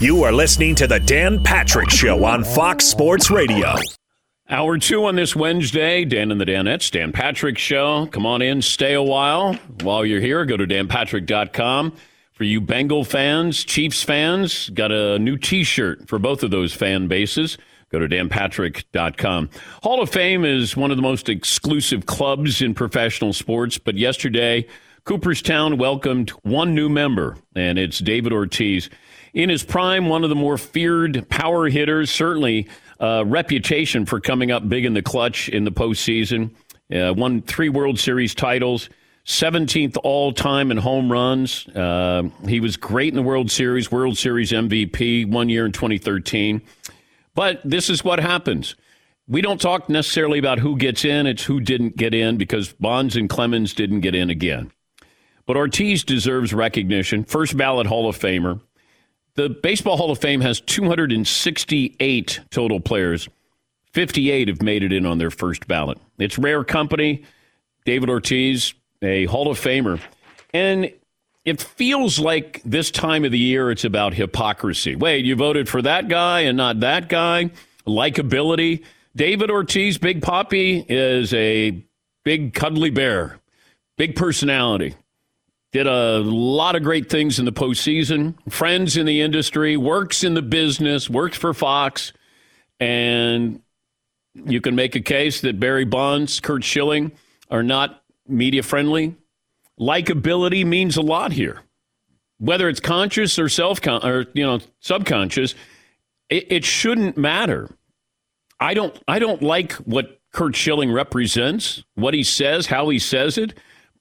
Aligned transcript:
You 0.00 0.24
are 0.24 0.32
listening 0.32 0.74
to 0.76 0.86
the 0.86 0.98
Dan 0.98 1.42
Patrick 1.42 1.88
Show 1.88 2.24
on 2.24 2.42
Fox 2.42 2.84
Sports 2.84 3.30
Radio. 3.30 3.74
Hour 4.50 4.76
two 4.78 5.04
on 5.06 5.14
this 5.16 5.34
Wednesday, 5.34 6.04
Dan 6.04 6.30
and 6.30 6.40
the 6.40 6.44
Danettes, 6.44 6.90
Dan 6.90 7.12
Patrick 7.12 7.56
Show. 7.56 8.06
Come 8.06 8.26
on 8.26 8.42
in, 8.42 8.60
stay 8.60 8.94
a 8.94 9.02
while. 9.02 9.54
While 9.82 10.04
you're 10.04 10.20
here, 10.20 10.44
go 10.44 10.56
to 10.56 10.66
danpatrick.com. 10.66 11.94
For 12.32 12.44
you 12.44 12.60
Bengal 12.60 13.04
fans, 13.04 13.64
Chiefs 13.64 14.02
fans, 14.02 14.68
got 14.70 14.90
a 14.90 15.18
new 15.20 15.36
t 15.38 15.62
shirt 15.62 16.08
for 16.08 16.18
both 16.18 16.42
of 16.42 16.50
those 16.50 16.74
fan 16.74 17.06
bases. 17.06 17.56
Go 17.90 18.00
to 18.00 18.08
danpatrick.com. 18.08 19.48
Hall 19.82 20.02
of 20.02 20.10
Fame 20.10 20.44
is 20.44 20.76
one 20.76 20.90
of 20.90 20.96
the 20.96 21.02
most 21.02 21.28
exclusive 21.28 22.06
clubs 22.06 22.60
in 22.60 22.74
professional 22.74 23.32
sports, 23.32 23.78
but 23.78 23.94
yesterday, 23.94 24.66
Cooperstown 25.04 25.78
welcomed 25.78 26.30
one 26.42 26.74
new 26.74 26.88
member, 26.88 27.36
and 27.54 27.78
it's 27.78 28.00
David 28.00 28.32
Ortiz. 28.32 28.90
In 29.34 29.48
his 29.48 29.64
prime, 29.64 30.08
one 30.08 30.22
of 30.22 30.30
the 30.30 30.36
more 30.36 30.56
feared 30.56 31.28
power 31.28 31.68
hitters, 31.68 32.10
certainly 32.10 32.68
uh, 33.00 33.24
reputation 33.26 34.06
for 34.06 34.20
coming 34.20 34.52
up 34.52 34.68
big 34.68 34.84
in 34.84 34.94
the 34.94 35.02
clutch 35.02 35.48
in 35.48 35.64
the 35.64 35.72
postseason. 35.72 36.54
Uh, 36.94 37.12
won 37.12 37.42
three 37.42 37.68
World 37.68 37.98
Series 37.98 38.32
titles, 38.32 38.88
17th 39.26 39.96
all 40.04 40.32
time 40.32 40.70
in 40.70 40.76
home 40.76 41.10
runs. 41.10 41.66
Uh, 41.68 42.22
he 42.46 42.60
was 42.60 42.76
great 42.76 43.08
in 43.08 43.16
the 43.16 43.22
World 43.22 43.50
Series, 43.50 43.90
World 43.90 44.16
Series 44.16 44.52
MVP 44.52 45.28
one 45.28 45.48
year 45.48 45.66
in 45.66 45.72
2013. 45.72 46.62
But 47.34 47.60
this 47.64 47.90
is 47.90 48.04
what 48.04 48.20
happens. 48.20 48.76
We 49.26 49.40
don't 49.40 49.60
talk 49.60 49.88
necessarily 49.88 50.38
about 50.38 50.60
who 50.60 50.76
gets 50.76 51.04
in, 51.04 51.26
it's 51.26 51.42
who 51.42 51.58
didn't 51.58 51.96
get 51.96 52.14
in 52.14 52.36
because 52.36 52.72
Bonds 52.74 53.16
and 53.16 53.28
Clemens 53.28 53.74
didn't 53.74 54.02
get 54.02 54.14
in 54.14 54.30
again. 54.30 54.70
But 55.46 55.56
Ortiz 55.56 56.04
deserves 56.04 56.54
recognition. 56.54 57.24
First 57.24 57.56
ballot 57.56 57.88
Hall 57.88 58.08
of 58.08 58.16
Famer. 58.16 58.60
The 59.36 59.48
Baseball 59.48 59.96
Hall 59.96 60.12
of 60.12 60.20
Fame 60.20 60.40
has 60.42 60.60
268 60.60 62.40
total 62.50 62.78
players. 62.78 63.28
58 63.92 64.46
have 64.48 64.62
made 64.62 64.84
it 64.84 64.92
in 64.92 65.06
on 65.06 65.18
their 65.18 65.30
first 65.30 65.66
ballot. 65.66 65.98
It's 66.18 66.38
rare 66.38 66.62
company. 66.62 67.24
David 67.84 68.08
Ortiz, 68.10 68.74
a 69.02 69.24
Hall 69.26 69.50
of 69.50 69.58
Famer. 69.58 70.00
And 70.52 70.92
it 71.44 71.60
feels 71.60 72.18
like 72.20 72.62
this 72.64 72.92
time 72.92 73.24
of 73.24 73.32
the 73.32 73.38
year 73.38 73.72
it's 73.72 73.84
about 73.84 74.14
hypocrisy. 74.14 74.94
Wait, 74.94 75.24
you 75.24 75.34
voted 75.34 75.68
for 75.68 75.82
that 75.82 76.08
guy 76.08 76.40
and 76.40 76.56
not 76.56 76.80
that 76.80 77.08
guy? 77.08 77.50
Likability. 77.86 78.84
David 79.16 79.50
Ortiz, 79.50 79.98
Big 79.98 80.20
Papi, 80.20 80.86
is 80.88 81.34
a 81.34 81.84
big 82.24 82.54
cuddly 82.54 82.90
bear, 82.90 83.38
big 83.96 84.14
personality. 84.16 84.94
Did 85.74 85.88
a 85.88 86.20
lot 86.20 86.76
of 86.76 86.84
great 86.84 87.10
things 87.10 87.40
in 87.40 87.46
the 87.46 87.52
postseason. 87.52 88.36
Friends 88.48 88.96
in 88.96 89.06
the 89.06 89.20
industry, 89.20 89.76
works 89.76 90.22
in 90.22 90.34
the 90.34 90.40
business, 90.40 91.10
works 91.10 91.36
for 91.36 91.52
Fox. 91.52 92.12
And 92.78 93.60
you 94.34 94.60
can 94.60 94.76
make 94.76 94.94
a 94.94 95.00
case 95.00 95.40
that 95.40 95.58
Barry 95.58 95.84
Bonds, 95.84 96.38
Curt 96.38 96.62
Schilling 96.62 97.10
are 97.50 97.64
not 97.64 98.04
media 98.28 98.62
friendly. 98.62 99.16
Likability 99.80 100.64
means 100.64 100.96
a 100.96 101.02
lot 101.02 101.32
here. 101.32 101.62
Whether 102.38 102.68
it's 102.68 102.78
conscious 102.78 103.36
or 103.36 103.48
self 103.48 103.84
or 103.84 104.26
you 104.32 104.46
know 104.46 104.60
subconscious, 104.78 105.56
it, 106.28 106.52
it 106.52 106.64
shouldn't 106.64 107.16
matter. 107.16 107.68
I 108.60 108.74
don't 108.74 108.96
I 109.08 109.18
don't 109.18 109.42
like 109.42 109.72
what 109.72 110.20
Curt 110.32 110.54
Schilling 110.54 110.92
represents, 110.92 111.82
what 111.96 112.14
he 112.14 112.22
says, 112.22 112.66
how 112.66 112.90
he 112.90 113.00
says 113.00 113.36
it. 113.36 113.54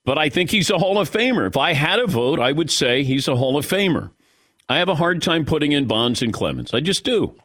But 0.05 0.17
I 0.17 0.29
think 0.29 0.51
he's 0.51 0.69
a 0.69 0.77
Hall 0.77 0.99
of 0.99 1.09
Famer. 1.09 1.47
If 1.47 1.57
I 1.57 1.73
had 1.73 1.99
a 1.99 2.07
vote, 2.07 2.39
I 2.39 2.51
would 2.51 2.69
say 2.69 3.03
he's 3.03 3.27
a 3.27 3.35
Hall 3.35 3.57
of 3.57 3.65
Famer. 3.65 4.11
I 4.67 4.77
have 4.77 4.89
a 4.89 4.95
hard 4.95 5.21
time 5.21 5.45
putting 5.45 5.71
in 5.71 5.85
Bonds 5.85 6.21
and 6.21 6.33
Clemens. 6.33 6.73
I 6.73 6.79
just 6.79 7.03
do. 7.03 7.35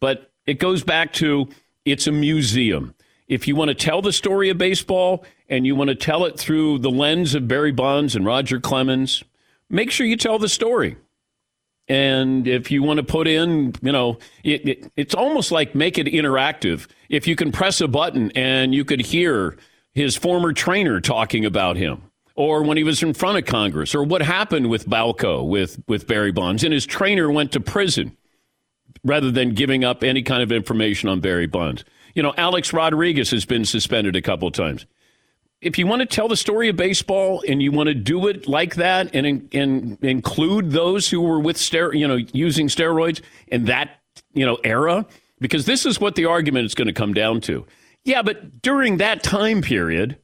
But 0.00 0.30
it 0.46 0.58
goes 0.58 0.82
back 0.82 1.12
to 1.14 1.48
it's 1.84 2.06
a 2.06 2.12
museum. 2.12 2.94
If 3.28 3.46
you 3.46 3.54
want 3.54 3.68
to 3.68 3.74
tell 3.74 4.02
the 4.02 4.12
story 4.12 4.48
of 4.48 4.58
baseball 4.58 5.24
and 5.48 5.66
you 5.66 5.76
want 5.76 5.88
to 5.88 5.94
tell 5.94 6.24
it 6.24 6.38
through 6.38 6.78
the 6.78 6.90
lens 6.90 7.34
of 7.34 7.46
Barry 7.46 7.72
Bonds 7.72 8.16
and 8.16 8.24
Roger 8.24 8.58
Clemens, 8.58 9.22
make 9.68 9.90
sure 9.90 10.06
you 10.06 10.16
tell 10.16 10.38
the 10.38 10.48
story. 10.48 10.96
And 11.88 12.46
if 12.46 12.70
you 12.70 12.82
want 12.82 12.98
to 12.98 13.02
put 13.02 13.26
in, 13.26 13.74
you 13.82 13.92
know, 13.92 14.18
it, 14.44 14.68
it, 14.68 14.92
it's 14.96 15.14
almost 15.14 15.50
like 15.50 15.74
make 15.74 15.98
it 15.98 16.06
interactive. 16.06 16.86
If 17.08 17.26
you 17.26 17.34
can 17.36 17.50
press 17.50 17.80
a 17.80 17.88
button 17.88 18.30
and 18.34 18.74
you 18.74 18.84
could 18.84 19.00
hear 19.00 19.56
his 19.94 20.16
former 20.16 20.52
trainer 20.52 21.00
talking 21.00 21.44
about 21.44 21.76
him, 21.76 22.02
or 22.34 22.62
when 22.62 22.76
he 22.76 22.84
was 22.84 23.02
in 23.02 23.14
front 23.14 23.38
of 23.38 23.44
Congress, 23.44 23.94
or 23.94 24.04
what 24.04 24.22
happened 24.22 24.70
with 24.70 24.86
Balco 24.86 25.46
with, 25.46 25.82
with 25.88 26.06
Barry 26.06 26.32
Bonds, 26.32 26.62
and 26.64 26.72
his 26.72 26.86
trainer 26.86 27.30
went 27.30 27.52
to 27.52 27.60
prison 27.60 28.16
rather 29.04 29.30
than 29.30 29.54
giving 29.54 29.84
up 29.84 30.02
any 30.02 30.22
kind 30.22 30.42
of 30.42 30.52
information 30.52 31.08
on 31.08 31.20
Barry 31.20 31.46
Bonds. 31.46 31.84
You 32.14 32.22
know, 32.22 32.34
Alex 32.36 32.72
Rodriguez 32.72 33.30
has 33.30 33.44
been 33.44 33.64
suspended 33.64 34.16
a 34.16 34.22
couple 34.22 34.48
of 34.48 34.54
times. 34.54 34.86
If 35.60 35.78
you 35.78 35.86
want 35.86 36.00
to 36.00 36.06
tell 36.06 36.28
the 36.28 36.36
story 36.36 36.68
of 36.68 36.76
baseball 36.76 37.42
and 37.46 37.60
you 37.60 37.72
want 37.72 37.88
to 37.88 37.94
do 37.94 38.28
it 38.28 38.46
like 38.46 38.76
that 38.76 39.14
and, 39.14 39.48
and 39.52 39.98
include 40.04 40.70
those 40.70 41.10
who 41.10 41.20
were 41.20 41.40
with 41.40 41.56
ster- 41.56 41.94
you 41.94 42.06
know 42.06 42.16
using 42.32 42.68
steroids 42.68 43.20
in 43.48 43.64
that 43.64 43.98
you 44.34 44.46
know 44.46 44.58
era, 44.62 45.04
because 45.40 45.66
this 45.66 45.84
is 45.84 46.00
what 46.00 46.14
the 46.14 46.26
argument 46.26 46.66
is 46.66 46.74
going 46.74 46.86
to 46.86 46.92
come 46.92 47.12
down 47.12 47.40
to. 47.42 47.66
Yeah, 48.04 48.22
but 48.22 48.62
during 48.62 48.98
that 48.98 49.22
time 49.22 49.60
period, 49.60 50.18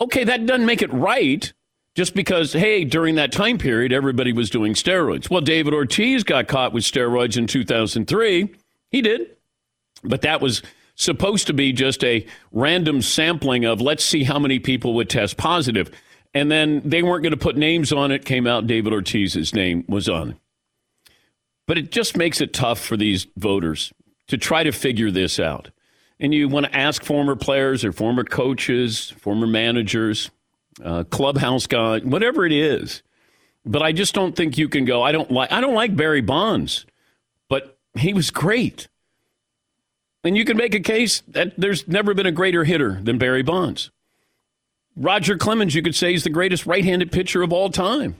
okay, 0.00 0.24
that 0.24 0.46
doesn't 0.46 0.66
make 0.66 0.82
it 0.82 0.92
right 0.92 1.52
just 1.94 2.14
because, 2.14 2.52
hey, 2.52 2.84
during 2.84 3.16
that 3.16 3.32
time 3.32 3.58
period, 3.58 3.92
everybody 3.92 4.32
was 4.32 4.50
doing 4.50 4.74
steroids. 4.74 5.28
Well, 5.28 5.40
David 5.40 5.74
Ortiz 5.74 6.22
got 6.22 6.46
caught 6.46 6.72
with 6.72 6.84
steroids 6.84 7.36
in 7.36 7.46
2003. 7.46 8.54
He 8.90 9.02
did. 9.02 9.36
But 10.04 10.22
that 10.22 10.40
was 10.40 10.62
supposed 10.94 11.46
to 11.48 11.52
be 11.52 11.72
just 11.72 12.04
a 12.04 12.24
random 12.52 13.02
sampling 13.02 13.64
of 13.64 13.80
let's 13.80 14.04
see 14.04 14.24
how 14.24 14.38
many 14.38 14.58
people 14.58 14.94
would 14.94 15.10
test 15.10 15.36
positive. 15.36 15.90
And 16.34 16.50
then 16.50 16.82
they 16.84 17.02
weren't 17.02 17.22
going 17.22 17.32
to 17.32 17.36
put 17.36 17.56
names 17.56 17.92
on 17.92 18.12
it. 18.12 18.24
Came 18.24 18.46
out, 18.46 18.66
David 18.66 18.92
Ortiz's 18.92 19.54
name 19.54 19.84
was 19.88 20.08
on. 20.08 20.38
But 21.66 21.78
it 21.78 21.90
just 21.90 22.16
makes 22.16 22.40
it 22.40 22.52
tough 22.52 22.80
for 22.80 22.96
these 22.96 23.26
voters 23.36 23.92
to 24.28 24.38
try 24.38 24.62
to 24.62 24.72
figure 24.72 25.10
this 25.10 25.40
out 25.40 25.70
and 26.20 26.34
you 26.34 26.48
want 26.48 26.66
to 26.66 26.76
ask 26.76 27.02
former 27.02 27.36
players 27.36 27.84
or 27.84 27.92
former 27.92 28.24
coaches, 28.24 29.10
former 29.18 29.46
managers, 29.46 30.30
uh, 30.84 31.04
clubhouse 31.04 31.66
guy, 31.66 32.00
whatever 32.00 32.44
it 32.44 32.52
is. 32.52 33.02
But 33.64 33.82
I 33.82 33.92
just 33.92 34.14
don't 34.14 34.34
think 34.34 34.56
you 34.56 34.68
can 34.68 34.84
go. 34.84 35.02
I 35.02 35.12
don't 35.12 35.30
like. 35.30 35.52
I 35.52 35.60
don't 35.60 35.74
like 35.74 35.94
Barry 35.94 36.22
Bonds, 36.22 36.86
but 37.48 37.78
he 37.94 38.14
was 38.14 38.30
great. 38.30 38.88
And 40.24 40.36
you 40.36 40.44
can 40.44 40.56
make 40.56 40.74
a 40.74 40.80
case 40.80 41.22
that 41.28 41.54
there's 41.58 41.86
never 41.86 42.14
been 42.14 42.26
a 42.26 42.32
greater 42.32 42.64
hitter 42.64 43.00
than 43.02 43.18
Barry 43.18 43.42
Bonds. 43.42 43.90
Roger 44.96 45.36
Clemens, 45.36 45.74
you 45.74 45.82
could 45.82 45.94
say, 45.94 46.12
is 46.12 46.24
the 46.24 46.30
greatest 46.30 46.66
right-handed 46.66 47.12
pitcher 47.12 47.42
of 47.42 47.52
all 47.52 47.70
time. 47.70 48.16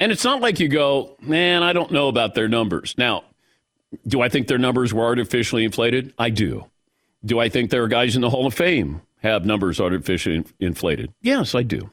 And 0.00 0.10
it's 0.10 0.24
not 0.24 0.40
like 0.40 0.58
you 0.58 0.68
go, 0.68 1.16
man, 1.20 1.62
I 1.62 1.72
don't 1.72 1.92
know 1.92 2.08
about 2.08 2.34
their 2.34 2.48
numbers. 2.48 2.94
Now, 2.98 3.24
do 4.06 4.20
I 4.20 4.28
think 4.28 4.48
their 4.48 4.58
numbers 4.58 4.92
were 4.92 5.04
artificially 5.04 5.64
inflated? 5.64 6.12
I 6.18 6.30
do. 6.30 6.66
Do 7.24 7.40
I 7.40 7.48
think 7.48 7.70
there 7.70 7.82
are 7.82 7.88
guys 7.88 8.16
in 8.16 8.22
the 8.22 8.30
Hall 8.30 8.46
of 8.46 8.54
Fame 8.54 9.02
have 9.22 9.44
numbers 9.44 9.80
artificially 9.80 10.44
inflated? 10.60 11.12
Yes, 11.22 11.54
I 11.54 11.62
do. 11.62 11.90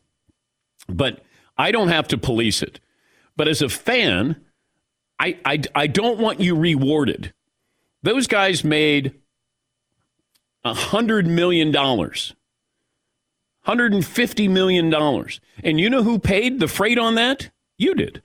But 0.87 1.23
I 1.57 1.71
don't 1.71 1.89
have 1.89 2.07
to 2.09 2.17
police 2.17 2.61
it. 2.61 2.79
But 3.35 3.47
as 3.47 3.61
a 3.61 3.69
fan, 3.69 4.35
I, 5.19 5.37
I, 5.45 5.61
I 5.75 5.87
don't 5.87 6.19
want 6.19 6.39
you 6.39 6.55
rewarded. 6.55 7.33
Those 8.03 8.27
guys 8.27 8.63
made 8.63 9.15
$100 10.65 11.25
million, 11.25 11.71
$150 11.71 14.49
million. 14.49 14.93
And 15.63 15.79
you 15.79 15.89
know 15.89 16.03
who 16.03 16.19
paid 16.19 16.59
the 16.59 16.67
freight 16.67 16.99
on 16.99 17.15
that? 17.15 17.49
You 17.77 17.95
did. 17.95 18.21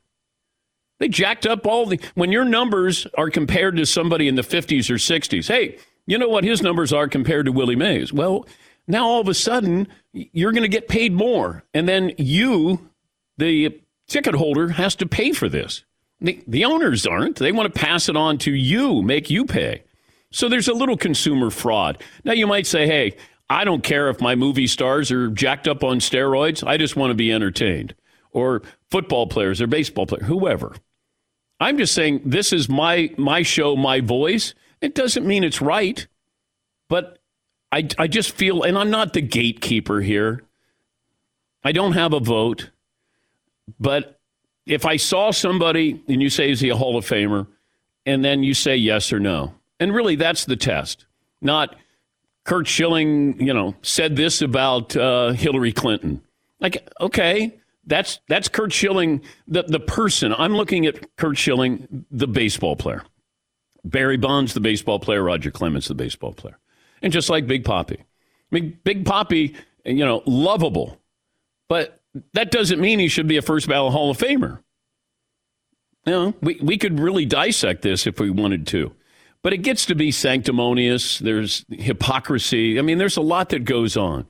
They 0.98 1.08
jacked 1.08 1.46
up 1.46 1.66
all 1.66 1.86
the. 1.86 2.00
When 2.14 2.32
your 2.32 2.44
numbers 2.44 3.06
are 3.16 3.30
compared 3.30 3.76
to 3.76 3.86
somebody 3.86 4.28
in 4.28 4.34
the 4.34 4.42
50s 4.42 4.90
or 4.90 4.94
60s, 4.94 5.48
hey, 5.48 5.78
you 6.06 6.18
know 6.18 6.28
what 6.28 6.44
his 6.44 6.62
numbers 6.62 6.92
are 6.92 7.08
compared 7.08 7.46
to 7.46 7.52
Willie 7.52 7.76
Mays? 7.76 8.12
Well, 8.12 8.46
now 8.86 9.06
all 9.06 9.20
of 9.20 9.28
a 9.28 9.34
sudden, 9.34 9.88
you're 10.12 10.52
going 10.52 10.62
to 10.62 10.68
get 10.68 10.88
paid 10.88 11.12
more. 11.12 11.64
And 11.74 11.88
then 11.88 12.12
you, 12.16 12.90
the 13.36 13.80
ticket 14.08 14.34
holder, 14.34 14.68
has 14.68 14.96
to 14.96 15.06
pay 15.06 15.32
for 15.32 15.48
this. 15.48 15.84
The, 16.20 16.42
the 16.48 16.64
owners 16.64 17.06
aren't. 17.06 17.36
They 17.36 17.52
want 17.52 17.72
to 17.72 17.80
pass 17.80 18.08
it 18.08 18.16
on 18.16 18.38
to 18.38 18.52
you, 18.52 19.02
make 19.02 19.30
you 19.30 19.44
pay. 19.44 19.84
So 20.30 20.48
there's 20.48 20.68
a 20.68 20.74
little 20.74 20.96
consumer 20.96 21.50
fraud. 21.50 22.02
Now, 22.24 22.32
you 22.32 22.46
might 22.46 22.66
say, 22.66 22.86
hey, 22.86 23.16
I 23.50 23.64
don't 23.64 23.82
care 23.82 24.08
if 24.08 24.20
my 24.20 24.34
movie 24.34 24.66
stars 24.66 25.10
are 25.10 25.28
jacked 25.28 25.68
up 25.68 25.84
on 25.84 26.00
steroids. 26.00 26.66
I 26.66 26.76
just 26.76 26.96
want 26.96 27.10
to 27.10 27.14
be 27.14 27.32
entertained. 27.32 27.94
Or 28.32 28.62
football 28.90 29.26
players 29.26 29.60
or 29.60 29.66
baseball 29.66 30.06
players, 30.06 30.26
whoever. 30.26 30.74
I'm 31.60 31.78
just 31.78 31.94
saying 31.94 32.22
this 32.24 32.52
is 32.52 32.68
my 32.68 33.12
my 33.16 33.42
show, 33.42 33.76
my 33.76 34.00
voice. 34.00 34.54
It 34.80 34.94
doesn't 34.94 35.26
mean 35.26 35.44
it's 35.44 35.60
right, 35.60 36.06
but 36.88 37.18
I 37.72 37.88
I 37.98 38.06
just 38.06 38.32
feel, 38.32 38.62
and 38.62 38.78
I'm 38.78 38.90
not 38.90 39.12
the 39.12 39.20
gatekeeper 39.20 40.00
here. 40.00 40.42
I 41.64 41.72
don't 41.72 41.92
have 41.92 42.12
a 42.12 42.20
vote, 42.20 42.70
but 43.80 44.18
if 44.66 44.86
I 44.86 44.96
saw 44.96 45.30
somebody 45.30 46.02
and 46.08 46.22
you 46.22 46.30
say, 46.30 46.50
is 46.50 46.60
he 46.60 46.68
a 46.68 46.76
Hall 46.76 46.96
of 46.96 47.04
Famer? 47.04 47.46
And 48.06 48.24
then 48.24 48.42
you 48.42 48.54
say 48.54 48.76
yes 48.76 49.12
or 49.12 49.18
no. 49.18 49.54
And 49.80 49.94
really, 49.94 50.16
that's 50.16 50.44
the 50.44 50.56
test. 50.56 51.06
Not 51.40 51.74
Curt 52.44 52.66
Schilling, 52.66 53.40
you 53.40 53.52
know, 53.52 53.74
said 53.82 54.16
this 54.16 54.40
about 54.40 54.96
uh, 54.96 55.32
Hillary 55.32 55.72
Clinton. 55.72 56.22
Like, 56.60 56.88
okay, 57.00 57.58
that's 57.88 58.20
that's 58.28 58.48
Curt 58.48 58.72
Schilling, 58.72 59.22
the, 59.46 59.64
the 59.64 59.80
person. 59.80 60.34
I'm 60.36 60.54
looking 60.54 60.86
at 60.86 61.16
Curt 61.16 61.36
Schilling, 61.36 62.06
the 62.10 62.28
baseball 62.28 62.76
player. 62.76 63.02
Barry 63.84 64.16
Bonds, 64.16 64.54
the 64.54 64.60
baseball 64.60 64.98
player. 64.98 65.22
Roger 65.22 65.50
Clemens, 65.50 65.88
the 65.88 65.94
baseball 65.94 66.32
player. 66.32 66.58
And 67.02 67.12
just 67.12 67.30
like 67.30 67.46
Big 67.46 67.64
Papi. 67.64 67.98
I 68.00 68.04
mean, 68.50 68.78
Big 68.84 69.04
Papi, 69.04 69.56
you 69.84 70.04
know, 70.04 70.22
lovable. 70.26 71.00
But 71.68 72.00
that 72.34 72.50
doesn't 72.50 72.80
mean 72.80 72.98
he 72.98 73.08
should 73.08 73.28
be 73.28 73.36
a 73.36 73.42
first 73.42 73.68
ballot 73.68 73.92
Hall 73.92 74.10
of 74.10 74.18
Famer. 74.18 74.60
You 76.06 76.12
know, 76.12 76.34
we, 76.40 76.58
we 76.62 76.78
could 76.78 76.98
really 76.98 77.26
dissect 77.26 77.82
this 77.82 78.06
if 78.06 78.18
we 78.18 78.30
wanted 78.30 78.66
to. 78.68 78.92
But 79.42 79.52
it 79.52 79.58
gets 79.58 79.86
to 79.86 79.94
be 79.94 80.10
sanctimonious. 80.10 81.18
There's 81.18 81.64
hypocrisy. 81.70 82.78
I 82.78 82.82
mean, 82.82 82.98
there's 82.98 83.16
a 83.16 83.22
lot 83.22 83.50
that 83.50 83.64
goes 83.64 83.96
on. 83.96 84.26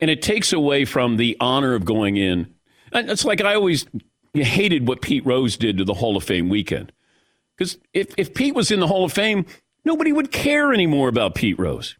And 0.00 0.10
it 0.10 0.22
takes 0.22 0.52
away 0.52 0.84
from 0.84 1.16
the 1.16 1.36
honor 1.40 1.74
of 1.74 1.84
going 1.84 2.16
in. 2.16 2.53
And 2.94 3.10
it's 3.10 3.24
like 3.24 3.42
I 3.42 3.54
always 3.54 3.86
hated 4.32 4.88
what 4.88 5.02
Pete 5.02 5.26
Rose 5.26 5.56
did 5.56 5.78
to 5.78 5.84
the 5.84 5.94
Hall 5.94 6.16
of 6.16 6.24
Fame 6.24 6.48
weekend. 6.48 6.92
Because 7.56 7.78
if, 7.92 8.14
if 8.16 8.34
Pete 8.34 8.54
was 8.54 8.70
in 8.70 8.80
the 8.80 8.86
Hall 8.86 9.04
of 9.04 9.12
Fame, 9.12 9.46
nobody 9.84 10.12
would 10.12 10.32
care 10.32 10.72
anymore 10.72 11.08
about 11.08 11.34
Pete 11.34 11.58
Rose. 11.58 11.96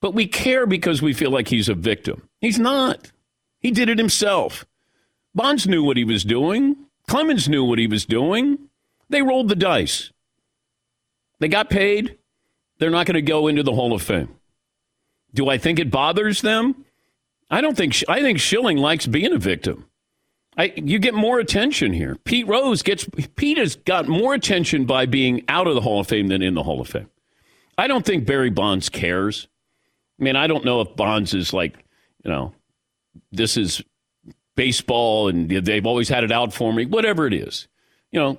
But 0.00 0.14
we 0.14 0.26
care 0.26 0.66
because 0.66 1.00
we 1.00 1.14
feel 1.14 1.30
like 1.30 1.48
he's 1.48 1.68
a 1.68 1.74
victim. 1.74 2.28
He's 2.40 2.58
not. 2.58 3.12
He 3.60 3.70
did 3.70 3.88
it 3.88 3.98
himself. 3.98 4.66
Bonds 5.34 5.66
knew 5.66 5.82
what 5.82 5.96
he 5.96 6.04
was 6.04 6.24
doing. 6.24 6.76
Clemens 7.08 7.48
knew 7.48 7.64
what 7.64 7.78
he 7.78 7.86
was 7.86 8.04
doing. 8.04 8.58
They 9.08 9.22
rolled 9.22 9.48
the 9.48 9.56
dice. 9.56 10.12
They 11.38 11.48
got 11.48 11.70
paid. 11.70 12.18
They're 12.78 12.90
not 12.90 13.06
going 13.06 13.14
to 13.14 13.22
go 13.22 13.46
into 13.46 13.62
the 13.62 13.72
Hall 13.72 13.92
of 13.92 14.02
Fame. 14.02 14.36
Do 15.32 15.48
I 15.48 15.58
think 15.58 15.78
it 15.78 15.90
bothers 15.90 16.42
them? 16.42 16.84
I 17.50 17.60
don't 17.60 17.76
think. 17.76 17.96
I 18.08 18.20
think 18.20 18.38
Schilling 18.38 18.78
likes 18.78 19.06
being 19.06 19.32
a 19.32 19.38
victim. 19.38 19.86
I, 20.56 20.72
you 20.76 20.98
get 20.98 21.14
more 21.14 21.40
attention 21.40 21.92
here. 21.92 22.16
Pete 22.24 22.46
Rose 22.46 22.82
gets. 22.82 23.08
Pete 23.36 23.58
has 23.58 23.76
got 23.76 24.06
more 24.06 24.34
attention 24.34 24.84
by 24.84 25.06
being 25.06 25.42
out 25.48 25.66
of 25.66 25.74
the 25.74 25.80
Hall 25.80 26.00
of 26.00 26.06
Fame 26.06 26.28
than 26.28 26.42
in 26.42 26.54
the 26.54 26.62
Hall 26.62 26.80
of 26.80 26.88
Fame. 26.88 27.10
I 27.76 27.88
don't 27.88 28.06
think 28.06 28.26
Barry 28.26 28.50
Bonds 28.50 28.88
cares. 28.88 29.48
I 30.20 30.24
mean, 30.24 30.36
I 30.36 30.46
don't 30.46 30.64
know 30.64 30.80
if 30.80 30.94
Bonds 30.94 31.34
is 31.34 31.52
like, 31.52 31.76
you 32.24 32.30
know, 32.30 32.52
this 33.32 33.56
is 33.56 33.82
baseball 34.54 35.28
and 35.28 35.50
they've 35.50 35.86
always 35.86 36.08
had 36.08 36.22
it 36.22 36.30
out 36.30 36.52
for 36.52 36.72
me. 36.72 36.86
Whatever 36.86 37.26
it 37.26 37.34
is, 37.34 37.66
you 38.12 38.20
know, 38.20 38.38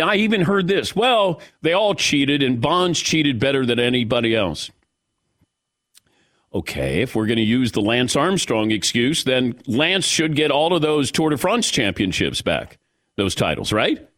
I 0.00 0.16
even 0.16 0.42
heard 0.42 0.68
this. 0.68 0.94
Well, 0.94 1.40
they 1.62 1.72
all 1.72 1.96
cheated, 1.96 2.44
and 2.44 2.60
Bonds 2.60 3.00
cheated 3.00 3.40
better 3.40 3.66
than 3.66 3.80
anybody 3.80 4.36
else. 4.36 4.70
Okay, 6.52 7.00
if 7.00 7.14
we're 7.14 7.26
going 7.26 7.36
to 7.36 7.42
use 7.42 7.72
the 7.72 7.80
Lance 7.80 8.16
Armstrong 8.16 8.72
excuse, 8.72 9.22
then 9.22 9.54
Lance 9.66 10.04
should 10.04 10.34
get 10.34 10.50
all 10.50 10.74
of 10.74 10.82
those 10.82 11.12
Tour 11.12 11.30
de 11.30 11.38
France 11.38 11.70
championships 11.70 12.42
back, 12.42 12.78
those 13.16 13.36
titles, 13.36 13.72
right? 13.72 14.08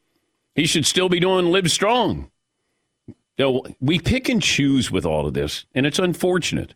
He 0.55 0.67
should 0.67 0.87
still 0.87 1.11
be 1.11 1.21
doing 1.21 1.47
Live 1.47 1.71
Strong. 1.71 2.31
Know, 3.39 3.65
we 3.81 3.99
pick 3.99 4.29
and 4.29 4.43
choose 4.43 4.91
with 4.91 5.05
all 5.05 5.27
of 5.27 5.35
this, 5.35 5.67
and 5.75 5.85
it's 5.85 5.99
unfortunate 5.99 6.75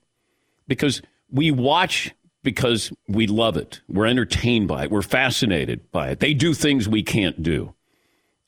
because 0.66 1.00
we 1.30 1.50
watch 1.50 2.12
because 2.42 2.92
we 3.08 3.26
love 3.26 3.56
it. 3.56 3.80
We're 3.88 4.06
entertained 4.06 4.68
by 4.68 4.84
it. 4.84 4.90
We're 4.90 5.02
fascinated 5.02 5.90
by 5.90 6.10
it. 6.10 6.20
They 6.20 6.32
do 6.32 6.54
things 6.54 6.88
we 6.88 7.02
can't 7.02 7.42
do. 7.42 7.74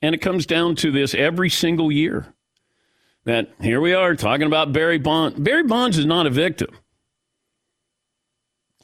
And 0.00 0.14
it 0.14 0.18
comes 0.18 0.46
down 0.46 0.76
to 0.76 0.92
this 0.92 1.14
every 1.14 1.50
single 1.50 1.90
year. 1.90 2.32
That 3.24 3.50
here 3.60 3.80
we 3.80 3.92
are 3.92 4.14
talking 4.14 4.46
about 4.46 4.72
Barry 4.72 4.98
Bonds. 4.98 5.38
Barry 5.38 5.64
Bonds 5.64 5.98
is 5.98 6.06
not 6.06 6.26
a 6.26 6.30
victim. 6.30 6.68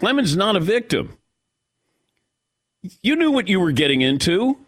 Clemens 0.04 0.32
is 0.32 0.36
not 0.36 0.54
a 0.54 0.60
victim. 0.60 1.16
You 3.00 3.16
knew 3.16 3.30
what 3.30 3.48
you 3.48 3.58
were 3.58 3.72
getting 3.72 4.02
into. 4.02 4.58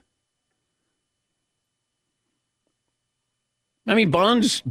I 3.87 3.95
mean, 3.95 4.11
Bonds 4.11 4.63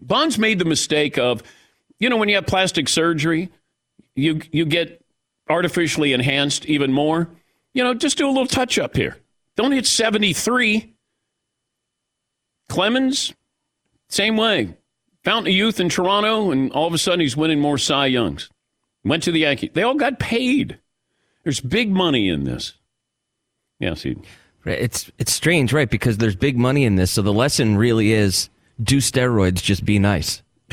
Bonds 0.00 0.38
made 0.38 0.60
the 0.60 0.64
mistake 0.64 1.18
of, 1.18 1.42
you 1.98 2.08
know, 2.08 2.16
when 2.16 2.28
you 2.28 2.36
have 2.36 2.46
plastic 2.46 2.88
surgery, 2.88 3.50
you 4.14 4.42
you 4.52 4.64
get 4.64 5.04
artificially 5.48 6.12
enhanced 6.12 6.64
even 6.66 6.92
more. 6.92 7.28
You 7.74 7.82
know, 7.82 7.94
just 7.94 8.16
do 8.16 8.28
a 8.28 8.30
little 8.30 8.46
touch 8.46 8.78
up 8.78 8.94
here. 8.94 9.16
Don't 9.56 9.72
hit 9.72 9.86
73. 9.86 10.94
Clemens, 12.68 13.34
same 14.08 14.36
way. 14.36 14.76
Fountain 15.24 15.50
of 15.50 15.56
Youth 15.56 15.80
in 15.80 15.88
Toronto, 15.88 16.52
and 16.52 16.70
all 16.70 16.86
of 16.86 16.94
a 16.94 16.98
sudden 16.98 17.18
he's 17.18 17.36
winning 17.36 17.58
more 17.58 17.76
Cy 17.76 18.06
Youngs. 18.06 18.50
Went 19.08 19.22
to 19.24 19.32
the 19.32 19.40
Yankees. 19.40 19.70
They 19.72 19.82
all 19.82 19.94
got 19.94 20.18
paid. 20.18 20.78
There's 21.42 21.60
big 21.60 21.90
money 21.90 22.28
in 22.28 22.44
this. 22.44 22.74
Yeah, 23.80 23.94
see. 23.94 24.16
It's 24.64 25.10
it's 25.18 25.32
strange, 25.32 25.72
right? 25.72 25.88
Because 25.88 26.18
there's 26.18 26.36
big 26.36 26.58
money 26.58 26.84
in 26.84 26.96
this. 26.96 27.10
So 27.10 27.22
the 27.22 27.32
lesson 27.32 27.76
really 27.76 28.12
is 28.12 28.50
do 28.82 28.98
steroids, 28.98 29.62
just 29.62 29.84
be 29.84 29.98
nice. 29.98 30.42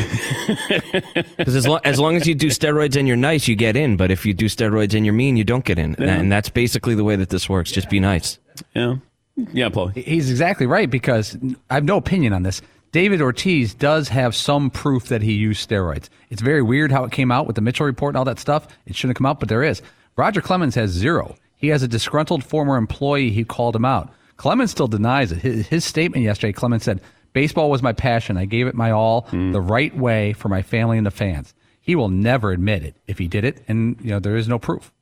Because 1.37 1.55
as, 1.55 1.67
lo- 1.67 1.79
as 1.83 1.99
long 1.99 2.15
as 2.15 2.27
you 2.27 2.35
do 2.35 2.47
steroids 2.47 2.95
and 2.95 3.07
you're 3.07 3.17
nice, 3.17 3.47
you 3.47 3.55
get 3.55 3.75
in. 3.75 3.97
But 3.97 4.11
if 4.11 4.25
you 4.25 4.33
do 4.33 4.45
steroids 4.45 4.93
and 4.93 5.05
you're 5.05 5.13
mean, 5.13 5.37
you 5.37 5.43
don't 5.43 5.65
get 5.65 5.79
in. 5.79 5.95
Yeah. 5.97 6.15
And 6.15 6.31
that's 6.31 6.49
basically 6.49 6.95
the 6.95 7.03
way 7.03 7.15
that 7.15 7.29
this 7.29 7.49
works. 7.49 7.71
Just 7.71 7.89
be 7.89 7.99
nice. 7.99 8.39
Yeah. 8.75 8.95
Yeah, 9.35 9.69
Paul. 9.69 9.87
He's 9.87 10.29
exactly 10.29 10.65
right 10.65 10.89
because 10.89 11.37
I 11.69 11.75
have 11.75 11.83
no 11.83 11.97
opinion 11.97 12.33
on 12.33 12.43
this. 12.43 12.61
David 12.95 13.21
Ortiz 13.21 13.73
does 13.73 14.07
have 14.07 14.33
some 14.33 14.69
proof 14.69 15.09
that 15.09 15.21
he 15.21 15.33
used 15.33 15.69
steroids. 15.69 16.07
It's 16.29 16.41
very 16.41 16.61
weird 16.61 16.93
how 16.93 17.03
it 17.03 17.11
came 17.11 17.29
out 17.29 17.45
with 17.45 17.57
the 17.57 17.61
Mitchell 17.61 17.85
report 17.85 18.11
and 18.11 18.17
all 18.17 18.23
that 18.23 18.39
stuff. 18.39 18.69
It 18.85 18.95
shouldn't 18.95 19.09
have 19.09 19.17
come 19.17 19.25
out, 19.25 19.41
but 19.41 19.49
there 19.49 19.63
is. 19.63 19.81
Roger 20.15 20.39
Clemens 20.39 20.75
has 20.75 20.91
zero. 20.91 21.35
He 21.57 21.67
has 21.67 21.83
a 21.83 21.89
disgruntled 21.89 22.45
former 22.45 22.77
employee. 22.77 23.31
who 23.31 23.43
called 23.43 23.75
him 23.75 23.83
out. 23.83 24.13
Clemens 24.37 24.71
still 24.71 24.87
denies 24.87 25.33
it. 25.33 25.39
His, 25.39 25.67
his 25.67 25.83
statement 25.83 26.23
yesterday, 26.23 26.53
Clemens 26.53 26.85
said, 26.85 27.01
Baseball 27.33 27.69
was 27.69 27.83
my 27.83 27.91
passion. 27.91 28.37
I 28.37 28.45
gave 28.45 28.65
it 28.65 28.75
my 28.75 28.91
all 28.91 29.23
mm. 29.23 29.51
the 29.51 29.59
right 29.59 29.93
way 29.93 30.31
for 30.31 30.47
my 30.47 30.61
family 30.61 30.97
and 30.97 31.05
the 31.05 31.11
fans. 31.11 31.53
He 31.81 31.95
will 31.95 32.07
never 32.07 32.53
admit 32.53 32.83
it 32.83 32.95
if 33.07 33.17
he 33.17 33.27
did 33.27 33.43
it, 33.43 33.61
and 33.67 33.99
you 33.99 34.11
know 34.11 34.19
there 34.19 34.37
is 34.37 34.47
no 34.47 34.57
proof. 34.57 34.93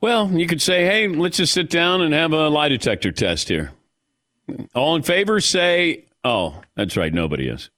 Well, 0.00 0.30
you 0.30 0.46
could 0.46 0.62
say, 0.62 0.86
"Hey, 0.86 1.08
let's 1.08 1.36
just 1.36 1.52
sit 1.52 1.68
down 1.68 2.00
and 2.00 2.14
have 2.14 2.32
a 2.32 2.48
lie 2.48 2.70
detector 2.70 3.12
test 3.12 3.50
here." 3.50 3.72
All 4.74 4.96
in 4.96 5.02
favor, 5.02 5.40
say, 5.40 6.04
"Oh, 6.24 6.62
that's 6.76 6.96
right, 6.96 7.12
nobody 7.12 7.48
is." 7.48 7.70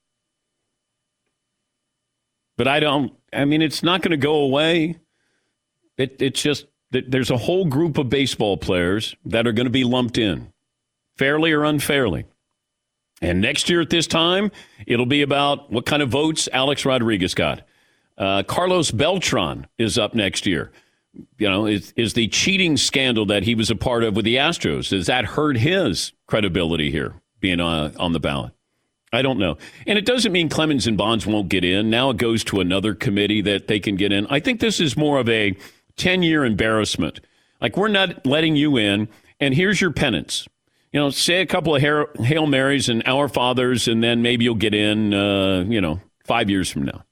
But 2.56 2.68
I 2.68 2.80
don't. 2.80 3.12
I 3.32 3.44
mean, 3.44 3.62
it's 3.62 3.82
not 3.82 4.02
going 4.02 4.12
to 4.12 4.16
go 4.16 4.36
away. 4.36 4.98
It, 5.98 6.16
it's 6.20 6.42
just 6.42 6.66
that 6.90 7.10
there's 7.10 7.30
a 7.30 7.36
whole 7.36 7.66
group 7.66 7.98
of 7.98 8.08
baseball 8.08 8.56
players 8.56 9.14
that 9.24 9.46
are 9.46 9.52
going 9.52 9.66
to 9.66 9.70
be 9.70 9.84
lumped 9.84 10.18
in, 10.18 10.52
fairly 11.16 11.52
or 11.52 11.64
unfairly. 11.64 12.24
And 13.22 13.40
next 13.40 13.70
year 13.70 13.80
at 13.80 13.90
this 13.90 14.06
time, 14.06 14.50
it'll 14.86 15.06
be 15.06 15.22
about 15.22 15.72
what 15.72 15.86
kind 15.86 16.02
of 16.02 16.10
votes 16.10 16.48
Alex 16.52 16.84
Rodriguez 16.84 17.34
got. 17.34 17.62
Uh, 18.18 18.42
Carlos 18.42 18.90
Beltran 18.90 19.66
is 19.78 19.98
up 19.98 20.14
next 20.14 20.46
year. 20.46 20.70
You 21.38 21.48
know, 21.48 21.66
is, 21.66 21.94
is 21.96 22.12
the 22.12 22.28
cheating 22.28 22.76
scandal 22.76 23.24
that 23.26 23.42
he 23.42 23.54
was 23.54 23.70
a 23.70 23.76
part 23.76 24.04
of 24.04 24.16
with 24.16 24.26
the 24.26 24.36
Astros, 24.36 24.90
does 24.90 25.06
that 25.06 25.24
hurt 25.24 25.56
his 25.56 26.12
credibility 26.26 26.90
here 26.90 27.14
being 27.40 27.60
uh, 27.60 27.92
on 27.98 28.12
the 28.12 28.20
ballot? 28.20 28.52
I 29.12 29.22
don't 29.22 29.38
know. 29.38 29.56
And 29.86 29.98
it 29.98 30.04
doesn't 30.04 30.32
mean 30.32 30.48
Clemens 30.48 30.86
and 30.86 30.98
Bonds 30.98 31.26
won't 31.26 31.48
get 31.48 31.64
in. 31.64 31.90
Now 31.90 32.10
it 32.10 32.16
goes 32.16 32.42
to 32.44 32.60
another 32.60 32.94
committee 32.94 33.40
that 33.42 33.68
they 33.68 33.80
can 33.80 33.96
get 33.96 34.12
in. 34.12 34.26
I 34.28 34.40
think 34.40 34.60
this 34.60 34.80
is 34.80 34.96
more 34.96 35.18
of 35.18 35.28
a 35.28 35.56
10 35.96 36.22
year 36.22 36.44
embarrassment. 36.44 37.20
Like, 37.60 37.76
we're 37.76 37.88
not 37.88 38.26
letting 38.26 38.56
you 38.56 38.76
in, 38.76 39.08
and 39.40 39.54
here's 39.54 39.80
your 39.80 39.92
penance 39.92 40.46
you 40.96 41.02
know, 41.02 41.10
say 41.10 41.42
a 41.42 41.46
couple 41.46 41.76
of 41.76 41.82
Hail 41.82 42.46
Marys 42.46 42.88
and 42.88 43.02
Our 43.04 43.28
Fathers, 43.28 43.86
and 43.86 44.02
then 44.02 44.22
maybe 44.22 44.44
you'll 44.44 44.54
get 44.54 44.72
in, 44.72 45.12
uh, 45.12 45.62
you 45.68 45.78
know, 45.78 46.00
five 46.24 46.48
years 46.48 46.70
from 46.70 46.84
now. 46.84 47.04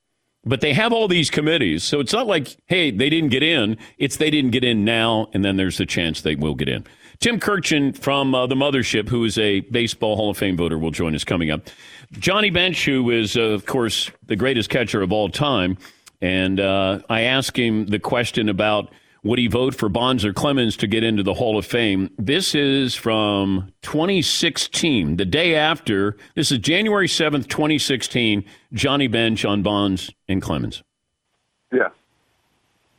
But 0.42 0.62
they 0.62 0.72
have 0.72 0.90
all 0.90 1.06
these 1.06 1.28
committees. 1.28 1.84
So 1.84 2.00
it's 2.00 2.14
not 2.14 2.26
like, 2.26 2.56
hey, 2.64 2.90
they 2.90 3.10
didn't 3.10 3.28
get 3.28 3.42
in. 3.42 3.76
It's 3.98 4.16
they 4.16 4.30
didn't 4.30 4.52
get 4.52 4.64
in 4.64 4.86
now, 4.86 5.28
and 5.34 5.44
then 5.44 5.58
there's 5.58 5.80
a 5.80 5.84
chance 5.86 6.22
they 6.22 6.34
will 6.34 6.54
get 6.54 6.66
in. 6.66 6.86
Tim 7.20 7.40
Kurkjian 7.40 7.96
from 7.96 8.34
uh, 8.34 8.46
the 8.46 8.54
Mothership, 8.54 9.08
who 9.08 9.24
is 9.24 9.38
a 9.38 9.60
Baseball 9.60 10.16
Hall 10.16 10.30
of 10.30 10.36
Fame 10.36 10.56
voter, 10.56 10.78
will 10.78 10.90
join 10.90 11.14
us 11.14 11.24
coming 11.24 11.50
up. 11.50 11.68
Johnny 12.12 12.50
Bench, 12.50 12.84
who 12.84 13.10
is, 13.10 13.36
uh, 13.36 13.40
of 13.40 13.66
course, 13.66 14.10
the 14.26 14.36
greatest 14.36 14.70
catcher 14.70 15.02
of 15.02 15.12
all 15.12 15.28
time. 15.28 15.78
And 16.20 16.60
uh, 16.60 17.00
I 17.08 17.22
asked 17.22 17.56
him 17.56 17.86
the 17.86 17.98
question 17.98 18.48
about 18.48 18.90
would 19.24 19.38
he 19.38 19.46
vote 19.46 19.74
for 19.74 19.88
Bonds 19.88 20.22
or 20.24 20.34
Clemens 20.34 20.76
to 20.76 20.86
get 20.86 21.02
into 21.02 21.22
the 21.22 21.32
Hall 21.32 21.56
of 21.56 21.64
Fame? 21.64 22.10
This 22.18 22.54
is 22.54 22.94
from 22.94 23.72
2016, 23.80 25.16
the 25.16 25.24
day 25.24 25.54
after. 25.54 26.18
This 26.34 26.52
is 26.52 26.58
January 26.58 27.08
7th, 27.08 27.48
2016. 27.48 28.44
Johnny 28.74 29.06
Bench 29.08 29.46
on 29.46 29.62
Bonds 29.62 30.10
and 30.28 30.42
Clemens. 30.42 30.82
Yeah. 31.72 31.88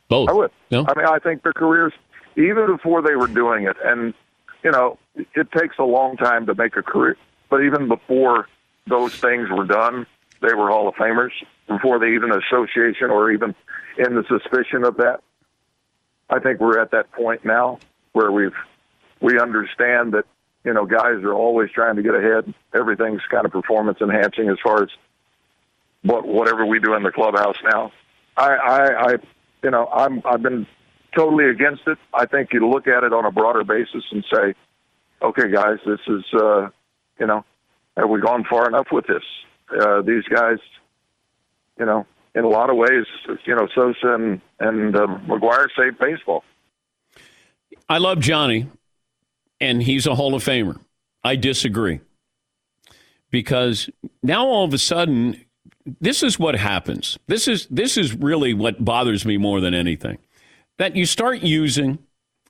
Both. 0.08 0.28
I 0.28 0.32
would. 0.32 0.50
No? 0.72 0.84
I 0.88 0.94
mean, 0.98 1.06
I 1.06 1.20
think 1.20 1.44
their 1.44 1.52
careers 1.52 1.92
even 2.36 2.66
before 2.66 3.02
they 3.02 3.16
were 3.16 3.26
doing 3.26 3.64
it. 3.64 3.76
And, 3.84 4.14
you 4.62 4.70
know, 4.70 4.98
it 5.16 5.50
takes 5.52 5.76
a 5.78 5.84
long 5.84 6.16
time 6.16 6.46
to 6.46 6.54
make 6.54 6.76
a 6.76 6.82
career, 6.82 7.16
but 7.50 7.62
even 7.62 7.88
before 7.88 8.48
those 8.86 9.14
things 9.14 9.48
were 9.50 9.66
done, 9.66 10.06
they 10.42 10.54
were 10.54 10.68
Hall 10.68 10.88
of 10.88 10.94
Famers 10.94 11.32
before 11.66 11.98
they 11.98 12.14
even 12.14 12.30
association 12.30 13.10
or 13.10 13.30
even 13.32 13.54
in 13.98 14.14
the 14.14 14.24
suspicion 14.28 14.84
of 14.84 14.96
that. 14.98 15.20
I 16.28 16.40
think 16.40 16.60
we're 16.60 16.78
at 16.78 16.90
that 16.90 17.10
point 17.12 17.44
now 17.44 17.78
where 18.12 18.30
we've 18.30 18.54
we 19.20 19.38
understand 19.38 20.12
that 20.12 20.24
you 20.64 20.72
know 20.72 20.84
guys 20.84 21.22
are 21.22 21.32
always 21.32 21.70
trying 21.70 21.96
to 21.96 22.02
get 22.02 22.14
ahead. 22.14 22.52
Everything's 22.74 23.22
kind 23.30 23.46
of 23.46 23.52
performance 23.52 23.98
enhancing 24.00 24.48
as 24.48 24.58
far 24.62 24.82
as 24.82 24.88
what 26.02 26.26
whatever 26.26 26.66
we 26.66 26.80
do 26.80 26.94
in 26.94 27.02
the 27.02 27.12
clubhouse 27.12 27.56
now. 27.64 27.92
I, 28.36 28.54
I, 28.54 29.12
I 29.12 29.16
you 29.62 29.70
know 29.70 29.88
I'm 29.92 30.20
I've 30.24 30.42
been 30.42 30.66
totally 31.16 31.50
against 31.50 31.82
it. 31.86 31.98
I 32.12 32.26
think 32.26 32.50
you 32.52 32.68
look 32.68 32.86
at 32.86 33.04
it 33.04 33.12
on 33.12 33.24
a 33.24 33.32
broader 33.32 33.64
basis 33.64 34.04
and 34.10 34.24
say, 34.32 34.54
okay, 35.22 35.50
guys, 35.50 35.78
this 35.86 36.00
is 36.06 36.24
uh, 36.34 36.68
you 37.18 37.26
know 37.26 37.44
have 37.96 38.10
we 38.10 38.20
gone 38.20 38.44
far 38.48 38.68
enough 38.68 38.88
with 38.92 39.06
this? 39.06 39.22
Uh, 39.70 40.02
these 40.02 40.24
guys, 40.24 40.58
you 41.78 41.86
know, 41.86 42.06
in 42.34 42.44
a 42.44 42.48
lot 42.48 42.70
of 42.70 42.76
ways, 42.76 43.06
you 43.44 43.54
know, 43.54 43.66
Sosa 43.74 44.14
and 44.14 44.40
and 44.60 44.94
uh, 44.94 45.06
McGwire 45.26 45.68
saved 45.76 45.98
baseball. 45.98 46.44
I 47.88 47.98
love 47.98 48.20
Johnny, 48.20 48.68
and 49.60 49.82
he's 49.82 50.06
a 50.06 50.14
Hall 50.14 50.34
of 50.34 50.44
Famer. 50.44 50.78
I 51.24 51.36
disagree 51.36 52.00
because 53.30 53.90
now 54.22 54.46
all 54.46 54.64
of 54.64 54.74
a 54.74 54.78
sudden, 54.78 55.44
this 56.00 56.22
is 56.22 56.38
what 56.38 56.54
happens. 56.56 57.18
This 57.26 57.48
is 57.48 57.66
this 57.68 57.96
is 57.96 58.14
really 58.14 58.54
what 58.54 58.84
bothers 58.84 59.24
me 59.24 59.36
more 59.36 59.60
than 59.60 59.74
anything. 59.74 60.18
That 60.78 60.96
you 60.96 61.06
start 61.06 61.42
using 61.42 61.98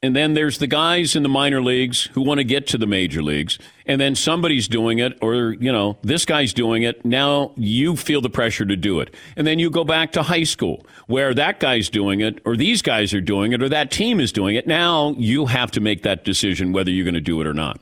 and 0.02 0.14
then 0.14 0.34
there's 0.34 0.58
the 0.58 0.66
guys 0.66 1.16
in 1.16 1.22
the 1.22 1.28
minor 1.28 1.62
leagues 1.62 2.04
who 2.12 2.20
want 2.20 2.38
to 2.38 2.44
get 2.44 2.66
to 2.68 2.78
the 2.78 2.86
major 2.86 3.22
leagues. 3.22 3.58
And 3.86 3.98
then 4.00 4.14
somebody's 4.14 4.68
doing 4.68 4.98
it, 4.98 5.16
or, 5.22 5.54
you 5.58 5.72
know, 5.72 5.96
this 6.02 6.26
guy's 6.26 6.52
doing 6.52 6.82
it. 6.82 7.04
Now 7.04 7.52
you 7.56 7.96
feel 7.96 8.20
the 8.20 8.28
pressure 8.28 8.66
to 8.66 8.76
do 8.76 9.00
it. 9.00 9.14
And 9.36 9.46
then 9.46 9.58
you 9.58 9.70
go 9.70 9.84
back 9.84 10.12
to 10.12 10.22
high 10.22 10.42
school 10.42 10.84
where 11.06 11.32
that 11.34 11.60
guy's 11.60 11.88
doing 11.88 12.20
it, 12.20 12.40
or 12.44 12.56
these 12.56 12.82
guys 12.82 13.14
are 13.14 13.22
doing 13.22 13.52
it, 13.52 13.62
or 13.62 13.70
that 13.70 13.90
team 13.90 14.20
is 14.20 14.32
doing 14.32 14.54
it. 14.54 14.66
Now 14.66 15.14
you 15.16 15.46
have 15.46 15.70
to 15.72 15.80
make 15.80 16.02
that 16.02 16.24
decision 16.24 16.72
whether 16.72 16.90
you're 16.90 17.04
going 17.04 17.14
to 17.14 17.20
do 17.20 17.40
it 17.40 17.46
or 17.46 17.54
not. 17.54 17.80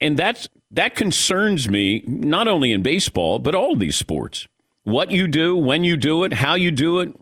And 0.00 0.16
that's, 0.16 0.48
that 0.70 0.94
concerns 0.96 1.68
me, 1.68 2.04
not 2.06 2.48
only 2.48 2.72
in 2.72 2.82
baseball, 2.82 3.38
but 3.38 3.54
all 3.54 3.76
these 3.76 3.96
sports. 3.96 4.48
What 4.84 5.10
you 5.10 5.28
do, 5.28 5.56
when 5.56 5.84
you 5.84 5.98
do 5.98 6.24
it, 6.24 6.32
how 6.32 6.54
you 6.54 6.70
do 6.70 7.00
it. 7.00 7.14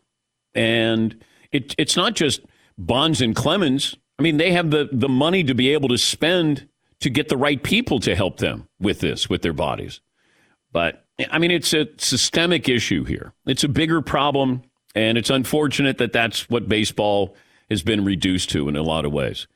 And 0.55 1.23
it, 1.56 1.75
it's 1.78 1.96
not 1.96 2.14
just 2.14 2.40
Bonds 2.78 3.20
and 3.20 3.34
Clemens, 3.34 3.96
I 4.18 4.22
mean, 4.22 4.36
they 4.36 4.52
have 4.52 4.70
the, 4.70 4.88
the 4.92 5.08
money 5.08 5.44
to 5.44 5.54
be 5.54 5.72
able 5.72 5.88
to 5.88 5.98
spend 5.98 6.68
to 7.00 7.10
get 7.10 7.28
the 7.28 7.36
right 7.36 7.62
people 7.62 8.00
to 8.00 8.14
help 8.14 8.38
them 8.38 8.68
with 8.80 9.00
this, 9.00 9.28
with 9.28 9.42
their 9.42 9.52
bodies. 9.52 10.00
But 10.72 11.04
I 11.30 11.38
mean, 11.38 11.50
it's 11.50 11.72
a 11.72 11.88
systemic 11.98 12.68
issue 12.68 13.04
here. 13.04 13.32
It's 13.46 13.64
a 13.64 13.68
bigger 13.68 14.00
problem, 14.02 14.62
and 14.94 15.18
it's 15.18 15.30
unfortunate 15.30 15.98
that 15.98 16.12
that's 16.12 16.48
what 16.48 16.68
baseball 16.68 17.34
has 17.70 17.82
been 17.82 18.04
reduced 18.04 18.50
to 18.50 18.68
in 18.68 18.76
a 18.76 18.82
lot 18.82 19.04
of 19.04 19.12
ways. 19.12 19.46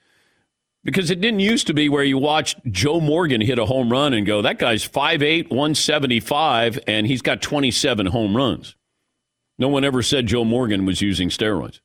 Because 0.83 1.11
it 1.11 1.21
didn't 1.21 1.41
used 1.41 1.67
to 1.67 1.75
be 1.75 1.91
where 1.91 2.05
you 2.05 2.17
watched 2.17 2.59
Joe 2.71 3.01
Morgan 3.01 3.43
hit 3.43 3.59
a 3.59 3.67
home 3.67 3.91
run 3.91 4.15
and 4.15 4.27
go, 4.27 4.41
that 4.41 4.59
guy's 4.59 4.87
5'8, 4.87 5.51
175, 5.51 6.79
and 6.87 7.07
he's 7.07 7.21
got 7.21 7.43
27 7.43 8.07
home 8.07 8.35
runs. 8.35 8.77
No 9.59 9.69
one 9.69 9.85
ever 9.85 10.03
said 10.03 10.27
Joe 10.27 10.45
Morgan 10.45 10.87
was 10.87 11.03
using 11.03 11.29
steroids 11.29 11.81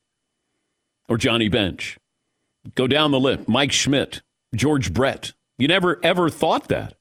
or 1.08 1.16
Johnny 1.16 1.48
Bench. 1.48 1.98
Go 2.74 2.86
down 2.86 3.10
the 3.10 3.20
list. 3.20 3.48
Mike 3.48 3.72
Schmidt, 3.72 4.22
George 4.54 4.92
Brett. 4.92 5.32
You 5.58 5.68
never 5.68 5.98
ever 6.02 6.28
thought 6.28 6.68
that. 6.68 6.94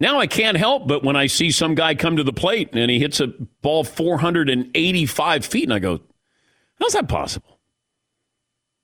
Now 0.00 0.18
I 0.18 0.26
can't 0.26 0.56
help 0.56 0.88
but 0.88 1.04
when 1.04 1.16
I 1.16 1.26
see 1.26 1.50
some 1.50 1.74
guy 1.74 1.94
come 1.94 2.16
to 2.16 2.24
the 2.24 2.32
plate 2.32 2.70
and 2.72 2.90
he 2.90 2.98
hits 2.98 3.20
a 3.20 3.28
ball 3.62 3.84
485 3.84 5.46
feet, 5.46 5.64
and 5.64 5.72
I 5.72 5.78
go, 5.78 6.00
how's 6.80 6.92
that 6.92 7.08
possible? 7.08 7.60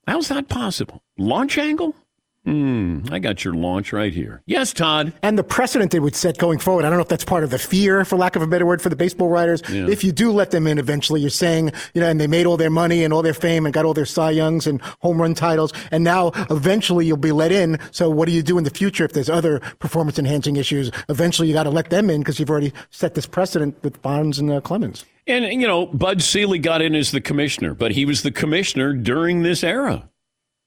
How's 0.07 0.29
that 0.29 0.49
possible? 0.49 1.03
Launch 1.19 1.59
angle? 1.59 1.95
Hmm, 2.45 3.01
I 3.11 3.19
got 3.19 3.45
your 3.45 3.53
launch 3.53 3.93
right 3.93 4.15
here. 4.15 4.43
Yes, 4.47 4.73
Todd. 4.73 5.13
And 5.23 5.39
the 5.39 5.45
precedent 5.45 5.93
they 5.93 6.01
would 6.01 6.17
set 6.17 6.39
going 6.39 6.59
forward. 6.59 6.87
I 6.87 6.89
don't 6.89 6.97
know 6.97 7.03
if 7.03 7.09
that's 7.09 7.25
part 7.25 7.45
of 7.45 7.51
the 7.51 7.59
fear, 7.59 8.03
for 8.07 8.17
lack 8.17 8.35
of 8.35 8.41
a 8.41 8.47
better 8.47 8.65
word, 8.65 8.81
for 8.81 8.89
the 8.89 8.97
baseball 8.97 9.29
writers. 9.29 9.63
Yeah. 9.69 9.87
If 9.89 10.03
you 10.03 10.11
do 10.11 10.33
let 10.33 10.51
them 10.51 10.67
in 10.67 10.79
eventually, 10.79 11.21
you're 11.21 11.29
saying, 11.29 11.73
you 11.93 12.01
know, 12.01 12.09
and 12.09 12.19
they 12.19 12.27
made 12.27 12.47
all 12.47 12.57
their 12.57 12.71
money 12.71 13.05
and 13.05 13.13
all 13.13 13.21
their 13.21 13.35
fame 13.35 13.67
and 13.67 13.75
got 13.75 13.85
all 13.85 13.93
their 13.93 14.07
Cy 14.07 14.31
Youngs 14.31 14.67
and 14.67 14.81
home 15.01 15.21
run 15.21 15.35
titles. 15.35 15.75
And 15.91 16.03
now 16.03 16.33
eventually 16.49 17.05
you'll 17.05 17.19
be 17.19 17.33
let 17.33 17.53
in. 17.53 17.79
So 17.91 18.09
what 18.09 18.27
do 18.27 18.33
you 18.33 18.43
do 18.43 18.57
in 18.57 18.65
the 18.65 18.71
future 18.71 19.05
if 19.05 19.13
there's 19.13 19.29
other 19.29 19.61
performance 19.79 20.19
enhancing 20.19 20.57
issues? 20.57 20.91
Eventually 21.11 21.47
you 21.47 21.53
got 21.53 21.65
to 21.65 21.71
let 21.71 21.91
them 21.91 22.09
in 22.09 22.23
because 22.23 22.41
you've 22.41 22.51
already 22.51 22.73
set 22.89 23.15
this 23.15 23.27
precedent 23.27 23.77
with 23.83 24.01
Bonds 24.01 24.39
and 24.39 24.51
uh, 24.51 24.63
Clemens. 24.63 25.05
And, 25.27 25.45
you 25.61 25.69
know, 25.69 25.87
Bud 25.87 26.23
Selig 26.23 26.63
got 26.63 26.81
in 26.81 26.95
as 26.95 27.11
the 27.11 27.21
commissioner, 27.21 27.75
but 27.75 27.93
he 27.93 28.07
was 28.07 28.23
the 28.23 28.33
commissioner 28.33 28.95
during 28.95 29.43
this 29.43 29.63
era. 29.63 30.09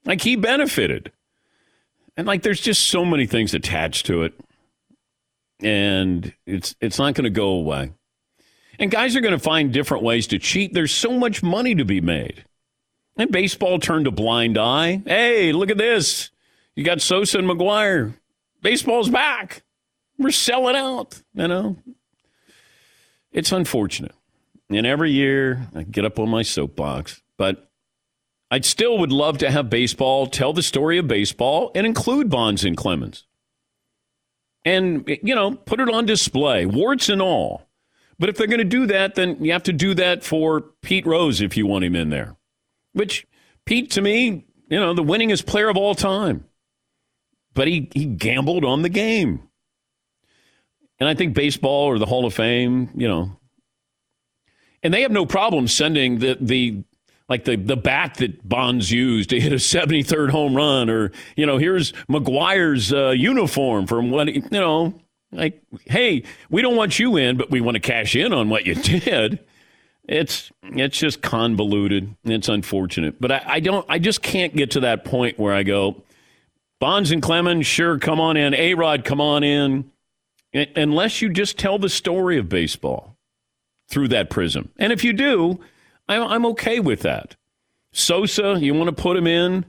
Like 0.04 0.20
he 0.20 0.36
benefited. 0.36 1.10
And 2.16 2.26
like 2.26 2.42
there's 2.42 2.60
just 2.60 2.88
so 2.88 3.04
many 3.04 3.26
things 3.26 3.54
attached 3.54 4.06
to 4.06 4.22
it. 4.22 4.34
And 5.60 6.32
it's 6.46 6.74
it's 6.80 6.98
not 6.98 7.14
going 7.14 7.24
to 7.24 7.30
go 7.30 7.48
away. 7.48 7.92
And 8.78 8.90
guys 8.90 9.14
are 9.14 9.20
going 9.20 9.32
to 9.32 9.38
find 9.38 9.72
different 9.72 10.02
ways 10.02 10.26
to 10.28 10.38
cheat. 10.38 10.74
There's 10.74 10.92
so 10.92 11.12
much 11.12 11.42
money 11.42 11.74
to 11.74 11.84
be 11.84 12.00
made. 12.00 12.44
And 13.16 13.30
baseball 13.30 13.78
turned 13.78 14.06
a 14.06 14.10
blind 14.10 14.58
eye. 14.58 15.00
Hey, 15.06 15.52
look 15.52 15.70
at 15.70 15.78
this. 15.78 16.30
You 16.74 16.84
got 16.84 17.00
Sosa 17.00 17.38
and 17.38 17.48
McGwire. 17.48 18.14
Baseball's 18.62 19.08
back. 19.08 19.62
We're 20.18 20.32
selling 20.32 20.74
out, 20.74 21.22
you 21.34 21.46
know. 21.46 21.76
It's 23.30 23.52
unfortunate. 23.52 24.14
And 24.70 24.86
every 24.86 25.12
year 25.12 25.68
I 25.74 25.82
get 25.82 26.04
up 26.04 26.18
on 26.18 26.28
my 26.28 26.42
soapbox, 26.42 27.22
but 27.36 27.63
I 28.50 28.60
still 28.60 28.98
would 28.98 29.12
love 29.12 29.38
to 29.38 29.50
have 29.50 29.70
baseball 29.70 30.26
tell 30.26 30.52
the 30.52 30.62
story 30.62 30.98
of 30.98 31.08
baseball 31.08 31.72
and 31.74 31.86
include 31.86 32.30
Bonds 32.30 32.64
and 32.64 32.76
Clemens. 32.76 33.26
And, 34.64 35.08
you 35.22 35.34
know, 35.34 35.54
put 35.56 35.80
it 35.80 35.92
on 35.92 36.06
display, 36.06 36.64
warts 36.64 37.08
and 37.08 37.20
all. 37.20 37.68
But 38.18 38.28
if 38.28 38.36
they're 38.36 38.46
going 38.46 38.58
to 38.58 38.64
do 38.64 38.86
that, 38.86 39.14
then 39.14 39.44
you 39.44 39.52
have 39.52 39.64
to 39.64 39.72
do 39.72 39.94
that 39.94 40.24
for 40.24 40.60
Pete 40.82 41.06
Rose 41.06 41.40
if 41.40 41.56
you 41.56 41.66
want 41.66 41.84
him 41.84 41.96
in 41.96 42.10
there. 42.10 42.36
Which, 42.92 43.26
Pete, 43.66 43.90
to 43.92 44.02
me, 44.02 44.46
you 44.68 44.80
know, 44.80 44.94
the 44.94 45.02
winningest 45.02 45.46
player 45.46 45.68
of 45.68 45.76
all 45.76 45.94
time. 45.94 46.44
But 47.52 47.68
he, 47.68 47.90
he 47.92 48.06
gambled 48.06 48.64
on 48.64 48.82
the 48.82 48.88
game. 48.88 49.48
And 50.98 51.08
I 51.08 51.14
think 51.14 51.34
baseball 51.34 51.86
or 51.86 51.98
the 51.98 52.06
Hall 52.06 52.24
of 52.24 52.34
Fame, 52.34 52.90
you 52.94 53.08
know, 53.08 53.36
and 54.82 54.92
they 54.92 55.02
have 55.02 55.10
no 55.10 55.26
problem 55.26 55.66
sending 55.66 56.18
the, 56.18 56.36
the 56.40 56.84
like 57.34 57.44
the, 57.44 57.56
the 57.56 57.76
bat 57.76 58.14
that 58.18 58.48
Bonds 58.48 58.92
used 58.92 59.30
to 59.30 59.40
hit 59.40 59.52
a 59.52 59.56
73rd 59.56 60.30
home 60.30 60.54
run, 60.54 60.88
or, 60.88 61.10
you 61.34 61.44
know, 61.44 61.58
here's 61.58 61.92
McGwire's 62.08 62.92
uh, 62.92 63.10
uniform 63.10 63.88
from 63.88 64.12
what, 64.12 64.32
you 64.32 64.40
know, 64.52 64.94
like, 65.32 65.60
hey, 65.86 66.22
we 66.48 66.62
don't 66.62 66.76
want 66.76 67.00
you 67.00 67.16
in, 67.16 67.36
but 67.36 67.50
we 67.50 67.60
want 67.60 67.74
to 67.74 67.80
cash 67.80 68.14
in 68.14 68.32
on 68.32 68.50
what 68.50 68.66
you 68.66 68.74
did. 69.00 69.40
It's 70.04 70.52
it's 70.62 70.96
just 70.96 71.22
convoluted. 71.22 72.14
It's 72.22 72.48
unfortunate, 72.48 73.20
but 73.20 73.32
I, 73.32 73.42
I 73.44 73.60
don't. 73.60 73.84
I 73.88 73.98
just 73.98 74.22
can't 74.22 74.54
get 74.54 74.70
to 74.72 74.80
that 74.80 75.04
point 75.04 75.36
where 75.36 75.54
I 75.54 75.64
go, 75.64 76.04
Bonds 76.78 77.10
and 77.10 77.20
Clemens, 77.22 77.66
sure, 77.66 77.98
come 77.98 78.20
on 78.20 78.36
in. 78.36 78.54
A 78.54 78.74
Rod, 78.74 79.04
come 79.04 79.20
on 79.20 79.42
in. 79.42 79.90
Unless 80.52 81.20
you 81.20 81.30
just 81.30 81.58
tell 81.58 81.78
the 81.78 81.88
story 81.88 82.38
of 82.38 82.48
baseball 82.48 83.16
through 83.88 84.08
that 84.08 84.30
prism, 84.30 84.68
and 84.78 84.92
if 84.92 85.02
you 85.02 85.12
do, 85.14 85.58
I'm 86.08 86.46
okay 86.46 86.80
with 86.80 87.00
that. 87.00 87.36
Sosa, 87.92 88.58
you 88.60 88.74
want 88.74 88.94
to 88.94 89.02
put 89.02 89.16
him 89.16 89.26
in, 89.26 89.64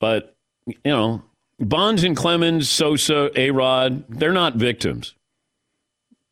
but 0.00 0.36
you 0.66 0.74
know, 0.84 1.22
Bonds 1.60 2.04
and 2.04 2.16
Clemens, 2.16 2.68
Sosa, 2.68 3.30
A 3.38 3.50
Rod, 3.50 4.04
they're 4.08 4.32
not 4.32 4.56
victims. 4.56 5.14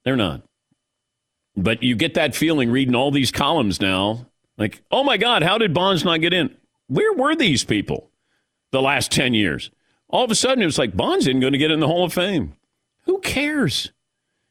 They're 0.04 0.16
not. 0.16 0.42
But 1.56 1.82
you 1.82 1.96
get 1.96 2.14
that 2.14 2.37
feeling 2.37 2.70
reading 2.70 2.94
all 2.94 3.11
these 3.11 3.32
columns 3.32 3.80
now, 3.80 4.26
like, 4.58 4.82
oh 4.90 5.02
my 5.02 5.16
God, 5.16 5.42
how 5.42 5.58
did 5.58 5.73
Bonds 5.75 6.04
not 6.04 6.20
get 6.20 6.32
in? 6.32 6.54
Where 6.88 7.12
were 7.14 7.35
these 7.35 7.64
people 7.64 8.11
the 8.73 8.82
last 8.82 9.11
10 9.11 9.35
years? 9.35 9.70
All 10.08 10.25
of 10.25 10.30
a 10.30 10.35
sudden, 10.35 10.62
it 10.62 10.66
was 10.66 10.78
like 10.78 10.96
Bonds 10.96 11.26
isn't 11.26 11.40
going 11.40 11.52
to 11.52 11.58
get 11.58 11.70
in 11.70 11.80
the 11.80 11.88
Hall 11.88 12.04
of 12.04 12.12
Fame. 12.12 12.54
Who 13.04 13.18
cares? 13.20 13.90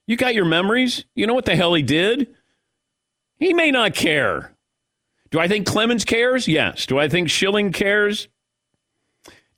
You 0.07 0.17
got 0.17 0.35
your 0.35 0.45
memories. 0.45 1.05
You 1.15 1.27
know 1.27 1.33
what 1.33 1.45
the 1.45 1.55
hell 1.55 1.73
he 1.73 1.83
did? 1.83 2.27
He 3.37 3.53
may 3.53 3.71
not 3.71 3.93
care. 3.93 4.54
Do 5.31 5.39
I 5.39 5.47
think 5.47 5.65
Clemens 5.65 6.05
cares? 6.05 6.47
Yes. 6.47 6.85
Do 6.85 6.99
I 6.99 7.09
think 7.09 7.29
Schilling 7.29 7.71
cares? 7.71 8.27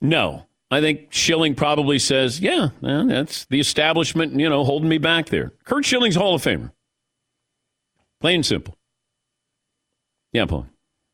No. 0.00 0.44
I 0.70 0.80
think 0.80 1.12
Schilling 1.12 1.54
probably 1.54 1.98
says, 1.98 2.40
yeah, 2.40 2.68
that's 2.82 3.46
the 3.46 3.58
establishment, 3.60 4.38
you 4.38 4.48
know, 4.48 4.64
holding 4.64 4.88
me 4.88 4.98
back 4.98 5.28
there. 5.28 5.52
Curt 5.64 5.84
Schilling's 5.84 6.14
Hall 6.16 6.34
of 6.34 6.42
Famer. 6.42 6.72
Plain 8.20 8.36
and 8.36 8.46
simple. 8.46 8.74
Yeah, 10.32 10.44
Paul. 10.44 10.66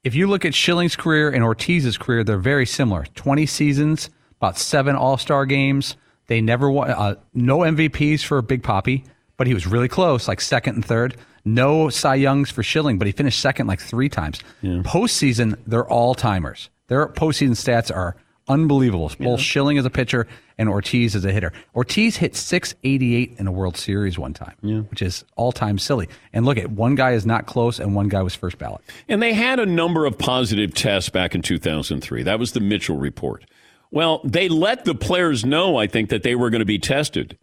if 0.03 0.15
you 0.15 0.27
look 0.27 0.45
at 0.45 0.55
Schilling's 0.55 0.97
career 0.97 1.31
and 1.31 1.45
Ortiz's 1.45 1.97
career, 1.97 2.25
they're 2.25 2.37
very 2.39 2.67
similar. 2.67 3.05
20 3.15 3.47
seasons, 3.47 4.11
about 4.39 4.59
seven 4.59 4.97
All 4.97 5.17
Star 5.19 5.47
games. 5.47 5.97
They 6.27 6.41
never 6.41 6.69
won, 6.71 6.91
uh, 6.91 7.15
no 7.33 7.59
MVPs 7.59 8.25
for 8.25 8.41
Big 8.43 8.63
Papi, 8.63 9.05
but 9.37 9.47
he 9.47 9.55
was 9.55 9.67
really 9.67 9.89
close, 9.89 10.27
like 10.27 10.41
second 10.41 10.75
and 10.77 10.85
third. 10.85 11.17
No 11.45 11.89
Cy 11.91 12.15
Youngs 12.17 12.51
for 12.51 12.63
Schilling, 12.63 12.99
but 12.99 13.07
he 13.07 13.13
finished 13.13 13.41
second 13.41 13.67
like 13.67 13.81
three 13.81 14.09
times. 14.09 14.41
Postseason, 14.63 15.59
they're 15.67 15.87
all 15.89 16.15
timers. 16.15 16.71
Their 16.89 17.07
postseason 17.09 17.51
stats 17.51 17.95
are 17.95 18.17
unbelievable. 18.49 19.11
Both 19.19 19.41
Schilling 19.41 19.79
as 19.79 19.85
a 19.85 19.91
pitcher 19.91 20.27
and 20.59 20.69
Ortiz 20.69 21.15
as 21.17 21.25
a 21.25 21.33
hitter. 21.33 21.53
Ortiz 21.75 22.17
hit 22.17 22.37
688 22.37 23.37
in 23.39 23.47
a 23.47 23.53
World 23.53 23.77
Series 23.77 24.19
one 24.19 24.35
time, 24.35 24.55
which 24.91 25.03
is 25.03 25.25
all 25.37 25.51
time 25.53 25.79
silly. 25.79 26.09
And 26.33 26.45
look 26.45 26.59
at 26.59 26.71
one 26.71 26.95
guy 26.95 27.13
is 27.13 27.25
not 27.27 27.47
close 27.47 27.79
and 27.79 27.95
one 27.95 28.09
guy 28.09 28.23
was 28.23 28.35
first 28.35 28.59
ballot. 28.59 28.83
And 29.09 29.23
they 29.23 29.33
had 29.33 29.59
a 29.61 29.67
number 29.67 30.05
of 30.07 30.19
positive 30.19 30.75
tests 30.75 31.11
back 31.11 31.35
in 31.35 31.43
2003. 31.43 32.23
That 32.23 32.39
was 32.39 32.53
the 32.53 32.61
Mitchell 32.61 32.97
report. 32.99 33.45
Well, 33.91 34.21
they 34.25 34.49
let 34.49 34.85
the 34.85 34.95
players 34.95 35.45
know, 35.45 35.77
I 35.77 35.87
think, 35.87 36.11
that 36.11 36.23
they 36.23 36.35
were 36.35 36.51
going 36.51 36.61
to 36.61 36.65
be 36.67 36.79
tested. 36.79 37.39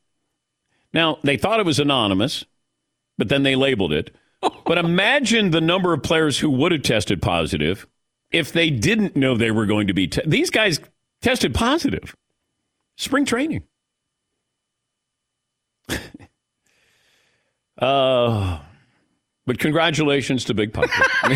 Now, 0.93 1.17
they 1.23 1.37
thought 1.37 1.59
it 1.59 1.65
was 1.65 1.79
anonymous, 1.79 2.45
but 3.17 3.29
then 3.29 3.43
they 3.43 3.55
labeled 3.55 3.93
it. 3.93 4.13
But 4.65 4.77
imagine 4.79 5.51
the 5.51 5.61
number 5.61 5.93
of 5.93 6.01
players 6.03 6.39
who 6.39 6.49
would 6.49 6.71
have 6.71 6.81
tested 6.83 7.21
positive 7.21 7.85
if 8.31 8.51
they 8.51 8.69
didn't 8.69 9.15
know 9.15 9.35
they 9.37 9.51
were 9.51 9.65
going 9.67 9.87
to 9.87 9.93
be. 9.93 10.07
Te- 10.07 10.21
These 10.25 10.49
guys 10.49 10.79
tested 11.21 11.53
positive. 11.53 12.15
Spring 12.97 13.25
training. 13.25 13.63
uh, 17.77 18.59
but 19.45 19.59
congratulations 19.59 20.45
to 20.45 20.53
Big 20.53 20.71
Papa. 20.73 20.89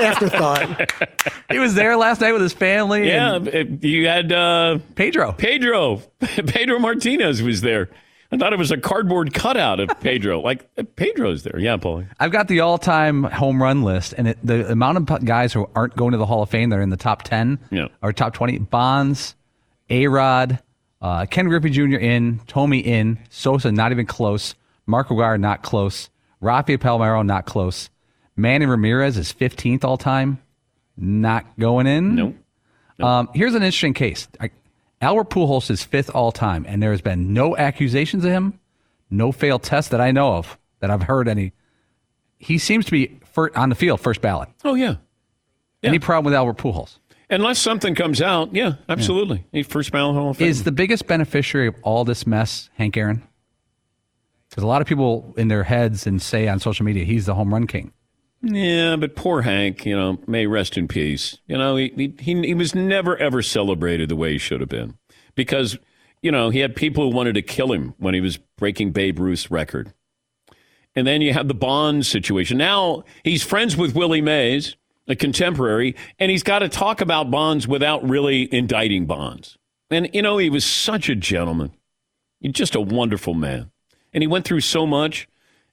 Afterthought. 0.00 0.90
He 1.50 1.58
was 1.58 1.74
there 1.74 1.96
last 1.96 2.20
night 2.20 2.32
with 2.32 2.42
his 2.42 2.52
family. 2.52 3.06
yeah, 3.06 3.36
and 3.36 3.48
it- 3.48 3.84
you 3.84 4.06
had 4.06 4.32
uh, 4.32 4.78
Pedro. 4.94 5.32
Pedro. 5.32 5.98
Pedro 6.20 6.78
Martinez 6.78 7.42
was 7.42 7.60
there. 7.60 7.90
I 8.32 8.36
thought 8.36 8.52
it 8.52 8.58
was 8.60 8.70
a 8.70 8.76
cardboard 8.76 9.34
cutout 9.34 9.80
of 9.80 9.88
Pedro. 10.00 10.40
Like 10.40 10.68
Pedro's 10.96 11.42
there. 11.42 11.58
Yeah, 11.58 11.76
Paulie. 11.76 12.06
I've 12.20 12.30
got 12.30 12.46
the 12.48 12.60
all-time 12.60 13.24
home 13.24 13.60
run 13.60 13.82
list, 13.82 14.14
and 14.16 14.28
it, 14.28 14.38
the 14.44 14.70
amount 14.70 14.98
of 15.10 15.24
guys 15.24 15.52
who 15.52 15.68
aren't 15.74 15.96
going 15.96 16.12
to 16.12 16.18
the 16.18 16.26
Hall 16.26 16.42
of 16.42 16.48
Fame, 16.50 16.70
they're 16.70 16.80
in 16.82 16.90
the 16.90 16.96
top 16.96 17.22
ten 17.22 17.58
Yeah. 17.70 17.88
or 18.02 18.12
top 18.12 18.32
twenty. 18.34 18.58
Bonds, 18.58 19.34
A 19.88 20.06
Rod, 20.06 20.60
uh, 21.02 21.26
Ken 21.26 21.48
Griffey 21.48 21.70
Jr. 21.70 21.96
in, 21.96 22.38
Thome 22.46 22.84
in, 22.84 23.18
Sosa 23.30 23.72
not 23.72 23.90
even 23.90 24.06
close, 24.06 24.54
Mark 24.86 25.08
McGwire 25.08 25.38
not 25.40 25.62
close, 25.62 26.08
Rafael 26.40 26.78
Palmeiro 26.78 27.26
not 27.26 27.46
close, 27.46 27.90
Manny 28.36 28.64
Ramirez 28.66 29.16
is 29.18 29.32
fifteenth 29.32 29.84
all 29.84 29.96
time, 29.98 30.40
not 30.96 31.46
going 31.58 31.86
in. 31.88 32.14
Nope. 32.14 32.36
Um, 33.00 33.28
here's 33.34 33.54
an 33.54 33.62
interesting 33.62 33.94
case. 33.94 34.28
I, 34.38 34.50
Albert 35.00 35.30
Pujols 35.30 35.70
is 35.70 35.82
fifth 35.82 36.10
all 36.14 36.30
time, 36.30 36.66
and 36.68 36.82
there 36.82 36.90
has 36.90 37.00
been 37.00 37.32
no 37.32 37.56
accusations 37.56 38.24
of 38.24 38.30
him, 38.30 38.60
no 39.10 39.32
failed 39.32 39.62
tests 39.62 39.90
that 39.90 40.00
I 40.00 40.10
know 40.10 40.34
of 40.34 40.58
that 40.80 40.90
I've 40.90 41.04
heard 41.04 41.26
any. 41.26 41.52
He 42.38 42.58
seems 42.58 42.84
to 42.86 42.90
be 42.90 43.18
on 43.54 43.70
the 43.70 43.74
field 43.74 44.00
first 44.00 44.20
ballot. 44.20 44.48
Oh 44.64 44.74
yeah. 44.74 44.96
Any 45.82 45.98
problem 45.98 46.26
with 46.26 46.34
Albert 46.34 46.58
Pujols? 46.58 46.98
Unless 47.30 47.60
something 47.60 47.94
comes 47.94 48.20
out, 48.20 48.54
yeah, 48.54 48.74
absolutely. 48.88 49.46
He 49.52 49.62
First 49.62 49.92
ballot 49.92 50.16
Hall 50.16 50.30
of 50.30 50.36
Fame. 50.36 50.48
Is 50.48 50.64
the 50.64 50.72
biggest 50.72 51.06
beneficiary 51.06 51.68
of 51.68 51.76
all 51.82 52.04
this 52.04 52.26
mess 52.26 52.68
Hank 52.74 52.96
Aaron? 52.96 53.22
Because 54.48 54.64
a 54.64 54.66
lot 54.66 54.82
of 54.82 54.88
people 54.88 55.32
in 55.36 55.46
their 55.48 55.62
heads 55.62 56.06
and 56.06 56.20
say 56.20 56.48
on 56.48 56.58
social 56.58 56.84
media 56.84 57.04
he's 57.04 57.26
the 57.26 57.34
home 57.34 57.52
run 57.52 57.66
king. 57.66 57.92
Yeah, 58.42 58.96
but 58.96 59.16
poor 59.16 59.42
Hank, 59.42 59.84
you 59.84 59.94
know, 59.94 60.18
may 60.26 60.46
rest 60.46 60.78
in 60.78 60.88
peace. 60.88 61.38
You 61.46 61.58
know, 61.58 61.76
he, 61.76 62.14
he, 62.18 62.40
he, 62.40 62.54
was 62.54 62.74
never, 62.74 63.16
ever 63.18 63.42
celebrated 63.42 64.08
the 64.08 64.16
way 64.16 64.32
he 64.32 64.38
should 64.38 64.60
have 64.60 64.70
been 64.70 64.96
because, 65.34 65.78
you 66.22 66.32
know, 66.32 66.48
he 66.48 66.60
had 66.60 66.74
people 66.74 67.04
who 67.10 67.14
wanted 67.14 67.34
to 67.34 67.42
kill 67.42 67.70
him 67.72 67.94
when 67.98 68.14
he 68.14 68.20
was 68.20 68.38
breaking 68.56 68.92
Babe 68.92 69.18
Ruth's 69.18 69.50
record. 69.50 69.92
And 70.96 71.06
then 71.06 71.20
you 71.20 71.34
have 71.34 71.48
the 71.48 71.54
Bonds 71.54 72.08
situation. 72.08 72.56
Now 72.56 73.04
he's 73.24 73.42
friends 73.42 73.76
with 73.76 73.94
Willie 73.94 74.22
Mays, 74.22 74.74
a 75.06 75.14
contemporary, 75.14 75.94
and 76.18 76.30
he's 76.30 76.42
got 76.42 76.60
to 76.60 76.68
talk 76.68 77.02
about 77.02 77.30
Bonds 77.30 77.68
without 77.68 78.08
really 78.08 78.52
indicting 78.54 79.04
Bonds. 79.04 79.58
And, 79.90 80.08
you 80.14 80.22
know, 80.22 80.38
he 80.38 80.48
was 80.48 80.64
such 80.64 81.10
a 81.10 81.14
gentleman. 81.14 81.72
He's 82.40 82.52
just 82.52 82.74
a 82.74 82.80
wonderful 82.80 83.34
man. 83.34 83.70
And 84.14 84.22
he 84.22 84.26
went 84.26 84.46
through 84.46 84.60
so 84.60 84.86
much. 84.86 85.28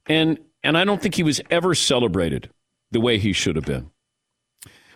And, 0.05 0.37
and 0.63 0.77
I 0.77 0.83
don't 0.83 1.01
think 1.01 1.15
he 1.15 1.23
was 1.23 1.39
ever 1.49 1.73
celebrated 1.73 2.49
the 2.91 2.99
way 2.99 3.17
he 3.17 3.33
should 3.33 3.55
have 3.55 3.65
been. 3.65 3.89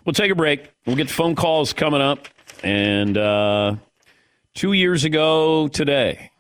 We'll 0.06 0.13
take 0.13 0.32
a 0.32 0.36
break. 0.36 0.71
We'll 0.86 0.95
get 0.95 1.10
phone 1.10 1.36
calls 1.36 1.73
coming 1.73 2.01
up. 2.01 2.27
And 2.63 3.17
uh, 3.17 3.75
two 4.56 4.73
years 4.73 5.04
ago 5.04 5.67
today, 5.67 6.32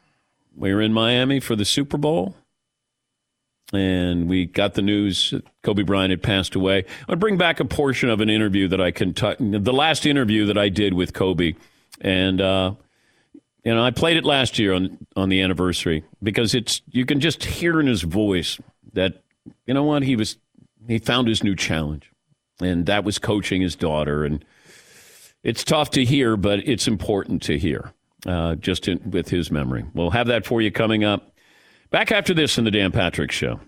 we 0.55 0.73
were 0.73 0.81
in 0.81 0.93
Miami 0.93 1.39
for 1.39 1.55
the 1.55 1.65
Super 1.65 1.97
Bowl. 1.97 2.35
And 3.73 4.27
we 4.27 4.47
got 4.47 4.73
the 4.73 4.81
news 4.81 5.29
that 5.31 5.45
Kobe 5.63 5.83
Bryant 5.83 6.11
had 6.11 6.21
passed 6.21 6.55
away. 6.55 6.83
I'll 7.07 7.15
bring 7.15 7.37
back 7.37 7.61
a 7.61 7.65
portion 7.65 8.09
of 8.09 8.19
an 8.19 8.29
interview 8.29 8.67
that 8.67 8.81
I 8.81 8.91
can, 8.91 9.13
the 9.13 9.73
last 9.73 10.05
interview 10.05 10.45
that 10.47 10.57
I 10.57 10.67
did 10.67 10.93
with 10.93 11.13
Kobe. 11.13 11.53
And, 12.01 12.41
uh, 12.41 12.73
you 13.63 13.73
know, 13.73 13.83
I 13.83 13.91
played 13.91 14.17
it 14.17 14.25
last 14.25 14.57
year 14.57 14.73
on 14.73 14.97
on 15.15 15.29
the 15.29 15.41
anniversary 15.41 16.03
because 16.21 16.55
it's 16.55 16.81
you 16.89 17.05
can 17.05 17.19
just 17.19 17.43
hear 17.43 17.79
in 17.79 17.87
his 17.87 18.01
voice 18.01 18.59
that 18.93 19.21
you 19.65 19.73
know 19.73 19.83
what 19.83 20.03
he 20.03 20.15
was 20.15 20.37
he 20.87 20.99
found 20.99 21.27
his 21.27 21.43
new 21.43 21.55
challenge, 21.55 22.11
and 22.59 22.85
that 22.85 23.03
was 23.03 23.19
coaching 23.19 23.61
his 23.61 23.75
daughter, 23.75 24.23
and 24.23 24.43
it's 25.43 25.63
tough 25.63 25.89
to 25.91 26.05
hear, 26.05 26.37
but 26.37 26.59
it's 26.67 26.87
important 26.87 27.41
to 27.43 27.57
hear. 27.57 27.91
Uh, 28.23 28.53
just 28.53 28.87
in, 28.87 29.09
with 29.09 29.29
his 29.29 29.49
memory, 29.49 29.83
we'll 29.95 30.11
have 30.11 30.27
that 30.27 30.45
for 30.45 30.61
you 30.61 30.71
coming 30.71 31.03
up. 31.03 31.33
Back 31.89 32.11
after 32.11 32.35
this 32.35 32.59
in 32.59 32.65
the 32.65 32.71
Dan 32.71 32.91
Patrick 32.91 33.31
Show. 33.31 33.59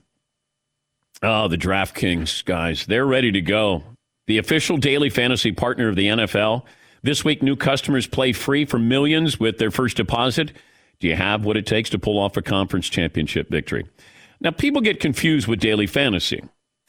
Oh, 1.23 1.47
the 1.47 1.58
DraftKings 1.58 2.45
guys, 2.45 2.86
they're 2.86 3.06
ready 3.06 3.32
to 3.32 3.41
go. 3.41 3.84
The 4.28 4.38
official 4.38 4.78
daily 4.78 5.10
fantasy 5.10 5.52
partner 5.52 5.89
of 5.89 5.95
the 5.95 6.08
NFL. 6.08 6.63
This 7.02 7.26
week, 7.26 7.41
new 7.41 7.56
customers 7.56 8.08
play 8.08 8.32
free 8.32 8.63
for 8.65 8.78
millions 8.78 9.39
with 9.39 9.58
their 9.58 9.71
first 9.71 9.97
deposit. 9.97 10.54
Do 10.99 11.08
you 11.08 11.15
have 11.15 11.43
what 11.43 11.58
it 11.58 11.65
takes 11.65 11.89
to 11.89 11.99
pull 11.99 12.17
off 12.17 12.38
a 12.38 12.41
conference 12.41 12.88
championship 12.88 13.49
victory? 13.49 13.86
Now, 14.39 14.52
people 14.52 14.82
get 14.82 14.99
confused 14.99 15.47
with 15.47 15.60
daily 15.60 15.88
fantasy, 15.88 16.43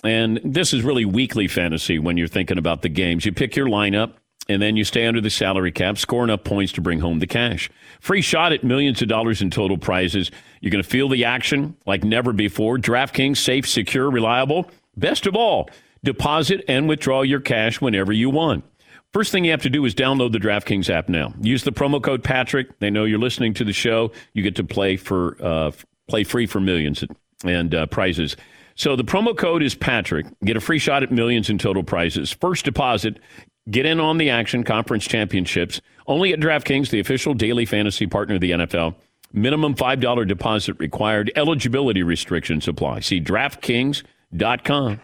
and 0.04 0.40
this 0.44 0.72
is 0.72 0.82
really 0.82 1.04
weekly 1.04 1.48
fantasy 1.48 1.98
when 1.98 2.16
you're 2.16 2.28
thinking 2.28 2.58
about 2.58 2.82
the 2.82 2.88
games. 2.88 3.24
You 3.24 3.32
pick 3.32 3.56
your 3.56 3.66
lineup, 3.66 4.12
and 4.48 4.60
then 4.60 4.76
you 4.76 4.84
stay 4.84 5.06
under 5.06 5.20
the 5.20 5.30
salary 5.30 5.72
cap, 5.72 5.96
score 5.96 6.24
enough 6.24 6.44
points 6.44 6.72
to 6.72 6.80
bring 6.80 7.00
home 7.00 7.18
the 7.18 7.26
cash. 7.26 7.70
Free 8.00 8.20
shot 8.20 8.52
at 8.52 8.62
millions 8.62 9.00
of 9.00 9.08
dollars 9.08 9.40
in 9.40 9.50
total 9.50 9.78
prizes. 9.78 10.30
You're 10.60 10.70
going 10.70 10.84
to 10.84 10.88
feel 10.88 11.08
the 11.08 11.24
action 11.24 11.76
like 11.86 12.04
never 12.04 12.32
before. 12.32 12.76
DraftKings, 12.76 13.38
safe, 13.38 13.66
secure, 13.66 14.10
reliable. 14.10 14.70
Best 14.96 15.26
of 15.26 15.34
all, 15.34 15.70
deposit 16.02 16.62
and 16.68 16.88
withdraw 16.88 17.22
your 17.22 17.40
cash 17.40 17.80
whenever 17.80 18.12
you 18.12 18.30
want. 18.30 18.64
First 19.12 19.32
thing 19.32 19.44
you 19.44 19.52
have 19.52 19.62
to 19.62 19.70
do 19.70 19.84
is 19.84 19.94
download 19.94 20.32
the 20.32 20.38
DraftKings 20.38 20.90
app 20.90 21.08
now. 21.08 21.32
Use 21.40 21.62
the 21.62 21.72
promo 21.72 22.02
code 22.02 22.22
Patrick. 22.22 22.78
They 22.80 22.90
know 22.90 23.04
you're 23.04 23.18
listening 23.18 23.54
to 23.54 23.64
the 23.64 23.72
show. 23.72 24.12
You 24.32 24.42
get 24.42 24.56
to 24.56 24.64
play 24.64 24.96
for 24.96 25.36
uh, 25.40 25.70
play 26.08 26.24
free 26.24 26.46
for 26.46 26.60
millions 26.60 27.04
and 27.44 27.74
uh, 27.74 27.86
prizes. 27.86 28.36
So 28.76 28.96
the 28.96 29.04
promo 29.04 29.36
code 29.36 29.62
is 29.62 29.74
Patrick. 29.74 30.26
Get 30.44 30.56
a 30.56 30.60
free 30.60 30.78
shot 30.78 31.02
at 31.02 31.12
millions 31.12 31.48
in 31.48 31.58
total 31.58 31.82
prizes. 31.82 32.32
First 32.32 32.64
deposit. 32.64 33.18
Get 33.70 33.86
in 33.86 34.00
on 34.00 34.18
the 34.18 34.30
action. 34.30 34.64
Conference 34.64 35.06
championships 35.06 35.80
only 36.06 36.32
at 36.32 36.40
DraftKings, 36.40 36.90
the 36.90 37.00
official 37.00 37.34
daily 37.34 37.64
fantasy 37.64 38.06
partner 38.06 38.34
of 38.34 38.40
the 38.40 38.50
NFL. 38.50 38.94
Minimum 39.32 39.74
five 39.74 40.00
dollar 40.00 40.24
deposit 40.24 40.76
required. 40.78 41.32
Eligibility 41.34 42.02
restrictions 42.02 42.68
apply. 42.68 43.00
See 43.00 43.20
DraftKings.com 43.20 45.00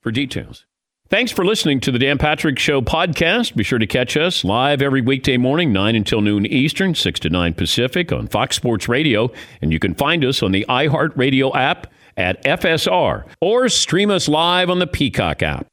for 0.00 0.10
details. 0.12 0.66
Thanks 1.10 1.30
for 1.30 1.44
listening 1.44 1.80
to 1.80 1.92
the 1.92 1.98
Dan 1.98 2.16
Patrick 2.16 2.58
Show 2.58 2.80
podcast. 2.80 3.54
Be 3.54 3.62
sure 3.62 3.78
to 3.78 3.86
catch 3.86 4.16
us 4.16 4.42
live 4.42 4.80
every 4.80 5.02
weekday 5.02 5.36
morning, 5.36 5.70
9 5.70 5.94
until 5.94 6.22
noon 6.22 6.46
Eastern, 6.46 6.94
6 6.94 7.20
to 7.20 7.28
9 7.28 7.52
Pacific 7.54 8.10
on 8.10 8.26
Fox 8.26 8.56
Sports 8.56 8.88
Radio. 8.88 9.30
And 9.60 9.70
you 9.70 9.78
can 9.78 9.94
find 9.94 10.24
us 10.24 10.42
on 10.42 10.52
the 10.52 10.64
iHeartRadio 10.66 11.54
app 11.54 11.88
at 12.16 12.42
FSR 12.44 13.24
or 13.40 13.68
stream 13.68 14.10
us 14.10 14.28
live 14.28 14.70
on 14.70 14.78
the 14.78 14.86
Peacock 14.86 15.42
app. 15.42 15.66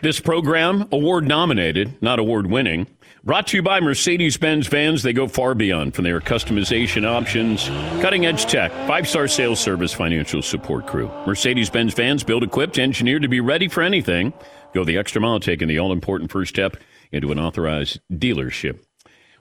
This 0.00 0.20
program, 0.20 0.88
award 0.90 1.28
nominated, 1.28 2.00
not 2.00 2.18
award 2.18 2.46
winning, 2.46 2.86
brought 3.24 3.48
to 3.48 3.58
you 3.58 3.62
by 3.62 3.80
Mercedes 3.80 4.36
Benz 4.36 4.66
vans. 4.66 5.02
They 5.02 5.12
go 5.12 5.28
far 5.28 5.54
beyond 5.54 5.94
from 5.94 6.04
their 6.04 6.20
customization 6.20 7.06
options, 7.06 7.68
cutting 8.00 8.24
edge 8.24 8.46
tech, 8.46 8.72
five 8.86 9.06
star 9.06 9.28
sales 9.28 9.60
service, 9.60 9.92
financial 9.92 10.42
support 10.42 10.86
crew. 10.86 11.10
Mercedes 11.26 11.68
Benz 11.70 11.94
vans 11.94 12.24
built, 12.24 12.42
equipped, 12.42 12.78
engineered 12.78 13.22
to 13.22 13.28
be 13.28 13.40
ready 13.40 13.68
for 13.68 13.82
anything. 13.82 14.32
Go 14.72 14.84
the 14.84 14.96
extra 14.96 15.20
mile, 15.20 15.40
taking 15.40 15.68
the 15.68 15.78
all 15.78 15.92
important 15.92 16.30
first 16.30 16.48
step 16.48 16.76
into 17.12 17.30
an 17.30 17.38
authorized 17.38 18.00
dealership. 18.10 18.78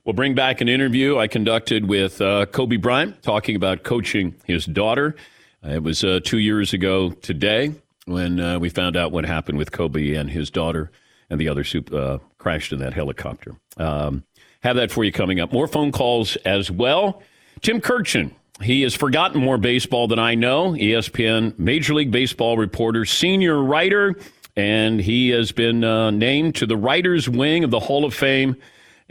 We'll 0.04 0.14
bring 0.14 0.36
back 0.36 0.62
an 0.62 0.68
interview 0.68 1.18
I 1.18 1.28
conducted 1.28 1.88
with 1.88 2.22
uh, 2.22 2.48
Kobe 2.48 2.76
Bryant 2.76 3.22
talking 3.22 3.56
about 3.56 3.84
coaching 3.84 4.36
his 4.46 4.66
daughter. 4.66 5.16
Uh, 5.64 5.74
it 5.74 5.84
was 5.84 6.04
uh, 6.04 6.20
two 6.24 6.40
years 6.40 6.74
ago 6.74 7.12
today 7.12 7.74
when 8.06 8.40
uh, 8.40 8.58
we 8.58 8.70
found 8.70 8.98
out 8.98 9.12
what 9.12 9.26
happened 9.26 9.58
with 9.58 9.72
Kobe 9.72 10.16
and 10.16 10.30
his 10.30 10.50
daughter 10.50 10.92
and 11.30 11.40
the 11.40 11.48
other 11.50 11.64
soup 11.64 11.94
uh, 11.94 12.18
crashed 12.38 12.74
in 12.74 12.80
that 12.80 12.94
helicopter. 12.94 13.56
Um, 13.78 14.24
have 14.62 14.76
that 14.76 14.92
for 14.92 15.04
you 15.04 15.12
coming 15.12 15.40
up. 15.40 15.54
More 15.54 15.68
phone 15.68 15.92
calls 15.92 16.36
as 16.38 16.72
well. 16.72 17.22
Tim 17.62 17.80
Kurkjian, 17.80 18.32
he 18.62 18.82
has 18.82 18.96
forgotten 18.96 19.40
more 19.40 19.58
baseball 19.58 20.08
than 20.08 20.20
I 20.20 20.36
know. 20.36 20.72
ESPN 20.72 21.58
Major 21.60 21.94
League 21.94 22.12
Baseball 22.12 22.58
reporter, 22.58 23.06
senior 23.06 23.62
writer, 23.62 24.16
and 24.56 25.00
he 25.00 25.30
has 25.30 25.52
been 25.52 25.84
uh, 25.84 26.12
named 26.12 26.56
to 26.56 26.66
the 26.66 26.78
writers' 26.78 27.30
wing 27.30 27.64
of 27.64 27.72
the 27.72 27.80
Hall 27.80 28.04
of 28.04 28.14
Fame. 28.14 28.56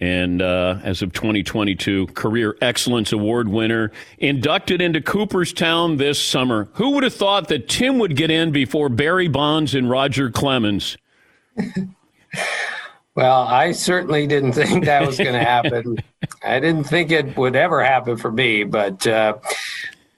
And 0.01 0.41
uh, 0.41 0.79
as 0.83 1.03
of 1.03 1.13
2022, 1.13 2.09
Career 2.09 2.57
Excellence 2.63 3.13
Award 3.13 3.49
winner, 3.49 3.93
inducted 4.19 4.81
into 4.81 5.01
Cooperstown 5.01 5.99
this 5.99 6.19
summer. 6.21 6.69
Who 6.75 6.93
would 6.93 7.05
have 7.05 7.15
thought 7.15 7.49
that 7.49 7.69
Tim 7.69 7.99
would 7.99 8.17
get 8.17 8.31
in 8.31 8.51
before 8.51 8.89
Barry 8.89 9.29
Bonds 9.29 9.75
and 9.75 9.91
Roger 9.91 10.31
Clemens? 10.31 10.97
Well, 13.17 13.43
I 13.43 13.73
certainly 13.73 14.27
didn't 14.27 14.53
think 14.53 14.85
that 14.85 15.05
was 15.05 15.19
going 15.19 15.33
to 15.33 15.45
happen. 15.45 15.99
I 16.45 16.61
didn't 16.61 16.85
think 16.85 17.11
it 17.11 17.37
would 17.37 17.57
ever 17.57 17.83
happen 17.83 18.17
for 18.17 18.31
me, 18.31 18.63
but 18.65 19.05
uh, 19.07 19.37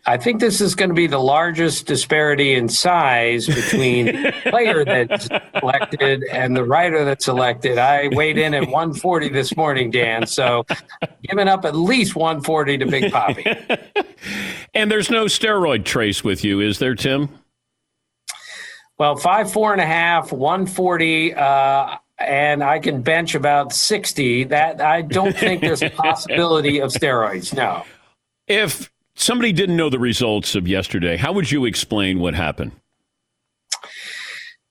I 0.05 0.17
think 0.17 0.41
this 0.41 0.61
is 0.61 0.75
going 0.75 0.88
to 0.88 0.95
be 0.95 1.07
the 1.07 1.21
largest 1.21 1.87
disparity 1.87 2.55
in 2.55 2.69
size 2.69 3.47
between 3.47 4.07
the 4.07 4.35
player 4.51 4.85
that's 4.85 5.29
elected 5.62 6.25
and 6.25 6.57
the 6.57 6.65
writer 6.65 7.05
that's 7.05 7.29
elected. 7.29 7.79
I 7.79 8.09
weighed 8.09 8.37
in 8.37 8.53
at 8.53 8.62
140 8.65 9.29
this 9.29 9.57
morning, 9.57 9.93
Dan, 9.93 10.27
so 10.27 10.67
giving 11.23 11.47
up 11.47 11.65
at 11.65 11.77
least 11.77 12.17
140 12.17 12.79
to 12.79 12.87
Big 12.87 13.12
Papi. 13.12 14.07
and 14.75 14.91
there's 14.91 15.09
no 15.09 15.27
steroid 15.27 15.85
trace 15.85 16.25
with 16.25 16.43
you, 16.43 16.61
is 16.61 16.81
there, 16.81 16.97
Tim? 16.97 17.29
Well, 18.99 19.17
five, 19.17 19.53
four 19.53 19.73
and 19.73 19.81
a 19.81 19.87
half, 19.87 20.33
140. 20.33 21.35
Uh, 21.35 21.97
and 22.19 22.62
I 22.62 22.79
can 22.79 23.03
bench 23.03 23.35
about 23.35 23.73
60. 23.73 24.45
That 24.45 24.81
I 24.81 25.03
don't 25.03 25.37
think 25.37 25.61
there's 25.61 25.83
a 25.83 25.91
possibility 25.91 26.81
of 26.81 26.91
steroids. 26.91 27.55
No. 27.55 27.85
If 28.47 28.91
somebody 29.14 29.53
didn't 29.53 29.77
know 29.77 29.90
the 29.90 29.98
results 29.98 30.55
of 30.55 30.66
yesterday, 30.68 31.16
how 31.16 31.33
would 31.33 31.51
you 31.51 31.64
explain 31.64 32.18
what 32.18 32.35
happened? 32.35 32.72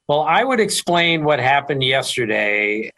Well, 0.07 0.21
I 0.21 0.43
would 0.43 0.59
explain 0.59 1.23
what 1.23 1.39
happened 1.39 1.83
yesterday. 1.83 2.91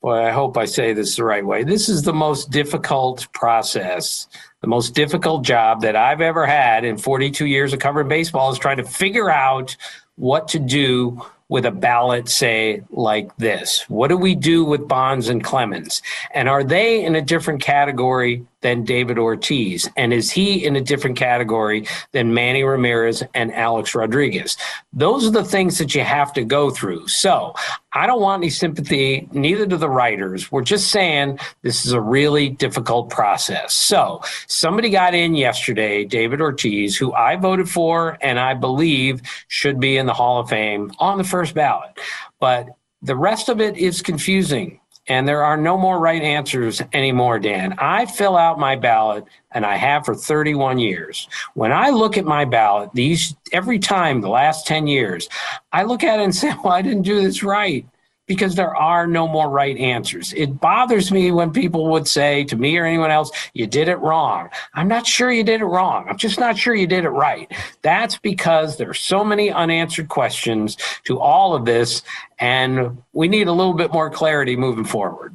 Boy, 0.00 0.24
I 0.24 0.30
hope 0.30 0.56
I 0.56 0.64
say 0.64 0.94
this 0.94 1.16
the 1.16 1.24
right 1.24 1.44
way. 1.44 1.62
This 1.62 1.90
is 1.90 2.02
the 2.02 2.14
most 2.14 2.50
difficult 2.50 3.30
process, 3.34 4.26
the 4.62 4.66
most 4.66 4.94
difficult 4.94 5.44
job 5.44 5.82
that 5.82 5.96
I've 5.96 6.22
ever 6.22 6.46
had 6.46 6.86
in 6.86 6.96
42 6.96 7.44
years 7.44 7.74
of 7.74 7.80
covering 7.80 8.08
baseball 8.08 8.50
is 8.50 8.58
trying 8.58 8.78
to 8.78 8.84
figure 8.84 9.30
out 9.30 9.76
what 10.16 10.48
to 10.48 10.58
do 10.58 11.20
with 11.50 11.66
a 11.66 11.70
ballot, 11.70 12.28
say, 12.28 12.80
like 12.90 13.36
this? 13.36 13.84
What 13.88 14.08
do 14.08 14.16
we 14.16 14.34
do 14.34 14.64
with 14.64 14.86
Bonds 14.86 15.28
and 15.28 15.42
Clemens? 15.42 16.00
And 16.32 16.48
are 16.48 16.62
they 16.62 17.04
in 17.04 17.16
a 17.16 17.20
different 17.20 17.60
category 17.60 18.46
than 18.62 18.84
David 18.84 19.18
Ortiz? 19.18 19.88
And 19.96 20.12
is 20.12 20.30
he 20.30 20.64
in 20.64 20.76
a 20.76 20.80
different 20.80 21.16
category 21.16 21.86
than 22.12 22.34
Manny 22.34 22.62
Ramirez 22.62 23.22
and 23.34 23.52
Alex 23.54 23.94
Rodriguez? 23.94 24.56
Those 24.92 25.26
are 25.26 25.30
the 25.30 25.44
things 25.44 25.78
that 25.78 25.94
you 25.94 26.02
have 26.02 26.32
to 26.34 26.44
go 26.44 26.70
through. 26.70 27.08
So 27.08 27.54
I 27.92 28.06
don't 28.06 28.20
want 28.20 28.42
any 28.42 28.50
sympathy, 28.50 29.28
neither 29.32 29.66
do 29.66 29.76
the 29.76 29.90
writers. 29.90 30.52
We're 30.52 30.62
just 30.62 30.90
saying 30.90 31.38
this 31.62 31.84
is 31.84 31.92
a 31.92 32.00
really 32.00 32.48
difficult 32.48 33.10
process. 33.10 33.74
So 33.74 34.20
somebody 34.46 34.90
got 34.90 35.14
in 35.14 35.34
yesterday, 35.34 36.04
David 36.04 36.40
Ortiz, 36.40 36.96
who 36.96 37.12
I 37.12 37.36
voted 37.36 37.68
for 37.68 38.18
and 38.20 38.38
I 38.38 38.54
believe 38.54 39.22
should 39.48 39.80
be 39.80 39.96
in 39.96 40.06
the 40.06 40.14
Hall 40.14 40.40
of 40.40 40.48
Fame 40.48 40.92
on 40.98 41.18
the 41.18 41.24
first 41.24 41.54
ballot. 41.54 41.98
But 42.38 42.68
the 43.02 43.16
rest 43.16 43.48
of 43.48 43.60
it 43.60 43.76
is 43.76 44.02
confusing 44.02 44.80
and 45.10 45.26
there 45.26 45.42
are 45.42 45.56
no 45.56 45.76
more 45.76 45.98
right 45.98 46.22
answers 46.22 46.80
anymore, 46.92 47.40
Dan. 47.40 47.74
I 47.78 48.06
fill 48.06 48.36
out 48.36 48.60
my 48.60 48.76
ballot 48.76 49.24
and 49.50 49.66
I 49.66 49.74
have 49.74 50.04
for 50.04 50.14
31 50.14 50.78
years. 50.78 51.28
When 51.54 51.72
I 51.72 51.90
look 51.90 52.16
at 52.16 52.24
my 52.24 52.44
ballot, 52.44 52.90
these 52.94 53.34
every 53.52 53.80
time 53.80 54.20
the 54.20 54.28
last 54.28 54.68
10 54.68 54.86
years, 54.86 55.28
I 55.72 55.82
look 55.82 56.04
at 56.04 56.20
it 56.20 56.22
and 56.22 56.34
say, 56.34 56.54
well, 56.64 56.74
I 56.74 56.82
didn't 56.82 57.02
do 57.02 57.20
this 57.20 57.42
right 57.42 57.84
because 58.30 58.54
there 58.54 58.76
are 58.76 59.08
no 59.08 59.26
more 59.26 59.50
right 59.50 59.76
answers. 59.76 60.32
It 60.34 60.60
bothers 60.60 61.10
me 61.10 61.32
when 61.32 61.50
people 61.50 61.88
would 61.88 62.06
say 62.06 62.44
to 62.44 62.54
me 62.54 62.78
or 62.78 62.86
anyone 62.86 63.10
else, 63.10 63.32
you 63.54 63.66
did 63.66 63.88
it 63.88 63.96
wrong. 63.96 64.48
I'm 64.72 64.86
not 64.86 65.04
sure 65.04 65.32
you 65.32 65.42
did 65.42 65.62
it 65.62 65.64
wrong. 65.64 66.06
I'm 66.08 66.16
just 66.16 66.38
not 66.38 66.56
sure 66.56 66.72
you 66.72 66.86
did 66.86 67.04
it 67.04 67.08
right. 67.08 67.50
That's 67.82 68.18
because 68.18 68.76
there 68.76 68.88
are 68.88 68.94
so 68.94 69.24
many 69.24 69.50
unanswered 69.50 70.10
questions 70.10 70.76
to 71.06 71.18
all 71.18 71.56
of 71.56 71.64
this, 71.64 72.02
and 72.38 73.02
we 73.12 73.26
need 73.26 73.48
a 73.48 73.52
little 73.52 73.74
bit 73.74 73.92
more 73.92 74.10
clarity 74.10 74.54
moving 74.54 74.84
forward. 74.84 75.34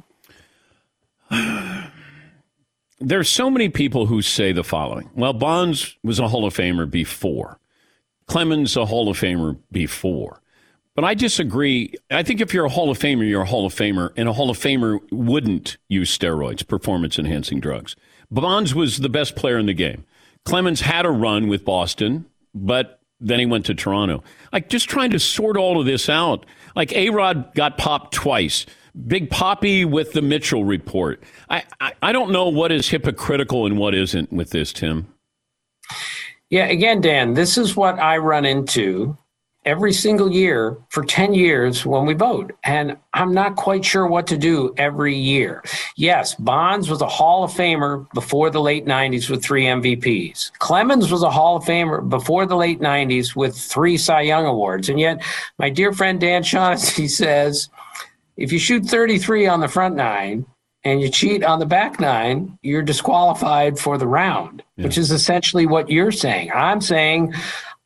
There's 2.98 3.28
so 3.28 3.50
many 3.50 3.68
people 3.68 4.06
who 4.06 4.22
say 4.22 4.52
the 4.52 4.64
following. 4.64 5.10
Well, 5.14 5.34
Bonds 5.34 5.98
was 6.02 6.18
a 6.18 6.28
Hall 6.28 6.46
of 6.46 6.56
Famer 6.56 6.90
before. 6.90 7.58
Clemens 8.26 8.74
a 8.74 8.86
Hall 8.86 9.10
of 9.10 9.20
Famer 9.20 9.58
before. 9.70 10.40
But 10.96 11.04
I 11.04 11.14
disagree. 11.14 11.94
I 12.10 12.22
think 12.22 12.40
if 12.40 12.54
you're 12.54 12.64
a 12.64 12.70
Hall 12.70 12.90
of 12.90 12.98
Famer, 12.98 13.28
you're 13.28 13.42
a 13.42 13.46
Hall 13.46 13.66
of 13.66 13.74
Famer, 13.74 14.10
and 14.16 14.28
a 14.28 14.32
Hall 14.32 14.48
of 14.48 14.58
Famer 14.58 14.98
wouldn't 15.12 15.76
use 15.88 16.16
steroids, 16.16 16.66
performance 16.66 17.18
enhancing 17.18 17.60
drugs. 17.60 17.94
Bonds 18.30 18.74
was 18.74 18.96
the 18.96 19.10
best 19.10 19.36
player 19.36 19.58
in 19.58 19.66
the 19.66 19.74
game. 19.74 20.04
Clemens 20.46 20.80
had 20.80 21.04
a 21.04 21.10
run 21.10 21.48
with 21.48 21.66
Boston, 21.66 22.24
but 22.54 23.00
then 23.20 23.38
he 23.38 23.46
went 23.46 23.66
to 23.66 23.74
Toronto. 23.74 24.24
Like 24.52 24.70
just 24.70 24.88
trying 24.88 25.10
to 25.10 25.18
sort 25.18 25.58
all 25.58 25.78
of 25.78 25.86
this 25.86 26.08
out. 26.08 26.46
Like 26.74 26.92
A 26.94 27.10
Rod 27.10 27.54
got 27.54 27.76
popped 27.76 28.14
twice. 28.14 28.64
Big 29.06 29.28
Papi 29.28 29.84
with 29.84 30.12
the 30.12 30.22
Mitchell 30.22 30.64
report. 30.64 31.22
I, 31.50 31.64
I, 31.80 31.92
I 32.00 32.12
don't 32.12 32.30
know 32.30 32.48
what 32.48 32.72
is 32.72 32.88
hypocritical 32.88 33.66
and 33.66 33.76
what 33.76 33.94
isn't 33.94 34.32
with 34.32 34.50
this, 34.50 34.72
Tim. 34.72 35.12
Yeah, 36.48 36.66
again, 36.66 37.02
Dan, 37.02 37.34
this 37.34 37.58
is 37.58 37.76
what 37.76 37.98
I 37.98 38.16
run 38.16 38.46
into 38.46 39.18
every 39.66 39.92
single 39.92 40.32
year 40.32 40.78
for 40.88 41.04
10 41.04 41.34
years 41.34 41.84
when 41.84 42.06
we 42.06 42.14
vote. 42.14 42.52
And 42.64 42.96
I'm 43.12 43.34
not 43.34 43.56
quite 43.56 43.84
sure 43.84 44.06
what 44.06 44.26
to 44.28 44.38
do 44.38 44.72
every 44.78 45.14
year. 45.14 45.62
Yes, 45.96 46.34
Bonds 46.36 46.88
was 46.88 47.02
a 47.02 47.08
Hall 47.08 47.44
of 47.44 47.50
Famer 47.50 48.10
before 48.14 48.48
the 48.48 48.60
late 48.60 48.86
90s 48.86 49.28
with 49.28 49.44
three 49.44 49.64
MVPs. 49.64 50.52
Clemens 50.58 51.10
was 51.10 51.22
a 51.22 51.30
Hall 51.30 51.56
of 51.56 51.64
Famer 51.64 52.08
before 52.08 52.46
the 52.46 52.56
late 52.56 52.80
90s 52.80 53.34
with 53.34 53.58
three 53.58 53.98
Cy 53.98 54.22
Young 54.22 54.46
Awards. 54.46 54.88
And 54.88 55.00
yet, 55.00 55.22
my 55.58 55.68
dear 55.68 55.92
friend 55.92 56.20
Dan 56.20 56.44
Shaughnessy 56.44 57.08
says 57.08 57.68
if 58.36 58.52
you 58.52 58.58
shoot 58.58 58.84
33 58.84 59.46
on 59.48 59.60
the 59.60 59.68
front 59.68 59.96
nine, 59.96 60.46
and 60.84 61.00
you 61.00 61.08
cheat 61.08 61.42
on 61.42 61.58
the 61.58 61.66
back 61.66 61.98
nine, 61.98 62.56
you're 62.62 62.80
disqualified 62.80 63.76
for 63.76 63.98
the 63.98 64.06
round, 64.06 64.62
yeah. 64.76 64.84
which 64.84 64.96
is 64.96 65.10
essentially 65.10 65.66
what 65.66 65.90
you're 65.90 66.12
saying. 66.12 66.48
I'm 66.54 66.80
saying 66.80 67.34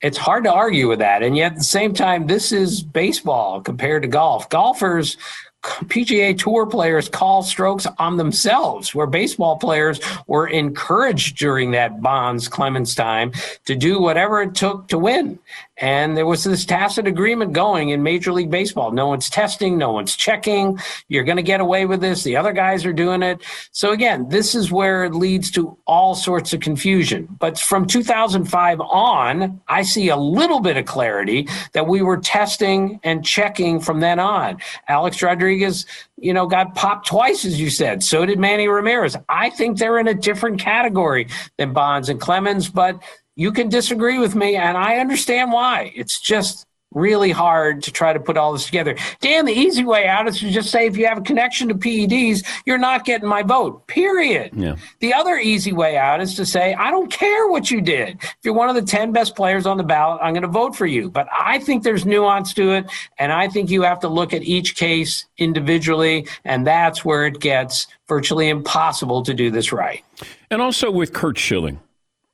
it's 0.02 0.18
hard 0.18 0.44
to 0.44 0.52
argue 0.52 0.88
with 0.88 0.98
that. 1.00 1.22
And 1.22 1.36
yet 1.36 1.52
at 1.52 1.58
the 1.58 1.64
same 1.64 1.92
time, 1.92 2.26
this 2.26 2.52
is 2.52 2.82
baseball 2.82 3.60
compared 3.60 4.02
to 4.02 4.08
golf. 4.08 4.48
Golfers 4.48 5.16
PGA 5.62 6.36
Tour 6.38 6.66
players 6.66 7.08
call 7.08 7.42
strokes 7.42 7.86
on 7.98 8.16
themselves, 8.16 8.94
where 8.94 9.06
baseball 9.06 9.58
players 9.58 10.00
were 10.26 10.46
encouraged 10.46 11.36
during 11.36 11.72
that 11.72 12.00
Bonds 12.00 12.48
Clemens 12.48 12.94
time 12.94 13.32
to 13.66 13.74
do 13.74 14.00
whatever 14.00 14.40
it 14.40 14.54
took 14.54 14.88
to 14.88 14.98
win. 14.98 15.38
And 15.80 16.14
there 16.16 16.26
was 16.26 16.44
this 16.44 16.66
tacit 16.66 17.06
agreement 17.06 17.54
going 17.54 17.88
in 17.88 18.02
Major 18.02 18.32
League 18.32 18.50
Baseball. 18.50 18.92
No 18.92 19.08
one's 19.08 19.30
testing, 19.30 19.78
no 19.78 19.92
one's 19.92 20.14
checking. 20.14 20.78
You're 21.08 21.24
going 21.24 21.38
to 21.38 21.42
get 21.42 21.60
away 21.60 21.86
with 21.86 22.02
this. 22.02 22.22
The 22.22 22.36
other 22.36 22.52
guys 22.52 22.84
are 22.84 22.92
doing 22.92 23.22
it. 23.22 23.42
So 23.72 23.92
again, 23.92 24.28
this 24.28 24.54
is 24.54 24.70
where 24.70 25.04
it 25.04 25.14
leads 25.14 25.50
to 25.52 25.76
all 25.86 26.14
sorts 26.14 26.52
of 26.52 26.60
confusion. 26.60 27.28
But 27.38 27.58
from 27.58 27.86
2005 27.86 28.80
on, 28.80 29.60
I 29.68 29.82
see 29.82 30.10
a 30.10 30.16
little 30.16 30.60
bit 30.60 30.76
of 30.76 30.84
clarity 30.84 31.48
that 31.72 31.86
we 31.86 32.02
were 32.02 32.18
testing 32.18 33.00
and 33.02 33.24
checking 33.24 33.80
from 33.80 34.00
then 34.00 34.18
on. 34.18 34.58
Alex 34.88 35.22
Rodriguez, 35.22 35.86
you 36.18 36.34
know, 36.34 36.46
got 36.46 36.74
popped 36.74 37.06
twice, 37.06 37.46
as 37.46 37.58
you 37.58 37.70
said. 37.70 38.02
So 38.02 38.26
did 38.26 38.38
Manny 38.38 38.68
Ramirez. 38.68 39.16
I 39.30 39.48
think 39.48 39.78
they're 39.78 39.98
in 39.98 40.08
a 40.08 40.14
different 40.14 40.60
category 40.60 41.28
than 41.56 41.72
Bonds 41.72 42.10
and 42.10 42.20
Clemens, 42.20 42.68
but 42.68 43.02
you 43.40 43.50
can 43.50 43.70
disagree 43.70 44.18
with 44.18 44.35
me, 44.35 44.57
and 44.57 44.76
I 44.76 44.96
understand 44.96 45.50
why. 45.50 45.92
It's 45.96 46.20
just 46.20 46.66
really 46.92 47.31
hard 47.31 47.83
to 47.85 47.90
try 47.90 48.12
to 48.12 48.20
put 48.20 48.37
all 48.37 48.53
this 48.53 48.66
together. 48.66 48.94
Dan, 49.22 49.46
the 49.46 49.53
easy 49.53 49.83
way 49.83 50.07
out 50.07 50.29
is 50.29 50.40
to 50.40 50.50
just 50.50 50.70
say 50.70 50.87
if 50.87 50.94
you 50.94 51.07
have 51.07 51.16
a 51.16 51.22
connection 51.22 51.66
to 51.68 51.74
PEDs, 51.74 52.44
you're 52.66 52.76
not 52.76 53.07
getting 53.07 53.26
my 53.26 53.42
vote, 53.42 53.87
period. 53.87 54.50
Yeah. 54.55 54.76
The 54.98 55.14
other 55.14 55.38
easy 55.38 55.72
way 55.72 55.96
out 55.96 56.20
is 56.20 56.35
to 56.35 56.44
say, 56.44 56.74
I 56.74 56.90
don't 56.90 57.11
care 57.11 57.48
what 57.48 57.70
you 57.70 57.81
did. 57.81 58.18
If 58.22 58.37
you're 58.42 58.53
one 58.53 58.68
of 58.68 58.74
the 58.74 58.83
10 58.83 59.11
best 59.11 59.35
players 59.35 59.64
on 59.64 59.79
the 59.79 59.85
ballot, 59.85 60.20
I'm 60.22 60.35
going 60.35 60.42
to 60.42 60.48
vote 60.48 60.76
for 60.76 60.87
you. 60.87 61.09
But 61.11 61.26
I 61.33 61.61
think 61.61 61.83
there's 61.83 62.05
nuance 62.05 62.53
to 62.55 62.72
it, 62.72 62.90
and 63.18 63.33
I 63.33 63.48
think 63.48 63.70
you 63.70 63.81
have 63.83 64.00
to 64.00 64.09
look 64.09 64.35
at 64.35 64.42
each 64.42 64.76
case 64.76 65.24
individually, 65.38 66.26
and 66.44 66.66
that's 66.66 67.07
where 67.07 67.24
it 67.24 67.40
gets 67.40 67.87
virtually 68.07 68.50
impossible 68.50 69.22
to 69.22 69.33
do 69.33 69.50
this 69.50 69.72
right. 69.72 70.05
And 70.50 70.61
also 70.61 70.90
with 70.90 71.14
Curt 71.14 71.38
Schilling. 71.38 71.81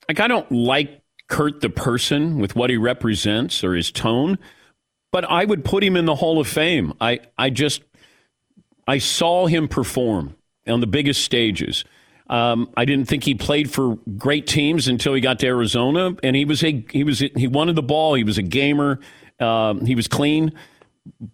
Like, 0.08 0.20
I 0.20 0.28
don't 0.28 0.50
like 0.50 1.02
Curt 1.28 1.60
the 1.60 1.70
person 1.70 2.38
with 2.38 2.54
what 2.54 2.70
he 2.70 2.76
represents 2.76 3.64
or 3.64 3.74
his 3.74 3.90
tone, 3.90 4.38
but 5.10 5.24
I 5.24 5.44
would 5.44 5.64
put 5.64 5.82
him 5.82 5.96
in 5.96 6.04
the 6.04 6.14
Hall 6.14 6.40
of 6.40 6.46
Fame. 6.46 6.94
I, 7.00 7.20
I 7.36 7.50
just, 7.50 7.82
I 8.86 8.98
saw 8.98 9.46
him 9.46 9.66
perform 9.66 10.36
on 10.66 10.80
the 10.80 10.86
biggest 10.86 11.24
stages. 11.24 11.84
Um, 12.28 12.70
I 12.76 12.84
didn't 12.84 13.08
think 13.08 13.24
he 13.24 13.34
played 13.34 13.70
for 13.70 13.96
great 14.16 14.46
teams 14.46 14.88
until 14.88 15.14
he 15.14 15.20
got 15.20 15.38
to 15.40 15.46
Arizona, 15.46 16.16
and 16.22 16.34
he 16.34 16.44
was 16.44 16.62
a 16.64 16.84
he 16.90 17.04
was 17.04 17.20
he 17.20 17.46
wanted 17.46 17.76
the 17.76 17.82
ball. 17.82 18.14
He 18.14 18.24
was 18.24 18.36
a 18.36 18.42
gamer. 18.42 18.98
Um, 19.38 19.86
he 19.86 19.94
was 19.94 20.08
clean, 20.08 20.52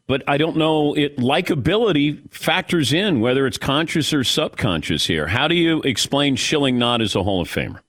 but 0.06 0.22
I 0.26 0.36
don't 0.36 0.56
know 0.56 0.94
it 0.94 1.16
likability 1.16 2.30
factors 2.32 2.92
in 2.92 3.20
whether 3.20 3.46
it's 3.46 3.56
conscious 3.56 4.12
or 4.12 4.22
subconscious 4.22 5.06
here. 5.06 5.28
How 5.28 5.48
do 5.48 5.54
you 5.54 5.80
explain 5.82 6.36
Schilling 6.36 6.78
not 6.78 7.00
as 7.00 7.14
a 7.16 7.22
Hall 7.22 7.40
of 7.40 7.48
Famer? 7.48 7.80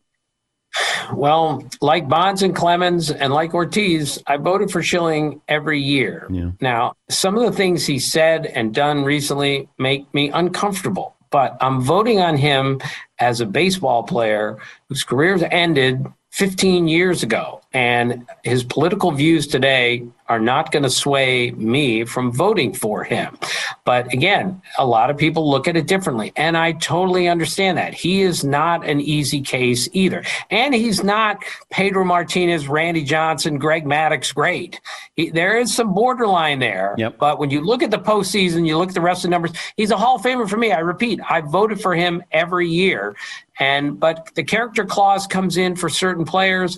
Well, 1.14 1.64
like 1.82 2.08
Bonds 2.08 2.42
and 2.42 2.56
Clemens 2.56 3.12
and 3.12 3.34
like 3.34 3.54
Ortiz, 3.54 4.22
I 4.28 4.38
voted 4.38 4.72
for 4.72 4.82
Schilling 4.82 5.42
every 5.48 5.80
year. 5.80 6.28
Yeah. 6.30 6.52
Now, 6.62 6.96
some 7.10 7.38
of 7.38 7.44
the 7.44 7.56
things 7.56 7.86
he 7.86 8.00
said 8.00 8.46
and 8.48 8.74
done 8.74 9.04
recently 9.04 9.70
make 9.78 10.12
me 10.14 10.30
uncomfortable, 10.30 11.16
but 11.30 11.58
I'm 11.62 11.82
voting 11.82 12.20
on 12.20 12.38
him 12.38 12.82
as 13.20 13.42
a 13.42 13.46
baseball 13.46 14.04
player 14.04 14.58
whose 14.90 15.04
career's 15.04 15.44
ended 15.44 16.06
15 16.34 16.88
years 16.88 17.22
ago. 17.22 17.62
And 17.74 18.28
his 18.44 18.64
political 18.64 19.12
views 19.12 19.46
today 19.46 20.08
are 20.30 20.40
not 20.40 20.72
going 20.72 20.82
to 20.82 20.90
sway 20.90 21.52
me 21.52 22.06
from 22.06 22.32
voting 22.32 22.74
for 22.74 23.04
him. 23.04 23.38
But 23.84 24.12
again, 24.14 24.62
a 24.80 24.86
lot 24.86 25.12
of 25.12 25.18
people 25.18 25.50
look 25.50 25.68
at 25.68 25.76
it 25.76 25.86
differently. 25.86 26.32
And 26.36 26.58
I 26.58 26.72
totally 26.74 27.28
understand 27.28 27.78
that. 27.78 27.94
He 27.94 28.22
is 28.22 28.44
not 28.44 28.84
an 28.88 29.00
easy 29.00 29.42
case 29.42 29.90
either. 29.94 30.24
And 30.50 30.74
he's 30.74 31.04
not 31.04 31.44
Pedro 31.70 32.04
Martinez, 32.04 32.68
Randy 32.68 33.04
Johnson, 33.04 33.60
Greg 33.60 33.86
Maddux 33.86 34.34
great. 34.34 34.82
He, 35.16 35.30
there 35.30 35.58
is 35.58 35.74
some 35.74 35.94
borderline 35.94 36.60
there. 36.60 36.96
Yep. 36.98 37.18
But 37.20 37.38
when 37.38 37.52
you 37.52 37.62
look 37.62 37.84
at 37.84 37.92
the 37.92 38.00
postseason, 38.00 38.66
you 38.66 38.78
look 38.78 38.90
at 38.90 38.96
the 38.96 39.02
rest 39.02 39.20
of 39.20 39.30
the 39.30 39.32
numbers, 39.32 39.52
he's 39.78 39.92
a 39.92 39.98
Hall 39.98 40.16
of 40.16 40.24
Famer 40.24 40.50
for 40.50 40.58
me. 40.58 40.72
I 40.72 40.80
repeat, 40.80 41.20
I 41.30 41.42
voted 41.42 41.80
for 41.80 41.94
him 41.94 42.24
every 42.32 42.70
year. 42.70 43.16
And 43.64 43.98
but 43.98 44.30
the 44.36 44.44
character 44.44 44.84
clause 44.84 45.26
comes 45.26 45.56
in 45.56 45.78
for 45.78 45.88
certain 45.88 46.26
players. 46.26 46.78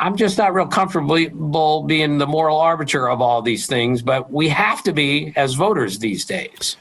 I'm 0.00 0.16
just 0.16 0.36
not 0.36 0.52
real 0.52 0.66
comfortable 0.66 1.84
being 1.84 2.18
the 2.18 2.26
moral 2.26 2.58
arbiter 2.58 3.08
of 3.08 3.20
all 3.20 3.40
these 3.40 3.68
things, 3.68 4.02
but 4.02 4.32
we 4.32 4.48
have 4.48 4.82
to 4.82 4.92
be 4.92 5.32
as 5.36 5.54
voters 5.54 6.00
these 6.00 6.24
days. 6.24 6.76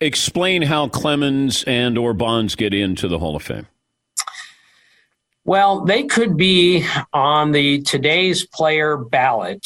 Explain 0.00 0.62
how 0.62 0.88
Clemens 0.88 1.62
and 1.68 1.96
or 1.96 2.14
Bonds 2.14 2.56
get 2.56 2.74
into 2.74 3.06
the 3.06 3.20
Hall 3.20 3.36
of 3.36 3.44
Fame. 3.44 3.68
Well, 5.44 5.82
they 5.84 6.02
could 6.02 6.36
be 6.36 6.84
on 7.12 7.52
the 7.52 7.80
today's 7.82 8.44
player 8.44 8.96
ballot 8.96 9.64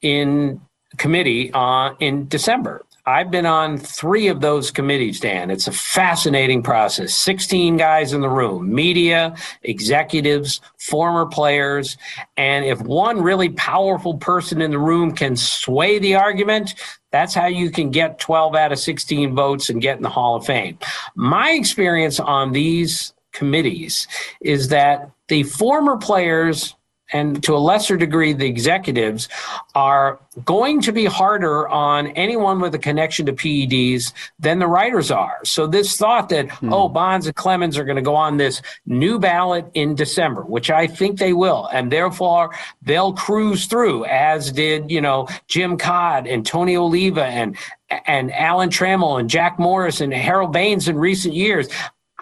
in 0.00 0.60
committee 0.96 1.50
uh, 1.52 1.94
in 2.00 2.28
December. 2.28 2.86
I've 3.04 3.32
been 3.32 3.46
on 3.46 3.78
three 3.78 4.28
of 4.28 4.40
those 4.40 4.70
committees, 4.70 5.18
Dan. 5.18 5.50
It's 5.50 5.66
a 5.66 5.72
fascinating 5.72 6.62
process. 6.62 7.14
16 7.14 7.76
guys 7.76 8.12
in 8.12 8.20
the 8.20 8.28
room, 8.28 8.72
media, 8.72 9.34
executives, 9.64 10.60
former 10.78 11.26
players. 11.26 11.96
And 12.36 12.64
if 12.64 12.80
one 12.82 13.20
really 13.20 13.48
powerful 13.48 14.18
person 14.18 14.62
in 14.62 14.70
the 14.70 14.78
room 14.78 15.16
can 15.16 15.34
sway 15.34 15.98
the 15.98 16.14
argument, 16.14 16.76
that's 17.10 17.34
how 17.34 17.46
you 17.46 17.70
can 17.72 17.90
get 17.90 18.20
12 18.20 18.54
out 18.54 18.70
of 18.70 18.78
16 18.78 19.34
votes 19.34 19.68
and 19.68 19.82
get 19.82 19.96
in 19.96 20.02
the 20.04 20.08
Hall 20.08 20.36
of 20.36 20.46
Fame. 20.46 20.78
My 21.16 21.50
experience 21.50 22.20
on 22.20 22.52
these 22.52 23.14
committees 23.32 24.06
is 24.42 24.68
that 24.68 25.10
the 25.26 25.42
former 25.42 25.96
players 25.96 26.76
and 27.12 27.42
to 27.44 27.54
a 27.54 27.58
lesser 27.58 27.96
degree, 27.96 28.32
the 28.32 28.46
executives 28.46 29.28
are 29.74 30.18
going 30.44 30.80
to 30.80 30.92
be 30.92 31.04
harder 31.04 31.68
on 31.68 32.08
anyone 32.08 32.60
with 32.60 32.74
a 32.74 32.78
connection 32.78 33.26
to 33.26 33.32
PEDs 33.32 34.12
than 34.38 34.58
the 34.58 34.66
writers 34.66 35.10
are. 35.10 35.38
So 35.44 35.66
this 35.66 35.96
thought 35.96 36.30
that, 36.30 36.50
hmm. 36.50 36.72
oh, 36.72 36.88
Bonds 36.88 37.26
and 37.26 37.36
Clemens 37.36 37.76
are 37.76 37.84
going 37.84 37.96
to 37.96 38.02
go 38.02 38.14
on 38.14 38.38
this 38.38 38.62
new 38.86 39.18
ballot 39.18 39.66
in 39.74 39.94
December, 39.94 40.42
which 40.42 40.70
I 40.70 40.86
think 40.86 41.18
they 41.18 41.32
will, 41.32 41.68
and 41.72 41.92
therefore 41.92 42.54
they'll 42.80 43.12
cruise 43.12 43.66
through, 43.66 44.06
as 44.06 44.50
did, 44.50 44.90
you 44.90 45.00
know, 45.00 45.28
Jim 45.48 45.76
Kaat 45.76 46.32
and 46.32 46.46
Tony 46.46 46.76
Oliva 46.76 47.24
and 47.24 47.56
and 48.06 48.32
Alan 48.32 48.70
Trammell 48.70 49.20
and 49.20 49.28
Jack 49.28 49.58
Morris 49.58 50.00
and 50.00 50.14
Harold 50.14 50.52
Baines 50.52 50.88
in 50.88 50.96
recent 50.96 51.34
years. 51.34 51.68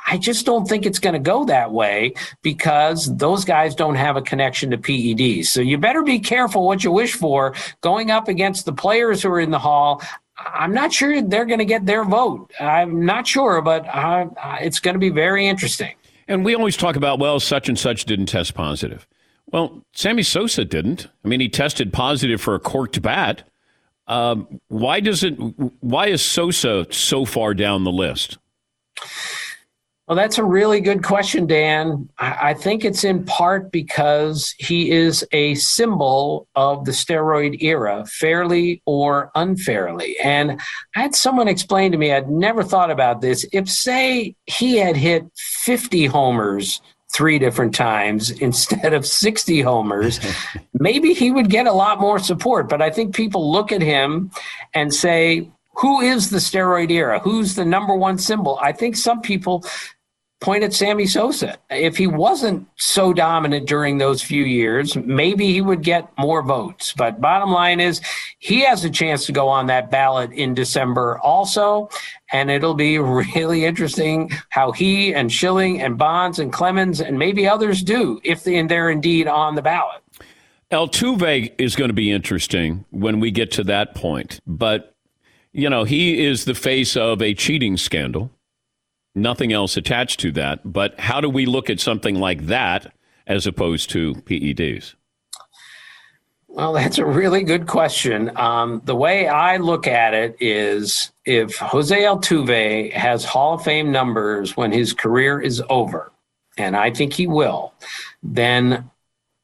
I 0.07 0.19
just 0.19 0.47
don't 0.47 0.67
think 0.67 0.87
it's 0.87 0.99
going 0.99 1.13
to 1.13 1.19
go 1.19 1.45
that 1.45 1.73
way 1.73 2.15
because 2.43 3.15
those 3.17 3.45
guys 3.45 3.75
don't 3.75 3.95
have 3.95 4.17
a 4.17 4.23
connection 4.23 4.71
to 4.71 4.79
PEDs. 4.79 5.47
So 5.47 5.61
you 5.61 5.79
better 5.79 6.03
be 6.03 6.19
careful 6.19 6.67
what 6.67 6.85
you 6.85 6.93
wish 6.93 7.15
for 7.15 7.55
going 7.81 8.11
up 8.11 8.29
against 8.29 8.65
the 8.65 8.73
players 8.73 9.23
who 9.23 9.31
are 9.31 9.41
in 9.41 9.51
the 9.51 9.59
hall. 9.59 10.03
I'm 10.37 10.73
not 10.73 10.93
sure 10.93 11.21
they're 11.23 11.45
going 11.45 11.59
to 11.59 11.65
get 11.65 11.87
their 11.87 12.05
vote. 12.05 12.51
I'm 12.59 13.05
not 13.05 13.27
sure, 13.27 13.61
but 13.61 13.87
uh, 13.87 14.27
it's 14.61 14.81
going 14.81 14.95
to 14.95 15.01
be 15.01 15.11
very 15.11 15.47
interesting. 15.47 15.95
And 16.29 16.45
we 16.45 16.55
always 16.55 16.77
talk 16.77 16.97
about, 16.97 17.19
well, 17.19 17.41
such 17.41 17.69
and 17.69 17.79
such 17.79 18.05
didn't 18.05 18.27
test 18.27 18.55
positive. 18.55 19.07
Well, 19.47 19.85
Sammy 19.93 20.23
Sosa 20.23 20.65
didn't. 20.65 21.09
I 21.25 21.29
mean, 21.29 21.41
he 21.41 21.49
tested 21.49 21.93
positive 21.93 22.41
for 22.41 22.55
a 22.55 22.61
corked 22.61 23.03
bat. 23.03 23.43
Um, 24.07 24.61
why 24.69 25.01
does 25.01 25.23
it? 25.23 25.33
Why 25.81 26.07
is 26.07 26.23
Sosa 26.23 26.87
so 26.91 27.25
far 27.25 27.55
down 27.55 27.85
the 27.85 27.93
list? 27.93 28.39
Well, 30.11 30.17
that's 30.17 30.39
a 30.39 30.45
really 30.45 30.81
good 30.81 31.05
question, 31.05 31.47
Dan. 31.47 32.09
I 32.19 32.53
think 32.53 32.85
it's 32.85 33.05
in 33.05 33.25
part 33.27 33.71
because 33.71 34.53
he 34.59 34.91
is 34.91 35.25
a 35.31 35.55
symbol 35.55 36.49
of 36.57 36.85
the 36.85 36.91
steroid 36.91 37.63
era, 37.63 38.05
fairly 38.07 38.83
or 38.87 39.31
unfairly. 39.37 40.19
And 40.19 40.61
I 40.97 41.03
had 41.03 41.15
someone 41.15 41.47
explain 41.47 41.93
to 41.93 41.97
me, 41.97 42.13
I'd 42.13 42.29
never 42.29 42.65
thought 42.65 42.91
about 42.91 43.21
this. 43.21 43.47
If, 43.53 43.71
say, 43.71 44.35
he 44.47 44.79
had 44.79 44.97
hit 44.97 45.27
50 45.37 46.07
homers 46.07 46.83
three 47.13 47.39
different 47.39 47.73
times 47.73 48.31
instead 48.41 48.93
of 48.93 49.07
60 49.07 49.61
homers, 49.61 50.19
maybe 50.75 51.15
he 51.15 51.31
would 51.31 51.51
get 51.51 51.69
a 51.69 51.73
lot 51.73 52.01
more 52.01 52.19
support. 52.19 52.69
But 52.69 52.83
I 52.83 52.91
think 52.91 53.15
people 53.15 53.53
look 53.53 53.71
at 53.71 53.81
him 53.81 54.33
and 54.75 54.93
say, 54.93 55.49
who 55.77 56.01
is 56.01 56.31
the 56.31 56.39
steroid 56.39 56.91
era? 56.91 57.21
Who's 57.21 57.55
the 57.55 57.65
number 57.65 57.95
one 57.95 58.19
symbol? 58.19 58.59
I 58.61 58.73
think 58.73 58.97
some 58.97 59.21
people 59.21 59.65
point 60.41 60.65
at 60.65 60.73
Sammy 60.73 61.07
Sosa. 61.07 61.59
If 61.69 61.99
he 61.99 62.07
wasn't 62.07 62.67
so 62.77 63.13
dominant 63.13 63.69
during 63.69 63.99
those 63.99 64.23
few 64.23 64.45
years, 64.45 64.97
maybe 64.97 65.53
he 65.53 65.61
would 65.61 65.83
get 65.83 66.09
more 66.19 66.43
votes. 66.43 66.95
But 66.97 67.21
bottom 67.21 67.51
line 67.51 67.79
is, 67.79 68.01
he 68.39 68.61
has 68.61 68.85
a 68.85 68.91
chance 68.91 69.27
to 69.27 69.33
go 69.33 69.49
on 69.49 69.67
that 69.67 69.91
ballot 69.91 70.33
in 70.33 70.55
December 70.55 71.19
also. 71.19 71.91
And 72.33 72.51
it'll 72.51 72.75
be 72.75 72.99
really 73.35 73.67
interesting 73.67 74.31
how 74.49 74.73
he 74.73 75.15
and 75.15 75.31
Schilling 75.31 75.83
and 75.83 75.99
Bonds 75.99 76.39
and 76.39 76.53
Clemens 76.53 77.01
and 77.01 77.19
maybe 77.19 77.47
others 77.47 77.83
do 77.83 78.19
if 78.25 78.43
they're 78.45 78.91
indeed 78.91 79.29
on 79.29 79.55
the 79.55 79.63
ballot. 79.63 80.03
Altuve 80.73 81.53
is 81.59 81.77
going 81.77 81.89
to 81.89 81.95
be 81.95 82.11
interesting 82.11 82.85
when 82.91 83.21
we 83.21 83.31
get 83.31 83.51
to 83.53 83.65
that 83.65 83.95
point. 83.95 84.41
But, 84.47 84.95
you 85.53 85.69
know, 85.69 85.85
he 85.85 86.25
is 86.25 86.45
the 86.45 86.55
face 86.55 86.97
of 86.97 87.21
a 87.21 87.35
cheating 87.35 87.77
scandal 87.77 88.31
nothing 89.21 89.53
else 89.53 89.77
attached 89.77 90.21
to 90.21 90.33
that. 90.33 90.61
But 90.65 90.99
how 90.99 91.21
do 91.21 91.29
we 91.29 91.47
look 91.47 91.71
at 91.71 91.81
something 91.81 92.17
like 92.17 92.47
that 92.47 92.93
as 93.27 93.47
opposed 93.47 93.91
to 93.91 94.15
PEDs? 94.15 94.95
Well, 96.49 96.73
that's 96.73 96.99
a 96.99 97.07
really 97.07 97.45
good 97.45 97.69
question. 97.69 98.37
Um, 98.37 98.83
the 98.85 98.97
way 98.97 99.29
I 99.29 99.59
look 99.59 99.87
at 99.87 100.15
it 100.15 100.37
is 100.41 101.13
if 101.25 101.57
Jose 101.59 101.97
Altuve 101.97 102.93
has 102.93 103.25
Hall 103.25 103.55
of 103.55 103.63
Fame 103.63 103.93
numbers 103.93 104.57
when 104.57 104.73
his 104.73 104.93
career 104.93 105.41
is 105.41 105.63
over, 105.71 106.11
and 106.59 106.77
I 106.77 106.91
think 106.91 107.13
he 107.13 107.29
will, 107.29 107.73
then 108.25 108.91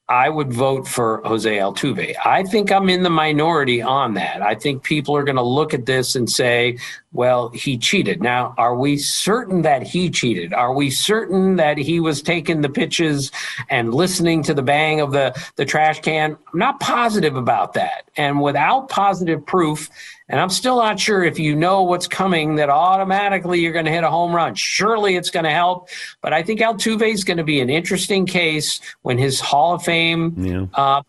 I 0.08 0.28
would 0.28 0.52
vote 0.52 0.86
for 0.86 1.20
Jose 1.24 1.58
Altuve. 1.58 2.14
I 2.24 2.44
think 2.44 2.70
I'm 2.70 2.88
in 2.88 3.02
the 3.02 3.10
minority 3.10 3.82
on 3.82 4.14
that. 4.14 4.40
I 4.40 4.54
think 4.54 4.84
people 4.84 5.16
are 5.16 5.24
going 5.24 5.36
to 5.36 5.42
look 5.42 5.74
at 5.74 5.86
this 5.86 6.14
and 6.14 6.30
say, 6.30 6.78
well, 7.12 7.48
he 7.48 7.76
cheated. 7.76 8.22
Now, 8.22 8.54
are 8.56 8.76
we 8.76 8.98
certain 8.98 9.62
that 9.62 9.82
he 9.82 10.08
cheated? 10.08 10.54
Are 10.54 10.72
we 10.72 10.90
certain 10.90 11.56
that 11.56 11.76
he 11.76 11.98
was 11.98 12.22
taking 12.22 12.60
the 12.60 12.68
pitches 12.68 13.32
and 13.68 13.92
listening 13.92 14.44
to 14.44 14.54
the 14.54 14.62
bang 14.62 15.00
of 15.00 15.10
the, 15.10 15.34
the 15.56 15.64
trash 15.64 16.00
can? 16.00 16.36
I'm 16.52 16.58
not 16.58 16.78
positive 16.78 17.34
about 17.34 17.74
that. 17.74 18.08
And 18.16 18.40
without 18.40 18.88
positive 18.88 19.44
proof, 19.44 19.90
and 20.28 20.40
I'm 20.40 20.50
still 20.50 20.76
not 20.76 20.98
sure 20.98 21.22
if 21.22 21.38
you 21.38 21.54
know 21.54 21.82
what's 21.82 22.08
coming 22.08 22.56
that 22.56 22.68
automatically 22.68 23.60
you're 23.60 23.72
going 23.72 23.84
to 23.84 23.92
hit 23.92 24.04
a 24.04 24.10
home 24.10 24.34
run. 24.34 24.54
Surely 24.54 25.16
it's 25.16 25.30
going 25.30 25.44
to 25.44 25.50
help. 25.50 25.88
But 26.20 26.32
I 26.32 26.42
think 26.42 26.60
Altuve 26.60 27.12
is 27.12 27.24
going 27.24 27.36
to 27.36 27.44
be 27.44 27.60
an 27.60 27.70
interesting 27.70 28.26
case 28.26 28.80
when 29.02 29.18
his 29.18 29.40
Hall 29.40 29.74
of 29.74 29.82
Fame 29.84 30.34
yeah. 30.36 30.66
uh, 30.74 31.02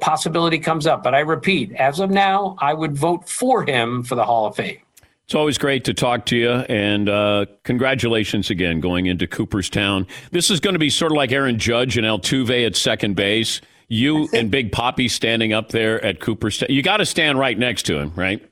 possibility 0.00 0.58
comes 0.58 0.86
up. 0.86 1.02
But 1.02 1.14
I 1.14 1.20
repeat, 1.20 1.72
as 1.72 1.98
of 1.98 2.10
now, 2.10 2.56
I 2.60 2.74
would 2.74 2.96
vote 2.96 3.28
for 3.28 3.64
him 3.64 4.04
for 4.04 4.14
the 4.14 4.24
Hall 4.24 4.46
of 4.46 4.56
Fame. 4.56 4.78
It's 5.24 5.34
always 5.34 5.56
great 5.56 5.84
to 5.84 5.94
talk 5.94 6.26
to 6.26 6.36
you, 6.36 6.50
and 6.50 7.08
uh, 7.08 7.46
congratulations 7.62 8.50
again 8.50 8.80
going 8.80 9.06
into 9.06 9.26
Cooperstown. 9.26 10.06
This 10.32 10.50
is 10.50 10.60
going 10.60 10.74
to 10.74 10.78
be 10.78 10.90
sort 10.90 11.12
of 11.12 11.16
like 11.16 11.32
Aaron 11.32 11.58
Judge 11.58 11.96
and 11.96 12.06
Altuve 12.06 12.66
at 12.66 12.76
second 12.76 13.16
base. 13.16 13.62
You 13.88 14.28
and 14.32 14.50
Big 14.50 14.72
Papi 14.72 15.10
standing 15.10 15.52
up 15.52 15.70
there 15.70 16.02
at 16.04 16.20
Cooperstown. 16.20 16.68
You 16.70 16.82
got 16.82 16.98
to 16.98 17.06
stand 17.06 17.38
right 17.38 17.58
next 17.58 17.84
to 17.84 17.98
him, 17.98 18.12
right? 18.16 18.42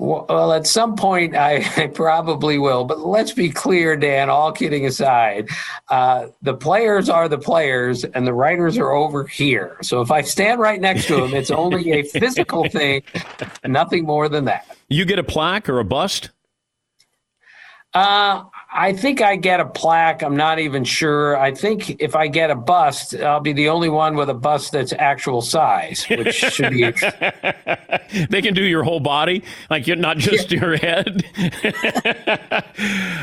Well, 0.00 0.52
at 0.52 0.64
some 0.68 0.94
point, 0.94 1.34
I, 1.34 1.56
I, 1.76 1.88
probably 1.88 2.58
will. 2.58 2.84
But 2.84 3.00
let's 3.00 3.32
be 3.32 3.50
clear, 3.50 3.96
Dan, 3.96 4.30
all 4.30 4.52
kidding 4.52 4.86
aside, 4.86 5.48
uh, 5.88 6.28
the 6.40 6.54
players 6.54 7.08
are 7.08 7.28
the 7.28 7.38
players 7.38 8.04
and 8.04 8.24
the 8.26 8.32
writers 8.32 8.78
are 8.78 8.92
over 8.92 9.26
here. 9.26 9.76
So 9.82 10.00
if 10.00 10.12
I 10.12 10.22
stand 10.22 10.60
right 10.60 10.80
next 10.80 11.06
to 11.08 11.16
them, 11.16 11.34
it's 11.34 11.50
only 11.50 11.90
a 11.92 12.02
physical 12.04 12.68
thing, 12.68 13.02
nothing 13.64 14.04
more 14.04 14.28
than 14.28 14.44
that. 14.44 14.76
You 14.88 15.04
get 15.04 15.18
a 15.18 15.24
plaque 15.24 15.68
or 15.68 15.80
a 15.80 15.84
bust? 15.84 16.30
Uh, 17.92 18.44
I 18.70 18.92
think 18.92 19.22
I 19.22 19.36
get 19.36 19.60
a 19.60 19.64
plaque. 19.64 20.22
I'm 20.22 20.36
not 20.36 20.58
even 20.58 20.84
sure. 20.84 21.38
I 21.38 21.54
think 21.54 22.02
if 22.02 22.14
I 22.14 22.26
get 22.26 22.50
a 22.50 22.54
bust, 22.54 23.14
I'll 23.14 23.40
be 23.40 23.54
the 23.54 23.70
only 23.70 23.88
one 23.88 24.14
with 24.14 24.28
a 24.28 24.34
bust 24.34 24.72
that's 24.72 24.92
actual 24.92 25.40
size, 25.40 26.04
which 26.10 26.34
should 26.34 26.72
be. 26.72 26.82
they 28.30 28.42
can 28.42 28.52
do 28.52 28.62
your 28.62 28.82
whole 28.82 29.00
body, 29.00 29.42
like 29.70 29.86
you're 29.86 29.96
not 29.96 30.18
just 30.18 30.52
yeah. 30.52 30.60
your 30.60 30.76
head. 30.76 31.24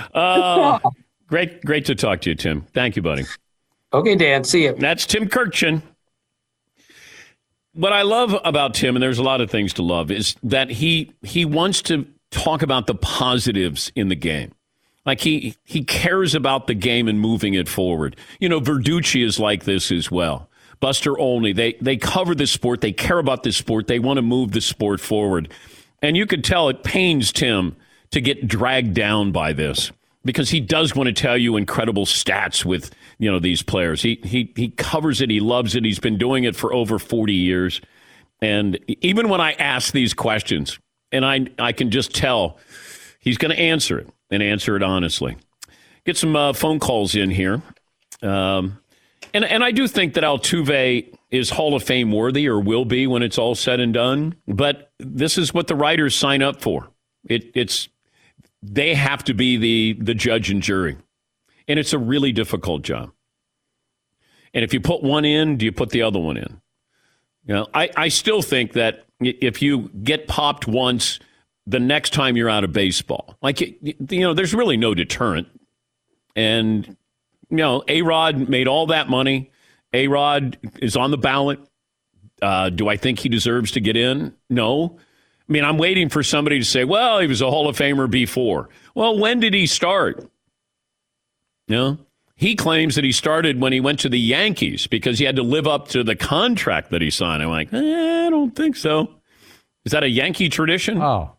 uh, 0.15 0.79
great, 1.27 1.63
great 1.63 1.85
to 1.85 1.95
talk 1.95 2.21
to 2.21 2.31
you, 2.31 2.35
Tim. 2.35 2.61
Thank 2.73 2.95
you, 2.95 3.03
buddy. 3.03 3.25
Okay, 3.93 4.15
Dan. 4.15 4.43
See 4.43 4.63
you. 4.63 4.73
That's 4.73 5.05
Tim 5.05 5.29
Kurkjian. 5.29 5.83
What 7.73 7.93
I 7.93 8.01
love 8.01 8.35
about 8.43 8.73
Tim, 8.73 8.95
and 8.95 9.03
there's 9.03 9.19
a 9.19 9.23
lot 9.23 9.41
of 9.41 9.51
things 9.51 9.73
to 9.73 9.83
love, 9.83 10.09
is 10.09 10.35
that 10.41 10.71
he 10.71 11.11
he 11.21 11.45
wants 11.45 11.83
to 11.83 12.07
talk 12.31 12.63
about 12.63 12.87
the 12.87 12.95
positives 12.95 13.91
in 13.95 14.07
the 14.07 14.15
game. 14.15 14.54
Like 15.05 15.21
he 15.21 15.55
he 15.63 15.83
cares 15.83 16.33
about 16.33 16.67
the 16.67 16.73
game 16.73 17.07
and 17.07 17.19
moving 17.19 17.53
it 17.53 17.69
forward. 17.69 18.15
You 18.39 18.49
know, 18.49 18.59
Verducci 18.59 19.23
is 19.23 19.39
like 19.39 19.63
this 19.63 19.91
as 19.91 20.09
well. 20.09 20.49
Buster 20.79 21.17
Olney, 21.17 21.53
they 21.53 21.73
they 21.81 21.97
cover 21.97 22.33
the 22.33 22.47
sport, 22.47 22.81
they 22.81 22.91
care 22.91 23.19
about 23.19 23.43
the 23.43 23.51
sport, 23.51 23.87
they 23.87 23.99
want 23.99 24.17
to 24.17 24.21
move 24.21 24.51
the 24.51 24.61
sport 24.61 24.99
forward. 24.99 25.51
And 26.01 26.17
you 26.17 26.25
could 26.25 26.43
tell 26.43 26.69
it 26.69 26.83
pains 26.83 27.31
Tim 27.31 27.75
to 28.11 28.21
get 28.21 28.47
dragged 28.47 28.93
down 28.93 29.31
by 29.31 29.53
this 29.53 29.91
because 30.23 30.49
he 30.49 30.59
does 30.59 30.95
want 30.95 31.07
to 31.07 31.13
tell 31.13 31.37
you 31.37 31.55
incredible 31.55 32.05
stats 32.05 32.65
with, 32.65 32.91
you 33.19 33.31
know, 33.31 33.39
these 33.39 33.61
players. 33.61 34.01
He 34.01 34.19
he 34.23 34.51
he 34.55 34.69
covers 34.69 35.21
it, 35.21 35.29
he 35.29 35.39
loves 35.39 35.75
it. 35.75 35.85
He's 35.85 35.99
been 35.99 36.17
doing 36.17 36.43
it 36.43 36.55
for 36.55 36.73
over 36.73 36.97
40 36.97 37.33
years. 37.33 37.79
And 38.41 38.79
even 38.87 39.29
when 39.29 39.39
I 39.39 39.53
ask 39.53 39.93
these 39.93 40.13
questions, 40.13 40.79
and 41.11 41.23
I 41.23 41.47
I 41.59 41.71
can 41.71 41.91
just 41.91 42.13
tell 42.15 42.57
he's 43.19 43.37
going 43.37 43.55
to 43.55 43.59
answer 43.59 43.99
it 43.99 44.09
and 44.29 44.41
answer 44.43 44.75
it 44.75 44.83
honestly. 44.83 45.37
Get 46.05 46.17
some 46.17 46.35
uh, 46.35 46.53
phone 46.53 46.79
calls 46.79 47.15
in 47.15 47.31
here. 47.31 47.61
Um, 48.21 48.79
and, 49.33 49.43
and 49.43 49.63
I 49.63 49.71
do 49.71 49.87
think 49.87 50.13
that 50.13 50.23
Altuve 50.23 51.13
is 51.31 51.49
Hall 51.49 51.75
of 51.75 51.83
Fame 51.83 52.11
worthy 52.11 52.47
or 52.47 52.59
will 52.59 52.85
be 52.85 53.07
when 53.07 53.23
it's 53.23 53.37
all 53.37 53.55
said 53.55 53.79
and 53.79 53.93
done. 53.93 54.35
But 54.47 54.91
this 54.99 55.37
is 55.37 55.53
what 55.53 55.67
the 55.67 55.75
writers 55.75 56.15
sign 56.15 56.41
up 56.41 56.61
for. 56.61 56.89
It, 57.27 57.51
it's 57.55 57.89
they 58.61 58.93
have 58.93 59.23
to 59.25 59.33
be 59.33 59.57
the 59.57 59.97
the 59.99 60.13
judge 60.13 60.49
and 60.49 60.61
jury, 60.61 60.97
and 61.67 61.79
it's 61.79 61.93
a 61.93 61.99
really 61.99 62.31
difficult 62.31 62.83
job. 62.83 63.11
And 64.53 64.63
if 64.63 64.73
you 64.73 64.79
put 64.79 65.03
one 65.03 65.25
in, 65.25 65.57
do 65.57 65.65
you 65.65 65.71
put 65.71 65.89
the 65.89 66.03
other 66.03 66.19
one 66.19 66.37
in? 66.37 66.61
You 67.45 67.55
know, 67.55 67.67
I, 67.73 67.89
I 67.95 68.07
still 68.07 68.41
think 68.41 68.73
that 68.73 69.05
if 69.19 69.61
you 69.61 69.89
get 70.03 70.27
popped 70.27 70.67
once, 70.67 71.19
the 71.67 71.79
next 71.79 72.13
time 72.13 72.37
you're 72.37 72.49
out 72.49 72.63
of 72.63 72.71
baseball. 72.71 73.37
Like, 73.41 73.61
you 73.61 74.19
know, 74.19 74.33
there's 74.33 74.53
really 74.53 74.77
no 74.77 74.93
deterrent. 74.93 75.47
And, 76.35 76.85
you 77.49 77.57
know, 77.57 77.83
A 77.87 78.01
Rod 78.01 78.49
made 78.49 78.67
all 78.67 78.87
that 78.87 79.09
money. 79.09 79.51
A 79.93 80.07
Rod 80.07 80.57
is 80.81 80.95
on 80.95 81.11
the 81.11 81.17
ballot. 81.17 81.59
Uh, 82.41 82.69
do 82.69 82.87
I 82.87 82.97
think 82.97 83.19
he 83.19 83.29
deserves 83.29 83.71
to 83.71 83.79
get 83.79 83.95
in? 83.95 84.35
No. 84.49 84.97
I 85.47 85.51
mean, 85.51 85.63
I'm 85.63 85.77
waiting 85.77 86.09
for 86.09 86.21
somebody 86.23 86.59
to 86.59 86.65
say, 86.65 86.83
well, 86.83 87.19
he 87.19 87.27
was 87.27 87.41
a 87.41 87.49
Hall 87.49 87.69
of 87.69 87.77
Famer 87.77 88.09
before. 88.09 88.69
Well, 88.93 89.17
when 89.17 89.39
did 89.39 89.53
he 89.53 89.67
start? 89.67 90.29
You 91.67 91.75
know, 91.75 91.97
he 92.35 92.55
claims 92.55 92.95
that 92.95 93.03
he 93.03 93.11
started 93.11 93.61
when 93.61 93.71
he 93.71 93.79
went 93.79 93.99
to 94.01 94.09
the 94.09 94.19
Yankees 94.19 94.87
because 94.87 95.17
he 95.17 95.25
had 95.25 95.37
to 95.37 95.43
live 95.43 95.67
up 95.67 95.87
to 95.89 96.03
the 96.03 96.15
contract 96.15 96.91
that 96.91 97.01
he 97.01 97.09
signed. 97.09 97.41
I'm 97.41 97.49
like, 97.49 97.73
eh, 97.73 98.25
I 98.27 98.29
don't 98.29 98.55
think 98.55 98.75
so. 98.75 99.09
Is 99.85 99.91
that 99.93 100.03
a 100.03 100.09
Yankee 100.09 100.49
tradition? 100.49 101.01
Oh, 101.01 101.31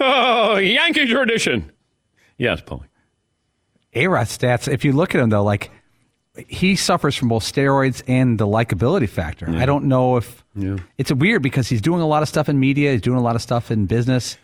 Oh, 0.00 0.56
Yankee 0.56 1.06
tradition. 1.06 1.72
Yes, 2.36 2.60
Paulie. 2.60 2.86
A-Rod 3.94 4.26
stats, 4.26 4.72
if 4.72 4.84
you 4.84 4.92
look 4.92 5.14
at 5.14 5.20
him, 5.20 5.30
though, 5.30 5.42
like 5.42 5.70
he 6.46 6.76
suffers 6.76 7.16
from 7.16 7.28
both 7.28 7.42
steroids 7.42 8.02
and 8.06 8.38
the 8.38 8.46
likability 8.46 9.08
factor. 9.08 9.50
Yeah. 9.50 9.60
I 9.60 9.66
don't 9.66 9.86
know 9.86 10.16
if 10.16 10.44
yeah. 10.54 10.76
it's 10.96 11.10
weird 11.10 11.42
because 11.42 11.68
he's 11.68 11.80
doing 11.80 12.00
a 12.00 12.06
lot 12.06 12.22
of 12.22 12.28
stuff 12.28 12.48
in 12.48 12.60
media, 12.60 12.92
he's 12.92 13.00
doing 13.00 13.18
a 13.18 13.22
lot 13.22 13.34
of 13.34 13.42
stuff 13.42 13.70
in 13.70 13.86
business. 13.86 14.38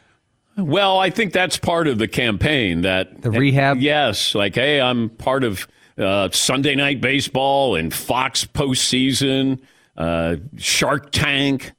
Well, 0.56 0.98
I 0.98 1.10
think 1.10 1.32
that's 1.32 1.56
part 1.56 1.88
of 1.88 1.98
the 1.98 2.06
campaign 2.08 2.82
that 2.82 3.22
the 3.22 3.30
rehab. 3.30 3.78
Yes, 3.78 4.34
like 4.34 4.54
hey, 4.54 4.80
I'm 4.80 5.10
part 5.10 5.42
of 5.42 5.66
uh, 5.98 6.30
Sunday 6.30 6.76
Night 6.76 7.00
Baseball 7.00 7.74
and 7.74 7.92
Fox 7.92 8.44
postseason, 8.44 9.60
uh, 9.96 10.36
Shark 10.56 11.10
Tank. 11.10 11.72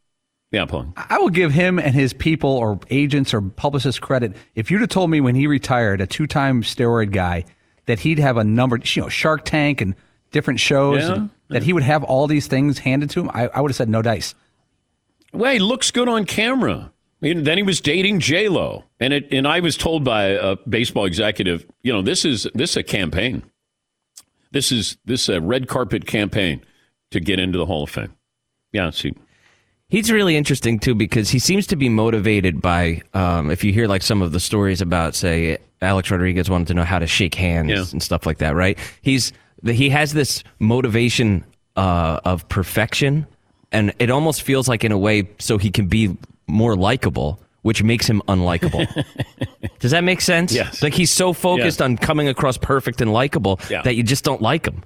Yeah, 0.52 0.66
Paul. 0.66 0.94
I 0.96 1.18
will 1.18 1.30
give 1.30 1.52
him 1.52 1.80
and 1.80 1.94
his 1.94 2.14
people 2.14 2.50
or 2.50 2.80
agents 2.90 3.34
or 3.34 3.42
publicists 3.42 4.00
credit. 4.00 4.36
If 4.56 4.72
you'd 4.72 4.82
have 4.82 4.90
told 4.90 5.10
me 5.10 5.20
when 5.20 5.36
he 5.36 5.48
retired, 5.48 6.02
a 6.02 6.08
two 6.08 6.28
time 6.28 6.62
steroid 6.62 7.12
guy, 7.12 7.46
that 7.88 8.00
he'd 8.00 8.20
have 8.20 8.38
a 8.38 8.44
number, 8.44 8.80
you 8.84 9.02
know, 9.02 9.10
Shark 9.10 9.46
Tank 9.46 9.82
and 9.82 9.96
different 10.32 10.60
shows, 10.60 11.04
yeah, 11.04 11.16
and 11.16 11.30
that 11.50 11.64
he 11.64 11.74
would 11.74 11.84
have 11.84 12.04
all 12.04 12.28
these 12.28 12.48
things 12.48 12.80
handed 12.80 13.10
to 13.12 13.22
him, 13.22 13.32
I, 13.34 13.48
I 13.48 13.62
would 13.62 13.72
have 13.72 13.76
said 13.76 13.90
no 13.90 14.02
dice. 14.02 14.34
Well, 15.34 15.52
he 15.52 15.60
looks 15.60 15.92
good 15.92 16.08
on 16.08 16.26
camera. 16.26 16.92
And 17.22 17.46
then 17.46 17.58
he 17.58 17.64
was 17.64 17.82
dating 17.82 18.20
J 18.20 18.50
Lo, 18.50 18.84
and 19.00 19.14
it, 19.14 19.28
and 19.32 19.48
I 19.48 19.60
was 19.60 19.78
told 19.78 20.04
by 20.04 20.26
a 20.26 20.58
baseball 20.58 21.06
executive, 21.06 21.66
you 21.82 21.92
know, 21.92 22.02
this 22.02 22.24
is 22.24 22.46
this 22.54 22.72
is 22.72 22.78
a 22.78 22.84
campaign. 22.84 23.44
This 24.52 24.72
is 24.72 24.98
this 25.06 25.24
is 25.24 25.30
a 25.30 25.42
red 25.42 25.68
carpet 25.68 26.06
campaign 26.06 26.64
to 27.12 27.20
get 27.20 27.40
into 27.40 27.58
the 27.58 27.66
Hall 27.66 27.84
of 27.84 27.90
Fame. 27.90 28.14
Yeah, 28.74 28.90
see, 28.92 29.14
He's 29.96 30.12
really 30.12 30.36
interesting 30.36 30.78
too 30.78 30.94
because 30.94 31.30
he 31.30 31.40
seems 31.40 31.66
to 31.68 31.78
be 31.78 31.88
motivated 31.88 32.62
by. 32.62 33.02
Um, 33.14 33.50
if 33.50 33.64
you 33.64 33.72
hear 33.72 33.88
like 33.88 34.02
some 34.02 34.22
of 34.22 34.34
the 34.34 34.42
stories 34.42 34.82
about, 34.82 35.16
say, 35.16 35.58
Alex 35.82 36.12
Rodriguez 36.12 36.50
wanted 36.50 36.68
to 36.68 36.74
know 36.74 36.84
how 36.84 37.00
to 37.00 37.08
shake 37.08 37.34
hands 37.34 37.70
yeah. 37.70 37.86
and 37.94 38.04
stuff 38.04 38.26
like 38.26 38.40
that, 38.40 38.56
right? 38.56 38.78
He's 39.02 39.32
he 39.64 39.90
has 39.92 40.12
this 40.12 40.44
motivation 40.60 41.46
uh, 41.78 42.20
of 42.26 42.46
perfection, 42.50 43.26
and 43.72 43.94
it 43.98 44.10
almost 44.10 44.42
feels 44.42 44.68
like 44.68 44.84
in 44.84 44.92
a 44.92 44.98
way 44.98 45.30
so 45.40 45.58
he 45.58 45.72
can 45.72 45.88
be 45.88 46.18
more 46.46 46.76
likable, 46.76 47.40
which 47.62 47.82
makes 47.82 48.06
him 48.06 48.22
unlikable. 48.28 48.86
Does 49.80 49.92
that 49.92 50.04
make 50.04 50.20
sense? 50.20 50.52
Yes. 50.52 50.84
Like 50.84 50.94
he's 50.94 51.10
so 51.10 51.32
focused 51.32 51.82
on 51.82 51.96
coming 51.96 52.28
across 52.28 52.58
perfect 52.58 53.00
and 53.00 53.14
likable 53.14 53.62
yeah. 53.70 53.82
that 53.84 53.96
you 53.96 54.04
just 54.04 54.26
don't 54.26 54.42
like 54.42 54.68
him 54.68 54.84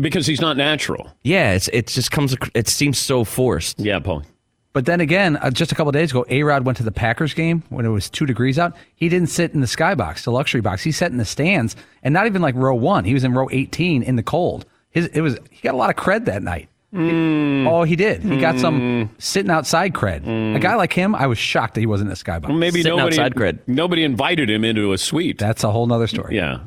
because 0.00 0.26
he's 0.26 0.40
not 0.40 0.56
natural. 0.56 1.12
Yeah, 1.22 1.52
it's 1.52 1.68
it 1.68 1.86
just 1.86 2.10
comes. 2.10 2.34
It 2.54 2.66
seems 2.66 2.98
so 2.98 3.22
forced. 3.22 3.78
Yeah, 3.78 4.00
Paul. 4.00 4.24
But 4.72 4.86
then 4.86 5.00
again, 5.00 5.36
uh, 5.36 5.50
just 5.50 5.70
a 5.70 5.74
couple 5.74 5.92
days 5.92 6.10
ago, 6.10 6.24
A 6.28 6.42
Rod 6.42 6.64
went 6.64 6.78
to 6.78 6.84
the 6.84 6.92
Packers 6.92 7.34
game 7.34 7.62
when 7.68 7.84
it 7.84 7.90
was 7.90 8.08
two 8.08 8.24
degrees 8.24 8.58
out. 8.58 8.74
He 8.94 9.08
didn't 9.08 9.28
sit 9.28 9.52
in 9.52 9.60
the 9.60 9.66
skybox, 9.66 10.24
the 10.24 10.32
luxury 10.32 10.62
box. 10.62 10.82
He 10.82 10.92
sat 10.92 11.10
in 11.10 11.18
the 11.18 11.24
stands, 11.24 11.76
and 12.02 12.14
not 12.14 12.26
even 12.26 12.40
like 12.40 12.54
row 12.54 12.74
one. 12.74 13.04
He 13.04 13.14
was 13.14 13.24
in 13.24 13.34
row 13.34 13.48
eighteen 13.50 14.02
in 14.02 14.16
the 14.16 14.22
cold. 14.22 14.64
His 14.90 15.06
it 15.08 15.20
was 15.20 15.38
he 15.50 15.60
got 15.60 15.74
a 15.74 15.76
lot 15.76 15.90
of 15.90 15.96
cred 15.96 16.24
that 16.24 16.42
night. 16.42 16.68
Mm. 16.94 17.66
Oh, 17.66 17.84
he 17.84 17.96
did. 17.96 18.22
He 18.22 18.38
got 18.38 18.58
some 18.58 18.80
mm. 18.80 19.08
sitting 19.22 19.50
outside 19.50 19.94
cred. 19.94 20.24
Mm. 20.24 20.56
A 20.56 20.58
guy 20.58 20.74
like 20.74 20.92
him, 20.92 21.14
I 21.14 21.26
was 21.26 21.38
shocked 21.38 21.74
that 21.74 21.80
he 21.80 21.86
wasn't 21.86 22.08
in 22.08 22.10
the 22.10 22.22
skybox. 22.22 22.48
Well, 22.48 22.58
maybe 22.58 22.82
sitting 22.82 22.98
nobody 22.98 23.18
outside 23.18 23.34
cred. 23.34 23.60
Nobody 23.66 24.04
invited 24.04 24.50
him 24.50 24.62
into 24.62 24.92
a 24.92 24.98
suite. 24.98 25.38
That's 25.38 25.64
a 25.64 25.70
whole 25.70 25.86
nother 25.86 26.06
story. 26.06 26.36
Yeah. 26.36 26.60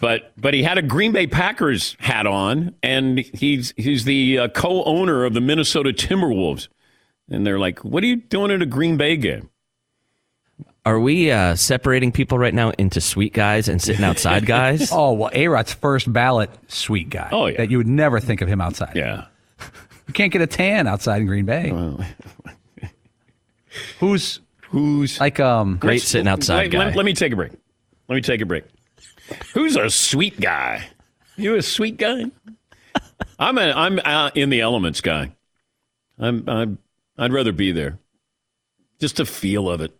but 0.00 0.32
but 0.38 0.54
he 0.54 0.62
had 0.62 0.78
a 0.78 0.82
Green 0.82 1.12
Bay 1.12 1.26
Packers 1.26 1.94
hat 2.00 2.26
on, 2.26 2.74
and 2.82 3.18
he's 3.18 3.74
he's 3.76 4.04
the 4.04 4.38
uh, 4.38 4.48
co-owner 4.48 5.26
of 5.26 5.34
the 5.34 5.42
Minnesota 5.42 5.90
Timberwolves, 5.90 6.68
and 7.30 7.46
they're 7.46 7.58
like, 7.58 7.84
"What 7.84 8.02
are 8.02 8.06
you 8.06 8.16
doing 8.16 8.50
at 8.50 8.60
a 8.60 8.66
Green 8.66 8.96
Bay 8.96 9.16
game?" 9.16 9.48
Are 10.86 10.98
we 10.98 11.30
uh, 11.30 11.56
separating 11.56 12.10
people 12.10 12.38
right 12.38 12.54
now 12.54 12.70
into 12.70 13.00
suite 13.02 13.34
guys 13.34 13.68
and 13.68 13.80
sitting 13.82 14.04
outside 14.04 14.46
guys? 14.58 14.90
oh 14.92 15.12
well, 15.12 15.30
A 15.32 15.48
Rod's 15.48 15.72
first 15.72 16.10
ballot 16.12 16.50
suite 16.68 17.10
guy. 17.10 17.28
Oh 17.32 17.46
yeah, 17.46 17.58
that 17.58 17.70
you 17.70 17.78
would 17.78 17.86
never 17.86 18.18
think 18.20 18.40
of 18.40 18.48
him 18.48 18.60
outside. 18.60 18.96
Yeah, 18.96 19.26
you 20.06 20.14
can't 20.14 20.32
get 20.32 20.42
a 20.42 20.46
tan 20.46 20.86
outside 20.86 21.20
in 21.20 21.26
Green 21.26 21.44
Bay. 21.44 21.70
Well, 21.70 22.04
who's 24.00 24.40
who's 24.68 25.20
like 25.20 25.38
um 25.38 25.76
great 25.76 26.02
sitting 26.02 26.28
outside 26.28 26.64
wait, 26.64 26.72
guy? 26.72 26.86
Let, 26.86 26.96
let 26.96 27.06
me 27.06 27.12
take 27.12 27.32
a 27.32 27.36
break. 27.36 27.52
Let 28.08 28.16
me 28.16 28.22
take 28.22 28.40
a 28.40 28.46
break. 28.46 28.64
Who's 29.54 29.76
a 29.76 29.90
suite 29.90 30.40
guy? 30.40 30.88
You 31.36 31.56
a 31.56 31.62
suite 31.62 31.96
guy? 31.96 32.24
I'm 33.38 33.58
a 33.58 33.72
I'm 33.72 34.00
uh, 34.04 34.30
in 34.34 34.50
the 34.50 34.60
elements 34.60 35.00
guy. 35.00 35.32
I'm 36.18 36.48
I'm 36.48 36.78
I'd 37.20 37.32
rather 37.32 37.52
be 37.52 37.70
there. 37.70 37.98
Just 38.98 39.16
the 39.16 39.26
feel 39.26 39.68
of 39.68 39.82
it. 39.82 39.96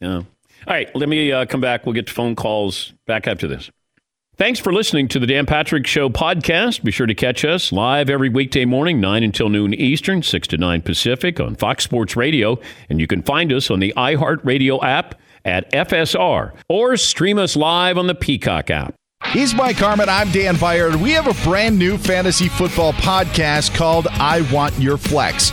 Yeah. 0.00 0.16
All 0.16 0.24
right, 0.66 0.94
let 0.94 1.08
me 1.08 1.32
uh, 1.32 1.46
come 1.46 1.60
back. 1.60 1.86
We'll 1.86 1.94
get 1.94 2.08
to 2.08 2.12
phone 2.12 2.34
calls 2.34 2.92
back 3.06 3.26
after 3.26 3.46
this. 3.46 3.70
Thanks 4.36 4.58
for 4.58 4.72
listening 4.72 5.06
to 5.08 5.18
the 5.18 5.26
Dan 5.26 5.46
Patrick 5.46 5.86
Show 5.86 6.08
podcast. 6.08 6.82
Be 6.82 6.90
sure 6.90 7.06
to 7.06 7.14
catch 7.14 7.44
us 7.44 7.72
live 7.72 8.10
every 8.10 8.30
weekday 8.30 8.64
morning, 8.64 9.00
9 9.00 9.22
until 9.22 9.48
noon 9.48 9.74
Eastern, 9.74 10.22
6 10.22 10.48
to 10.48 10.56
9 10.56 10.82
Pacific 10.82 11.38
on 11.38 11.54
Fox 11.54 11.84
Sports 11.84 12.16
Radio. 12.16 12.58
And 12.88 13.00
you 13.00 13.06
can 13.06 13.22
find 13.22 13.52
us 13.52 13.70
on 13.70 13.80
the 13.80 13.92
iHeartRadio 13.96 14.82
app 14.82 15.20
at 15.44 15.70
FSR 15.72 16.52
or 16.68 16.96
stream 16.96 17.38
us 17.38 17.54
live 17.54 17.96
on 17.96 18.06
the 18.06 18.14
Peacock 18.14 18.70
app. 18.70 18.94
He's 19.26 19.54
Mike 19.54 19.76
Harmon. 19.76 20.08
I'm 20.08 20.30
Dan 20.30 20.56
Beyer, 20.56 20.88
and 20.88 21.02
we 21.02 21.12
have 21.12 21.26
a 21.26 21.48
brand 21.48 21.78
new 21.78 21.98
fantasy 21.98 22.48
football 22.48 22.94
podcast 22.94 23.74
called 23.74 24.08
I 24.08 24.40
Want 24.52 24.76
Your 24.78 24.96
Flex. 24.96 25.52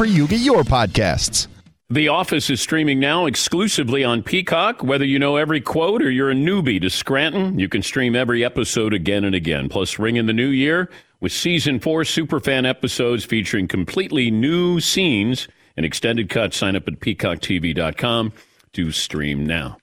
you 0.00 0.26
get 0.26 0.40
your 0.40 0.62
podcasts. 0.62 1.46
The 1.90 2.08
Office 2.08 2.48
is 2.48 2.60
streaming 2.60 3.00
now 3.00 3.26
exclusively 3.26 4.02
on 4.02 4.22
Peacock. 4.22 4.82
Whether 4.82 5.04
you 5.04 5.18
know 5.18 5.36
every 5.36 5.60
quote 5.60 6.00
or 6.00 6.10
you're 6.10 6.30
a 6.30 6.34
newbie 6.34 6.80
to 6.80 6.88
Scranton, 6.88 7.58
you 7.58 7.68
can 7.68 7.82
stream 7.82 8.16
every 8.16 8.42
episode 8.42 8.94
again 8.94 9.24
and 9.24 9.34
again. 9.34 9.68
Plus, 9.68 9.98
ring 9.98 10.16
in 10.16 10.24
the 10.24 10.32
new 10.32 10.48
year 10.48 10.88
with 11.20 11.32
season 11.32 11.78
four 11.78 12.02
superfan 12.02 12.66
episodes 12.66 13.26
featuring 13.26 13.68
completely 13.68 14.30
new 14.30 14.80
scenes 14.80 15.48
and 15.76 15.84
extended 15.84 16.30
cuts. 16.30 16.56
Sign 16.56 16.76
up 16.76 16.88
at 16.88 17.00
peacocktv.com 17.00 18.32
to 18.72 18.90
stream 18.90 19.44
now. 19.44 19.76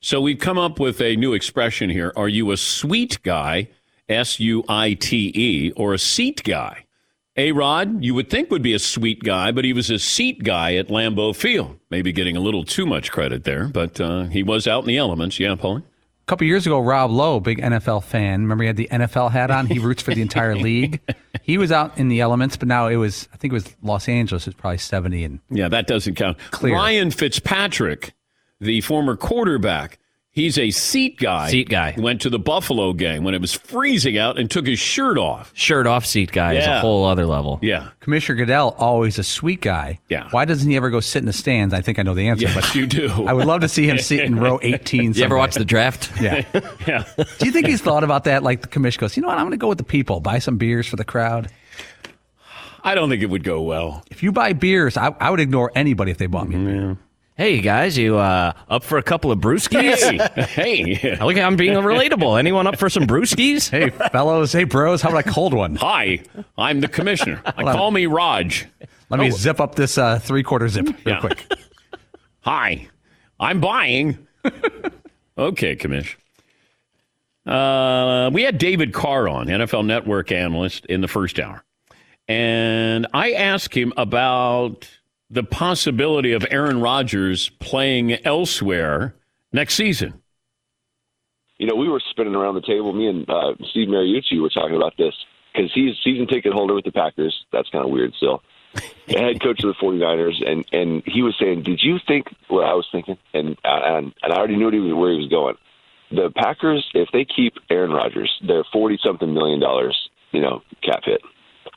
So 0.00 0.20
we've 0.20 0.38
come 0.38 0.58
up 0.58 0.78
with 0.78 1.00
a 1.00 1.16
new 1.16 1.32
expression 1.32 1.88
here. 1.88 2.12
Are 2.16 2.28
you 2.28 2.50
a 2.50 2.58
suite 2.58 3.18
guy, 3.22 3.70
S 4.08 4.38
U 4.38 4.62
I 4.68 4.92
T 4.92 5.32
E, 5.34 5.72
or 5.72 5.94
a 5.94 5.98
seat 5.98 6.44
guy? 6.44 6.85
A 7.38 7.52
Rod, 7.52 8.02
you 8.02 8.14
would 8.14 8.30
think 8.30 8.50
would 8.50 8.62
be 8.62 8.72
a 8.72 8.78
suite 8.78 9.22
guy, 9.22 9.52
but 9.52 9.64
he 9.64 9.72
was 9.74 9.90
a 9.90 9.98
seat 9.98 10.42
guy 10.42 10.74
at 10.76 10.88
Lambeau 10.88 11.36
Field. 11.36 11.78
Maybe 11.90 12.10
getting 12.12 12.36
a 12.36 12.40
little 12.40 12.64
too 12.64 12.86
much 12.86 13.12
credit 13.12 13.44
there, 13.44 13.68
but 13.68 14.00
uh, 14.00 14.24
he 14.24 14.42
was 14.42 14.66
out 14.66 14.84
in 14.84 14.88
the 14.88 14.96
elements. 14.96 15.38
Yeah, 15.38 15.54
Paulie? 15.54 15.82
A 15.82 16.26
couple 16.26 16.46
years 16.46 16.66
ago, 16.66 16.80
Rob 16.80 17.10
Lowe, 17.10 17.38
big 17.38 17.58
NFL 17.60 18.02
fan. 18.04 18.40
Remember 18.42 18.64
he 18.64 18.66
had 18.68 18.76
the 18.76 18.88
NFL 18.90 19.30
hat 19.30 19.50
on? 19.50 19.66
He 19.66 19.78
roots 19.78 20.02
for 20.02 20.14
the 20.14 20.22
entire 20.22 20.56
league. 20.56 21.00
He 21.42 21.58
was 21.58 21.70
out 21.70 21.96
in 21.98 22.08
the 22.08 22.20
elements, 22.20 22.56
but 22.56 22.66
now 22.68 22.88
it 22.88 22.96
was, 22.96 23.28
I 23.32 23.36
think 23.36 23.52
it 23.52 23.54
was 23.54 23.76
Los 23.82 24.08
Angeles, 24.08 24.46
it's 24.48 24.56
probably 24.56 24.78
70 24.78 25.22
and 25.22 25.40
Yeah, 25.50 25.68
that 25.68 25.86
doesn't 25.86 26.14
count. 26.16 26.38
Clear. 26.50 26.74
Ryan 26.74 27.10
Fitzpatrick, 27.12 28.14
the 28.60 28.80
former 28.80 29.14
quarterback, 29.14 29.98
he's 30.36 30.56
a 30.58 30.70
seat 30.70 31.18
guy. 31.18 31.50
Seat 31.50 31.68
guy. 31.68 31.94
Went 31.98 32.20
to 32.20 32.30
the 32.30 32.38
Buffalo 32.38 32.92
game 32.92 33.24
when 33.24 33.34
it 33.34 33.40
was 33.40 33.52
freezing 33.52 34.16
out 34.16 34.38
and 34.38 34.48
took 34.48 34.66
his 34.68 34.78
shirt 34.78 35.18
off. 35.18 35.50
Shirt 35.54 35.88
off 35.88 36.06
seat 36.06 36.30
guy 36.30 36.52
is 36.54 36.64
a 36.66 36.78
whole 36.78 37.04
other 37.04 37.26
level. 37.26 37.58
Yeah. 37.62 37.88
Commissioner 37.98 38.36
Goodell, 38.36 38.76
always 38.78 39.18
a 39.18 39.24
suite 39.24 39.62
guy. 39.62 39.98
Yeah. 40.08 40.28
Why 40.30 40.44
doesn't 40.44 40.70
he 40.70 40.76
ever 40.76 40.90
go 40.90 41.00
sit 41.00 41.18
in 41.18 41.26
the 41.26 41.32
stands? 41.32 41.74
I 41.74 41.80
think 41.80 41.98
I 41.98 42.02
know 42.02 42.14
the 42.14 42.28
answer, 42.28 42.44
Yes, 42.46 42.54
but 42.54 42.74
you 42.76 42.86
do. 42.86 43.08
I 43.26 43.32
would 43.32 43.46
love 43.46 43.62
to 43.62 43.68
see 43.68 43.88
him 43.88 43.98
sit 43.98 44.20
in 44.20 44.38
row 44.38 44.60
18. 44.62 45.14
You 45.14 45.24
ever 45.24 45.36
watch 45.36 45.54
the 45.56 45.64
draft? 45.64 46.12
Yeah. 46.20 46.44
Yeah. 46.86 47.04
Do 47.16 47.46
you 47.46 47.50
think 47.52 47.66
he's 47.66 47.80
thought 47.80 48.04
about 48.04 48.24
that? 48.24 48.42
Like 48.44 48.60
the 48.60 48.68
commission 48.68 49.00
goes, 49.00 49.16
you 49.16 49.22
know 49.22 49.28
what? 49.28 49.38
I'm 49.38 49.44
going 49.44 49.50
to 49.52 49.56
go 49.56 49.68
with 49.68 49.78
the 49.78 49.84
people, 49.84 50.20
buy 50.20 50.38
some 50.38 50.56
beers 50.58 50.86
for 50.86 50.94
the 50.96 51.04
crowd. 51.04 51.50
I 52.84 52.94
don't 52.94 53.08
think 53.08 53.22
it 53.22 53.26
would 53.30 53.42
go 53.42 53.62
well. 53.62 54.04
If 54.10 54.22
you 54.22 54.30
buy 54.30 54.52
beers, 54.52 54.96
I, 54.96 55.08
I 55.18 55.30
would 55.30 55.40
ignore 55.40 55.72
anybody 55.74 56.12
if 56.12 56.18
they 56.18 56.26
bought 56.26 56.48
me. 56.48 56.54
a 56.54 56.58
beer. 56.58 56.98
Hey 57.36 57.60
guys, 57.60 57.98
you 57.98 58.16
uh, 58.16 58.52
up 58.68 58.82
for 58.82 58.96
a 58.96 59.02
couple 59.02 59.30
of 59.30 59.38
brewskis? 59.40 59.98
Hey. 60.46 60.94
hey. 60.94 61.16
Look, 61.22 61.36
I'm 61.36 61.56
being 61.56 61.74
relatable. 61.74 62.38
Anyone 62.38 62.66
up 62.66 62.78
for 62.78 62.88
some 62.88 63.02
brewskis? 63.06 63.68
Hey, 63.68 63.90
fellows. 63.90 64.52
Hey, 64.52 64.64
bros. 64.64 65.02
How 65.02 65.10
about 65.10 65.26
a 65.26 65.30
cold 65.30 65.52
one? 65.52 65.76
Hi, 65.76 66.20
I'm 66.56 66.80
the 66.80 66.88
commissioner. 66.88 67.42
I 67.44 67.62
call 67.64 67.90
me 67.90 68.06
Rog. 68.06 68.52
Let 69.10 69.20
me 69.20 69.30
zip 69.30 69.60
up 69.60 69.74
this 69.74 69.98
uh, 69.98 70.18
three 70.18 70.42
quarter 70.42 70.66
zip 70.68 70.86
real 70.86 70.94
Oh. 70.98 71.10
Yeah. 71.10 71.20
quick. 71.20 71.46
Hi, 72.40 72.88
I'm 73.38 73.60
buying. 73.60 74.26
okay, 75.36 75.76
commish. 75.76 76.14
Uh, 77.44 78.30
we 78.32 78.42
had 78.42 78.56
David 78.56 78.94
Carr 78.94 79.28
on, 79.28 79.46
NFL 79.48 79.84
Network 79.84 80.32
analyst, 80.32 80.86
in 80.86 81.02
the 81.02 81.08
first 81.08 81.38
hour. 81.38 81.62
And 82.28 83.06
I 83.12 83.32
asked 83.32 83.74
him 83.74 83.92
about 83.98 84.88
the 85.30 85.42
possibility 85.42 86.32
of 86.32 86.46
Aaron 86.50 86.80
Rodgers 86.80 87.48
playing 87.58 88.12
elsewhere 88.24 89.14
next 89.52 89.74
season. 89.74 90.22
you 91.58 91.66
know, 91.66 91.74
we 91.74 91.88
were 91.88 92.00
spinning 92.10 92.34
around 92.34 92.54
the 92.54 92.60
table. 92.60 92.92
Me 92.92 93.08
and 93.08 93.28
uh, 93.28 93.54
Steve 93.70 93.88
Mariucci 93.88 94.40
were 94.40 94.50
talking 94.50 94.76
about 94.76 94.94
this 94.96 95.14
because 95.52 95.70
he's 95.74 95.94
season 96.04 96.26
ticket 96.26 96.52
holder 96.52 96.74
with 96.74 96.84
the 96.84 96.92
Packers. 96.92 97.34
That's 97.52 97.68
kind 97.70 97.84
of 97.84 97.90
weird 97.90 98.14
still. 98.14 98.42
The 99.08 99.20
head 99.20 99.40
coach 99.40 99.62
of 99.62 99.68
the 99.68 99.80
49ers, 99.80 100.44
and 100.44 100.66
and 100.72 101.02
he 101.06 101.22
was 101.22 101.36
saying, 101.40 101.62
"Did 101.62 101.80
you 101.80 101.98
think 102.08 102.26
what 102.48 102.64
I 102.64 102.74
was 102.74 102.86
thinking?" 102.90 103.16
And 103.32 103.56
and 103.62 104.12
and 104.20 104.32
I 104.32 104.36
already 104.36 104.56
knew 104.56 104.64
what 104.64 104.74
he 104.74 104.80
was, 104.80 104.94
where 104.94 105.12
he 105.12 105.18
was 105.18 105.28
going. 105.28 105.54
The 106.10 106.30
Packers, 106.34 106.84
if 106.92 107.08
they 107.12 107.24
keep 107.24 107.54
Aaron 107.70 107.92
Rodgers, 107.92 108.30
they're 108.44 108.64
forty 108.72 108.98
something 109.02 109.32
million 109.32 109.60
dollars, 109.60 109.96
you 110.32 110.40
know, 110.40 110.60
cap 110.82 111.02
hit. 111.04 111.22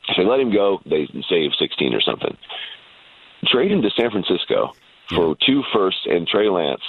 If 0.08 0.16
they 0.16 0.24
let 0.24 0.40
him 0.40 0.52
go, 0.52 0.80
they 0.84 1.06
save 1.28 1.52
sixteen 1.56 1.94
or 1.94 2.00
something. 2.00 2.36
Trade 3.46 3.72
him 3.72 3.82
to 3.82 3.90
San 3.90 4.10
Francisco 4.10 4.72
for 5.08 5.36
two 5.44 5.62
firsts 5.72 6.02
and 6.06 6.26
Trey 6.26 6.48
Lance 6.48 6.82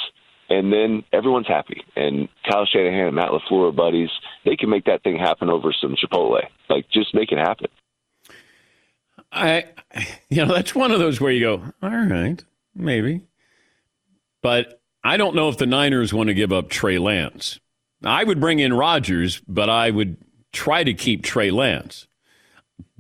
and 0.52 0.72
then 0.72 1.04
everyone's 1.14 1.48
happy. 1.48 1.82
And 1.96 2.28
Kyle 2.48 2.66
Shanahan 2.66 3.08
and 3.08 3.16
Matt 3.16 3.30
LaFleur 3.30 3.70
are 3.70 3.72
buddies. 3.72 4.10
They 4.44 4.58
can 4.58 4.70
make 4.70 4.84
that 4.86 5.02
thing 5.02 5.18
happen 5.18 5.50
over 5.50 5.72
some 5.72 5.96
Chipotle. 5.96 6.42
Like, 6.70 6.90
just 6.90 7.16
make 7.16 7.32
it 7.32 7.38
happen. 7.38 7.68
I, 9.32 9.66
you 10.30 10.46
know, 10.46 10.54
that's 10.54 10.76
one 10.76 10.92
of 10.92 11.00
those 11.00 11.22
where 11.22 11.32
you 11.32 11.40
go, 11.40 11.64
all 11.82 11.90
right, 11.90 12.44
maybe. 12.76 13.22
But 14.42 14.82
I 15.06 15.16
don't 15.16 15.36
know 15.36 15.48
if 15.48 15.58
the 15.58 15.66
Niners 15.66 16.14
want 16.14 16.28
to 16.28 16.34
give 16.34 16.52
up 16.52 16.70
Trey 16.70 16.98
Lance. 16.98 17.60
I 18.04 18.26
would 18.26 18.42
bring 18.42 18.60
in 18.60 18.74
Rodgers, 18.74 19.42
but 19.48 19.70
I 19.70 19.90
would 19.90 20.18
try 20.52 20.84
to 20.84 20.94
keep 20.94 21.24
Trey 21.24 21.50
Lance. 21.50 22.08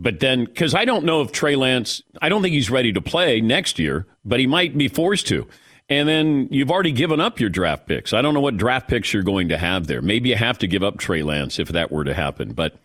But 0.01 0.19
then, 0.19 0.45
because 0.45 0.73
I 0.73 0.83
don't 0.83 1.05
know 1.05 1.21
if 1.21 1.31
Trey 1.31 1.55
Lance, 1.55 2.01
I 2.23 2.29
don't 2.29 2.41
think 2.41 2.53
he's 2.53 2.71
ready 2.71 2.91
to 2.91 3.01
play 3.01 3.39
next 3.39 3.77
year, 3.77 4.07
but 4.25 4.39
he 4.39 4.47
might 4.47 4.75
be 4.75 4.87
forced 4.87 5.27
to. 5.27 5.47
And 5.89 6.09
then 6.09 6.47
you've 6.49 6.71
already 6.71 6.91
given 6.91 7.21
up 7.21 7.39
your 7.39 7.51
draft 7.51 7.85
picks. 7.85 8.11
I 8.11 8.23
don't 8.23 8.33
know 8.33 8.39
what 8.39 8.57
draft 8.57 8.87
picks 8.87 9.13
you're 9.13 9.21
going 9.21 9.49
to 9.49 9.59
have 9.59 9.85
there. 9.85 10.01
Maybe 10.01 10.29
you 10.29 10.35
have 10.35 10.57
to 10.59 10.67
give 10.67 10.81
up 10.81 10.97
Trey 10.97 11.21
Lance 11.21 11.59
if 11.59 11.67
that 11.69 11.91
were 11.91 12.03
to 12.03 12.15
happen. 12.15 12.53
But 12.53 12.79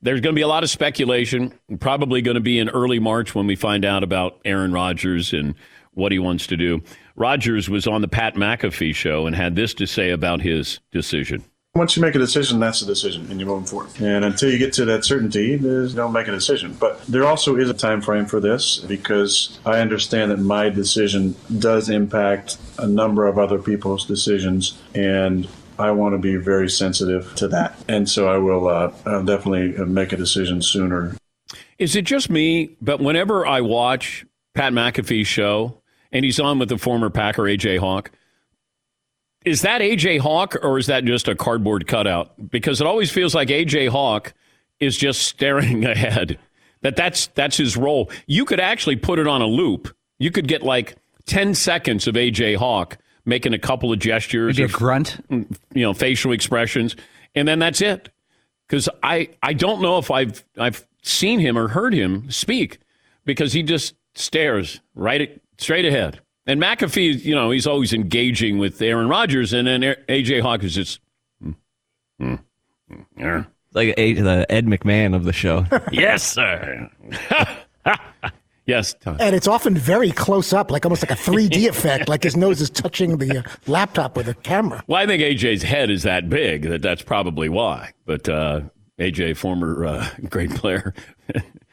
there's 0.00 0.20
going 0.20 0.32
to 0.32 0.38
be 0.38 0.42
a 0.42 0.48
lot 0.48 0.62
of 0.62 0.70
speculation. 0.70 1.58
Probably 1.80 2.22
going 2.22 2.36
to 2.36 2.40
be 2.40 2.60
in 2.60 2.68
early 2.68 3.00
March 3.00 3.34
when 3.34 3.48
we 3.48 3.56
find 3.56 3.84
out 3.84 4.04
about 4.04 4.38
Aaron 4.44 4.72
Rodgers 4.72 5.32
and 5.32 5.56
what 5.94 6.12
he 6.12 6.20
wants 6.20 6.46
to 6.48 6.56
do. 6.56 6.82
Rodgers 7.16 7.68
was 7.68 7.88
on 7.88 8.00
the 8.00 8.08
Pat 8.08 8.36
McAfee 8.36 8.94
show 8.94 9.26
and 9.26 9.34
had 9.34 9.56
this 9.56 9.74
to 9.74 9.86
say 9.86 10.10
about 10.10 10.40
his 10.40 10.78
decision. 10.92 11.42
Once 11.76 11.96
you 11.96 12.02
make 12.02 12.16
a 12.16 12.18
decision, 12.18 12.58
that's 12.58 12.82
a 12.82 12.86
decision, 12.86 13.30
and 13.30 13.38
you're 13.38 13.48
moving 13.48 13.64
forward. 13.64 13.88
And 14.00 14.24
until 14.24 14.50
you 14.50 14.58
get 14.58 14.72
to 14.72 14.84
that 14.86 15.04
certainty, 15.04 15.56
don't 15.56 16.12
make 16.12 16.26
a 16.26 16.32
decision. 16.32 16.76
But 16.80 17.00
there 17.06 17.24
also 17.24 17.54
is 17.54 17.70
a 17.70 17.74
time 17.74 18.00
frame 18.00 18.26
for 18.26 18.40
this 18.40 18.78
because 18.78 19.60
I 19.64 19.78
understand 19.78 20.32
that 20.32 20.38
my 20.38 20.68
decision 20.68 21.36
does 21.60 21.88
impact 21.88 22.58
a 22.78 22.88
number 22.88 23.28
of 23.28 23.38
other 23.38 23.60
people's 23.60 24.04
decisions, 24.04 24.78
and 24.96 25.48
I 25.78 25.92
want 25.92 26.14
to 26.14 26.18
be 26.18 26.34
very 26.34 26.68
sensitive 26.68 27.32
to 27.36 27.46
that. 27.48 27.76
And 27.86 28.08
so 28.08 28.28
I 28.28 28.38
will 28.38 28.66
uh, 28.66 28.92
I'll 29.06 29.24
definitely 29.24 29.82
make 29.86 30.12
a 30.12 30.16
decision 30.16 30.62
sooner 30.62 31.14
Is 31.78 31.94
it 31.94 32.04
just 32.04 32.30
me? 32.30 32.76
But 32.82 32.98
whenever 32.98 33.46
I 33.46 33.60
watch 33.60 34.26
Pat 34.54 34.72
McAfee's 34.72 35.28
show 35.28 35.80
and 36.10 36.24
he's 36.24 36.40
on 36.40 36.58
with 36.58 36.68
the 36.68 36.78
former 36.78 37.10
Packer 37.10 37.42
AJ 37.42 37.78
Hawk, 37.78 38.10
is 39.44 39.62
that 39.62 39.80
AJ 39.80 40.20
Hawk 40.20 40.56
or 40.62 40.78
is 40.78 40.86
that 40.86 41.04
just 41.04 41.28
a 41.28 41.34
cardboard 41.34 41.86
cutout? 41.86 42.50
Because 42.50 42.80
it 42.80 42.86
always 42.86 43.10
feels 43.10 43.34
like 43.34 43.48
AJ 43.48 43.88
Hawk 43.88 44.34
is 44.80 44.96
just 44.96 45.22
staring 45.22 45.84
ahead. 45.86 46.38
That 46.82 46.96
that's 46.96 47.28
that's 47.28 47.56
his 47.56 47.76
role. 47.76 48.10
You 48.26 48.44
could 48.44 48.60
actually 48.60 48.96
put 48.96 49.18
it 49.18 49.26
on 49.26 49.42
a 49.42 49.46
loop. 49.46 49.94
You 50.18 50.30
could 50.30 50.48
get 50.48 50.62
like 50.62 50.96
ten 51.26 51.54
seconds 51.54 52.06
of 52.06 52.14
AJ 52.14 52.56
Hawk 52.56 52.98
making 53.26 53.52
a 53.52 53.58
couple 53.58 53.92
of 53.92 53.98
gestures, 53.98 54.56
Maybe 54.58 54.70
a 54.70 54.74
or, 54.74 54.78
grunt. 54.78 55.28
Mm, 55.28 55.56
you 55.74 55.82
know, 55.82 55.92
facial 55.92 56.32
expressions, 56.32 56.96
and 57.34 57.46
then 57.46 57.58
that's 57.58 57.80
it. 57.82 58.08
Because 58.66 58.88
I 59.02 59.28
I 59.42 59.52
don't 59.52 59.82
know 59.82 59.98
if 59.98 60.10
I've 60.10 60.42
I've 60.56 60.86
seen 61.02 61.38
him 61.38 61.58
or 61.58 61.68
heard 61.68 61.92
him 61.92 62.30
speak 62.30 62.78
because 63.24 63.52
he 63.52 63.62
just 63.62 63.94
stares 64.14 64.80
right 64.94 65.20
at, 65.20 65.40
straight 65.58 65.84
ahead. 65.84 66.20
And 66.46 66.60
McAfee, 66.60 67.24
you 67.24 67.34
know, 67.34 67.50
he's 67.50 67.66
always 67.66 67.92
engaging 67.92 68.58
with 68.58 68.80
Aaron 68.80 69.08
Rodgers, 69.08 69.52
and 69.52 69.68
then 69.68 69.82
AJ 70.08 70.40
Hawk 70.40 70.64
is 70.64 70.74
just, 70.74 71.00
hmm, 71.40 71.52
hmm, 72.18 72.34
Yeah. 73.16 73.44
Like 73.72 73.94
a, 73.96 74.14
the 74.14 74.46
Ed 74.50 74.66
McMahon 74.66 75.14
of 75.14 75.22
the 75.24 75.32
show. 75.32 75.64
yes, 75.92 76.24
sir. 76.24 76.90
yes. 78.66 78.94
Tom. 79.00 79.16
And 79.20 79.36
it's 79.36 79.46
often 79.46 79.76
very 79.76 80.10
close 80.10 80.52
up, 80.52 80.72
like 80.72 80.84
almost 80.84 81.02
like 81.08 81.12
a 81.12 81.22
3D 81.22 81.68
effect, 81.68 82.08
like 82.08 82.24
his 82.24 82.36
nose 82.36 82.60
is 82.60 82.68
touching 82.68 83.18
the 83.18 83.38
uh, 83.38 83.42
laptop 83.68 84.16
with 84.16 84.28
a 84.28 84.34
camera. 84.34 84.82
Well, 84.88 85.00
I 85.00 85.06
think 85.06 85.22
AJ's 85.22 85.62
head 85.62 85.88
is 85.88 86.02
that 86.02 86.28
big 86.28 86.62
that 86.62 86.82
that's 86.82 87.02
probably 87.02 87.48
why. 87.48 87.92
But 88.06 88.28
uh, 88.28 88.62
AJ, 88.98 89.36
former 89.36 89.84
uh, 89.84 90.08
great 90.28 90.50
player, 90.50 90.92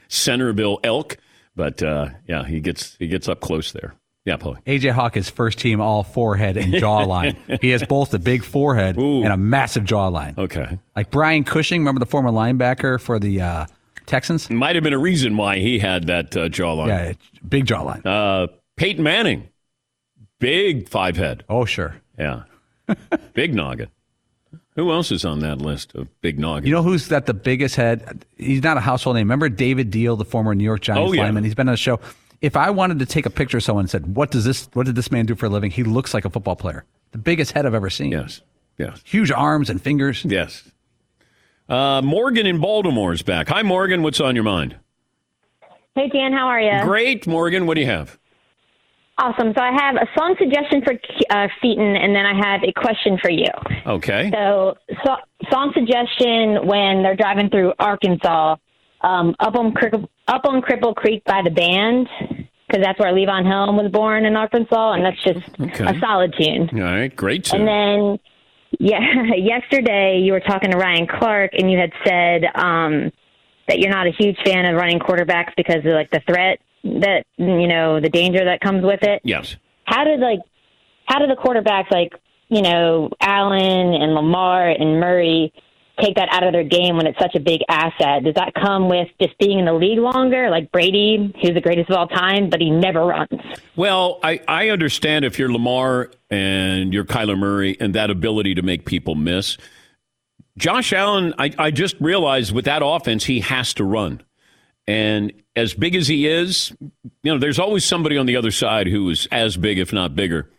Centerville 0.08 0.80
Elk, 0.84 1.18
but 1.56 1.82
uh, 1.82 2.10
yeah, 2.28 2.46
he 2.46 2.60
gets 2.60 2.96
he 3.00 3.08
gets 3.08 3.28
up 3.28 3.40
close 3.42 3.72
there. 3.72 3.96
Yeah, 4.28 4.36
Paulie. 4.36 4.62
AJ 4.66 4.92
Hawk 4.92 5.16
is 5.16 5.30
first 5.30 5.58
team 5.58 5.80
all 5.80 6.04
forehead 6.04 6.58
and 6.58 6.74
jawline. 6.74 7.38
he 7.62 7.70
has 7.70 7.82
both 7.86 8.14
a 8.14 8.20
big 8.20 8.44
forehead 8.44 8.98
Ooh. 8.98 9.24
and 9.24 9.32
a 9.32 9.38
massive 9.38 9.86
jawline. 9.86 10.38
Okay. 10.38 10.78
Like 10.98 11.12
Brian 11.12 11.46
Cushing, 11.46 11.80
remember 11.80 12.00
the 12.00 12.06
former 12.06 12.30
linebacker 12.30 13.00
for 13.00 13.20
the 13.20 13.40
uh, 13.40 13.66
Texans? 14.06 14.50
Might 14.50 14.76
have 14.76 14.84
been 14.84 14.92
a 14.92 14.98
reason 14.98 15.38
why 15.38 15.60
he 15.60 15.80
had 15.80 16.08
that 16.08 16.36
uh, 16.36 16.50
jawline. 16.50 16.88
Yeah, 16.90 17.14
big 17.48 17.68
jawline. 17.68 18.06
Uh, 18.06 18.48
Peyton 18.76 19.02
Manning, 19.02 19.48
big 20.40 20.90
five 20.90 21.16
head. 21.16 21.46
Oh, 21.48 21.64
sure. 21.64 21.96
Yeah. 22.20 22.44
big 23.34 23.56
noggin. 23.56 23.88
Who 24.76 24.92
else 24.92 25.10
is 25.10 25.24
on 25.24 25.40
that 25.40 25.60
list 25.60 25.96
of 25.96 26.10
big 26.20 26.38
noggin? 26.38 26.68
You 26.68 26.74
know 26.74 26.84
who's 26.84 27.08
got 27.08 27.28
the 27.28 27.34
biggest 27.34 27.78
head? 27.78 28.26
He's 28.36 28.62
not 28.62 28.76
a 28.76 28.82
household 28.82 29.16
name. 29.16 29.26
Remember 29.28 29.48
David 29.48 29.90
Diehl, 29.90 30.18
the 30.18 30.26
former 30.26 30.54
New 30.54 30.66
York 30.66 30.82
Giants 30.82 31.10
Oh, 31.10 31.14
yeah. 31.14 31.24
lineman? 31.24 31.46
He's 31.46 31.56
been 31.56 31.70
on 31.70 31.74
the 31.74 31.78
show. 31.78 32.02
If 32.42 32.56
I 32.56 32.70
wanted 32.70 33.00
to 33.00 33.06
take 33.06 33.26
a 33.26 33.30
picture 33.30 33.58
of 33.58 33.64
someone 33.64 33.84
and 33.84 33.90
said, 33.90 34.16
"What 34.16 34.32
does 34.32 34.46
this? 34.46 34.70
What 34.74 34.86
did 34.86 34.96
this 34.96 35.12
man 35.12 35.26
do 35.26 35.36
for 35.36 35.48
a 35.48 35.50
living?" 35.50 35.72
He 35.72 35.84
looks 35.84 36.14
like 36.14 36.26
a 36.26 36.30
football 36.30 36.56
player. 36.56 36.86
The 37.12 37.18
biggest 37.18 37.54
head 37.54 37.66
I've 37.66 37.74
ever 37.74 37.90
seen. 37.90 38.12
Yes. 38.12 38.42
Yes. 38.78 39.02
Huge 39.04 39.32
arms 39.32 39.70
and 39.70 39.82
fingers. 39.82 40.24
Yes. 40.24 40.70
Uh, 41.68 42.02
Morgan 42.04 42.46
in 42.46 42.60
Baltimore 42.60 43.12
is 43.12 43.24
back. 43.24 43.50
Hi, 43.50 43.64
Morgan. 43.64 44.04
What's 44.04 44.22
on 44.22 44.36
your 44.36 44.44
mind? 44.44 44.78
Hey, 45.96 46.10
Dan, 46.10 46.32
how 46.32 46.48
are 46.48 46.62
you? 46.62 46.84
Great, 46.84 47.26
Morgan. 47.26 47.66
What 47.66 47.74
do 47.74 47.82
you 47.82 47.88
have? 47.88 48.20
Awesome. 49.18 49.52
So 49.58 49.64
I 49.64 49.72
have 49.72 49.96
a 49.96 50.08
song 50.16 50.36
suggestion 50.38 50.84
for 50.84 50.94
uh, 51.32 51.48
Seton, 51.60 51.96
and 51.96 52.16
then 52.16 52.24
I 52.24 52.36
have 52.36 52.62
a 52.64 52.72
question 52.72 53.18
for 53.20 53.32
you. 53.32 53.48
Okay. 53.88 54.30
So, 54.32 54.78
so 55.04 55.16
song 55.52 55.72
suggestion 55.74 56.68
when 56.68 57.02
they're 57.02 57.16
driving 57.16 57.50
through 57.50 57.74
Arkansas, 57.80 58.58
um, 59.02 59.36
up 59.40 59.56
on 59.56 59.74
Cripple, 59.74 60.08
up 60.28 60.46
on 60.46 60.62
Cripple 60.62 60.96
Creek 60.96 61.24
by 61.26 61.42
the 61.44 61.50
band, 61.52 62.08
because 62.68 62.84
that's 62.84 63.00
where 63.00 63.14
Levon 63.14 63.46
Helm 63.46 63.78
was 63.78 63.92
born 63.92 64.26
in 64.26 64.36
Arkansas, 64.36 64.94
and 64.94 65.06
that's 65.06 65.24
just 65.24 65.48
Okay. 65.62 65.86
a 65.86 66.00
solid 66.00 66.34
tune. 66.38 66.70
All 66.74 66.82
right. 66.82 67.16
Great. 67.16 67.46
tune. 67.46 67.62
And 67.62 67.68
then, 67.68 68.20
yeah, 68.80 69.00
yesterday 69.38 70.20
you 70.24 70.34
were 70.34 70.40
talking 70.42 70.72
to 70.72 70.78
Ryan 70.78 71.08
Clark, 71.08 71.52
and 71.58 71.72
you 71.72 71.78
had 71.78 71.92
said 72.06 72.44
um, 72.56 73.12
that 73.68 73.80
you're 73.80 73.92
not 73.92 74.08
a 74.08 74.12
huge 74.12 74.38
fan 74.44 74.66
of 74.66 74.76
running 74.76 75.00
quarterbacks 75.00 75.52
because 75.56 75.78
of 75.78 75.86
like 75.94 76.10
the 76.12 76.22
threat 76.28 76.60
that 76.84 77.26
you 77.38 77.68
know 77.68 78.00
the 78.00 78.10
danger 78.10 78.46
that 78.46 78.62
comes 78.62 78.84
with 78.84 79.04
it. 79.04 79.22
yes. 79.24 79.56
How 79.86 80.04
did 80.04 80.20
like 80.20 80.40
how 81.06 81.20
did 81.20 81.30
the 81.30 81.36
quarterbacks 81.36 81.90
like 81.92 82.14
you 82.50 82.62
know 82.62 83.10
Allen 83.22 83.94
and 83.94 84.14
Lamar 84.14 84.70
and 84.70 85.00
Murray 85.00 85.52
take 86.02 86.16
that 86.16 86.30
out 86.32 86.44
of 86.44 86.54
their 86.54 86.64
game 86.64 86.98
when 86.98 87.08
it's 87.08 87.20
such 87.20 87.36
a 87.36 87.40
big 87.40 87.62
asset? 87.70 88.24
Does 88.24 88.36
that 88.36 88.54
come 88.54 88.90
with 88.90 89.08
just 89.22 89.38
being 89.38 89.60
in 89.60 89.66
the 89.66 89.74
league 89.74 90.00
longer, 90.00 90.50
like 90.50 90.72
Brady, 90.72 91.34
who's 91.42 91.54
the 91.54 91.62
greatest 91.62 91.90
of 91.90 91.98
all 91.98 92.08
time, 92.08 92.50
but 92.50 92.62
he 92.62 92.70
never 92.70 93.06
runs? 93.06 93.30
Well, 93.76 94.20
I, 94.24 94.40
I 94.48 94.70
understand 94.70 95.26
if 95.26 95.38
you're 95.38 95.52
Lamar 95.52 96.12
and 96.30 96.94
you're 96.94 97.06
Kyler 97.06 97.38
Murray 97.38 97.78
and 97.80 97.96
that 97.96 98.10
ability 98.10 98.56
to 98.56 98.62
make 98.62 98.86
people 98.86 99.16
miss. 99.16 99.58
Josh 100.58 100.92
Allen, 100.94 101.34
I, 101.38 101.54
I 101.58 101.72
just 101.72 101.96
realized 102.00 102.52
with 102.52 102.66
that 102.66 102.82
offense, 102.84 103.26
he 103.26 103.42
has 103.42 103.74
to 103.76 103.84
run. 103.84 104.22
And 104.88 105.34
as 105.56 105.74
big 105.74 105.96
as 105.96 106.08
he 106.08 106.28
is, 106.28 106.74
you 106.82 107.32
know, 107.32 107.38
there's 107.38 107.60
always 107.60 107.84
somebody 107.84 108.18
on 108.18 108.26
the 108.26 108.38
other 108.38 108.52
side 108.52 108.88
who 108.88 109.10
is 109.10 109.28
as 109.32 109.58
big, 109.58 109.78
if 109.78 109.92
not 109.92 110.16
bigger. 110.16 110.50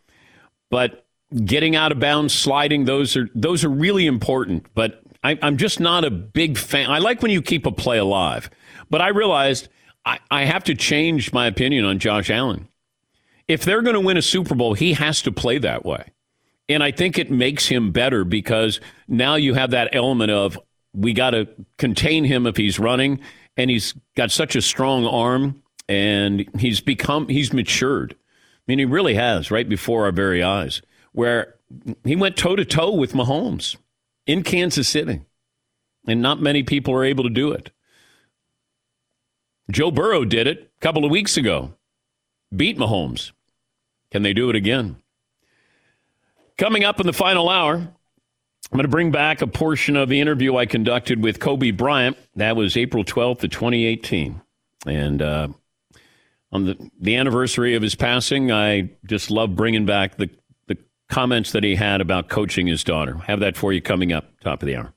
But 0.71 1.07
getting 1.45 1.75
out 1.75 1.93
of 1.93 1.99
bounds, 1.99 2.35
sliding, 2.35 2.85
those 2.85 3.17
are 3.17 3.29
those 3.35 3.65
are 3.65 3.71
really 3.71 4.07
important. 4.07 4.67
But 4.75 5.03
I, 5.23 5.39
I'm 5.43 5.57
just 5.57 5.81
not 5.81 6.05
a 6.05 6.11
big 6.11 6.57
fan. 6.57 6.91
I 6.91 6.99
like 6.99 7.23
when 7.23 7.31
you 7.31 7.43
keep 7.43 7.67
a 7.67 7.73
play 7.73 7.99
alive. 7.99 8.51
But 8.91 9.01
I 9.01 9.09
realized 9.09 9.69
I, 10.05 10.19
I 10.31 10.45
have 10.45 10.65
to 10.65 10.75
change 10.75 11.33
my 11.33 11.47
opinion 11.47 11.85
on 11.85 11.99
Josh 11.99 12.31
Allen. 12.31 12.69
If 13.47 13.65
they're 13.65 13.83
going 13.83 13.95
to 13.95 14.01
win 14.01 14.17
a 14.17 14.23
Super 14.23 14.55
Bowl, 14.55 14.75
he 14.75 14.93
has 14.93 15.23
to 15.23 15.33
play 15.33 15.59
that 15.59 15.85
way. 15.85 16.13
And 16.69 16.83
I 16.83 16.91
think 16.91 17.19
it 17.19 17.31
makes 17.31 17.67
him 17.67 17.93
better 17.93 18.25
because 18.25 18.81
now 19.09 19.37
you 19.37 19.55
have 19.55 19.71
that 19.71 19.89
element 19.93 20.31
of 20.31 20.59
we 20.95 21.15
got 21.15 21.31
to 21.31 21.49
contain 21.79 22.25
him 22.25 22.47
if 22.47 22.57
he's 22.57 22.79
running, 22.79 23.21
and 23.57 23.71
he's 23.71 23.95
got 24.17 24.31
such 24.31 24.55
a 24.55 24.63
strong 24.63 25.07
arm, 25.07 25.63
and 25.89 26.47
he's 26.59 26.81
become 26.81 27.29
he's 27.29 27.53
matured. 27.53 28.13
I 28.13 28.63
mean, 28.67 28.79
he 28.79 28.85
really 28.85 29.15
has 29.15 29.51
right 29.51 29.69
before 29.69 30.05
our 30.05 30.13
very 30.13 30.43
eyes. 30.43 30.83
Where 31.13 31.55
he 32.05 32.17
went 32.17 32.37
toe 32.37 32.55
to 32.57 32.67
toe 32.67 32.93
with 32.93 33.13
Mahomes 33.13 33.77
in 34.29 34.45
Kansas 34.45 34.87
City, 34.87 35.23
and 36.07 36.23
not 36.23 36.41
many 36.41 36.63
people 36.63 36.95
are 36.95 37.05
able 37.05 37.25
to 37.25 37.31
do 37.31 37.51
it. 37.51 37.73
Joe 39.71 39.91
Burrow 39.91 40.25
did 40.25 40.47
it 40.47 40.71
a 40.77 40.81
couple 40.81 41.05
of 41.05 41.11
weeks 41.11 41.37
ago, 41.37 41.75
beat 42.55 42.79
Mahomes. 42.79 43.33
Can 44.13 44.23
they 44.23 44.33
do 44.33 44.49
it 44.51 44.57
again? 44.57 44.97
Coming 46.57 46.85
up 46.85 47.01
in 47.01 47.07
the 47.07 47.13
final 47.13 47.49
hour, 47.49 47.75
I'm 47.75 48.77
going 48.77 48.83
to 48.83 48.89
bring 48.89 49.11
back 49.11 49.41
a 49.41 49.47
portion 49.47 49.97
of 49.97 50.09
the 50.09 50.21
interview 50.21 50.57
I 50.57 50.67
conducted 50.67 51.23
with 51.23 51.41
Kobe 51.41 51.71
Bryant. 51.71 52.17
That 52.37 52.57
was 52.57 52.77
April 52.77 53.05
12th 53.05 53.45
of 53.45 53.51
2018. 53.51 54.41
And 54.87 55.23
uh, 55.23 55.49
on 56.53 56.65
the, 56.67 56.91
the 57.01 57.17
anniversary 57.17 57.75
of 57.75 57.83
his 57.83 57.95
passing, 57.95 58.53
I 58.53 58.91
just 59.07 59.31
love 59.31 59.57
bringing 59.57 59.87
back 59.87 60.17
the, 60.17 60.29
the 60.29 60.38
comments 61.09 61.53
that 61.53 61.65
he 61.65 61.75
had 61.77 62.01
about 62.01 62.29
coaching 62.29 62.67
his 62.67 62.85
daughter. 62.85 63.19
Have 63.27 63.41
that 63.41 63.57
for 63.57 63.73
you 63.73 63.81
coming 63.81 64.13
up, 64.13 64.27
top 64.41 64.63
of 64.63 64.67
the 64.67 64.77
hour. 64.77 64.93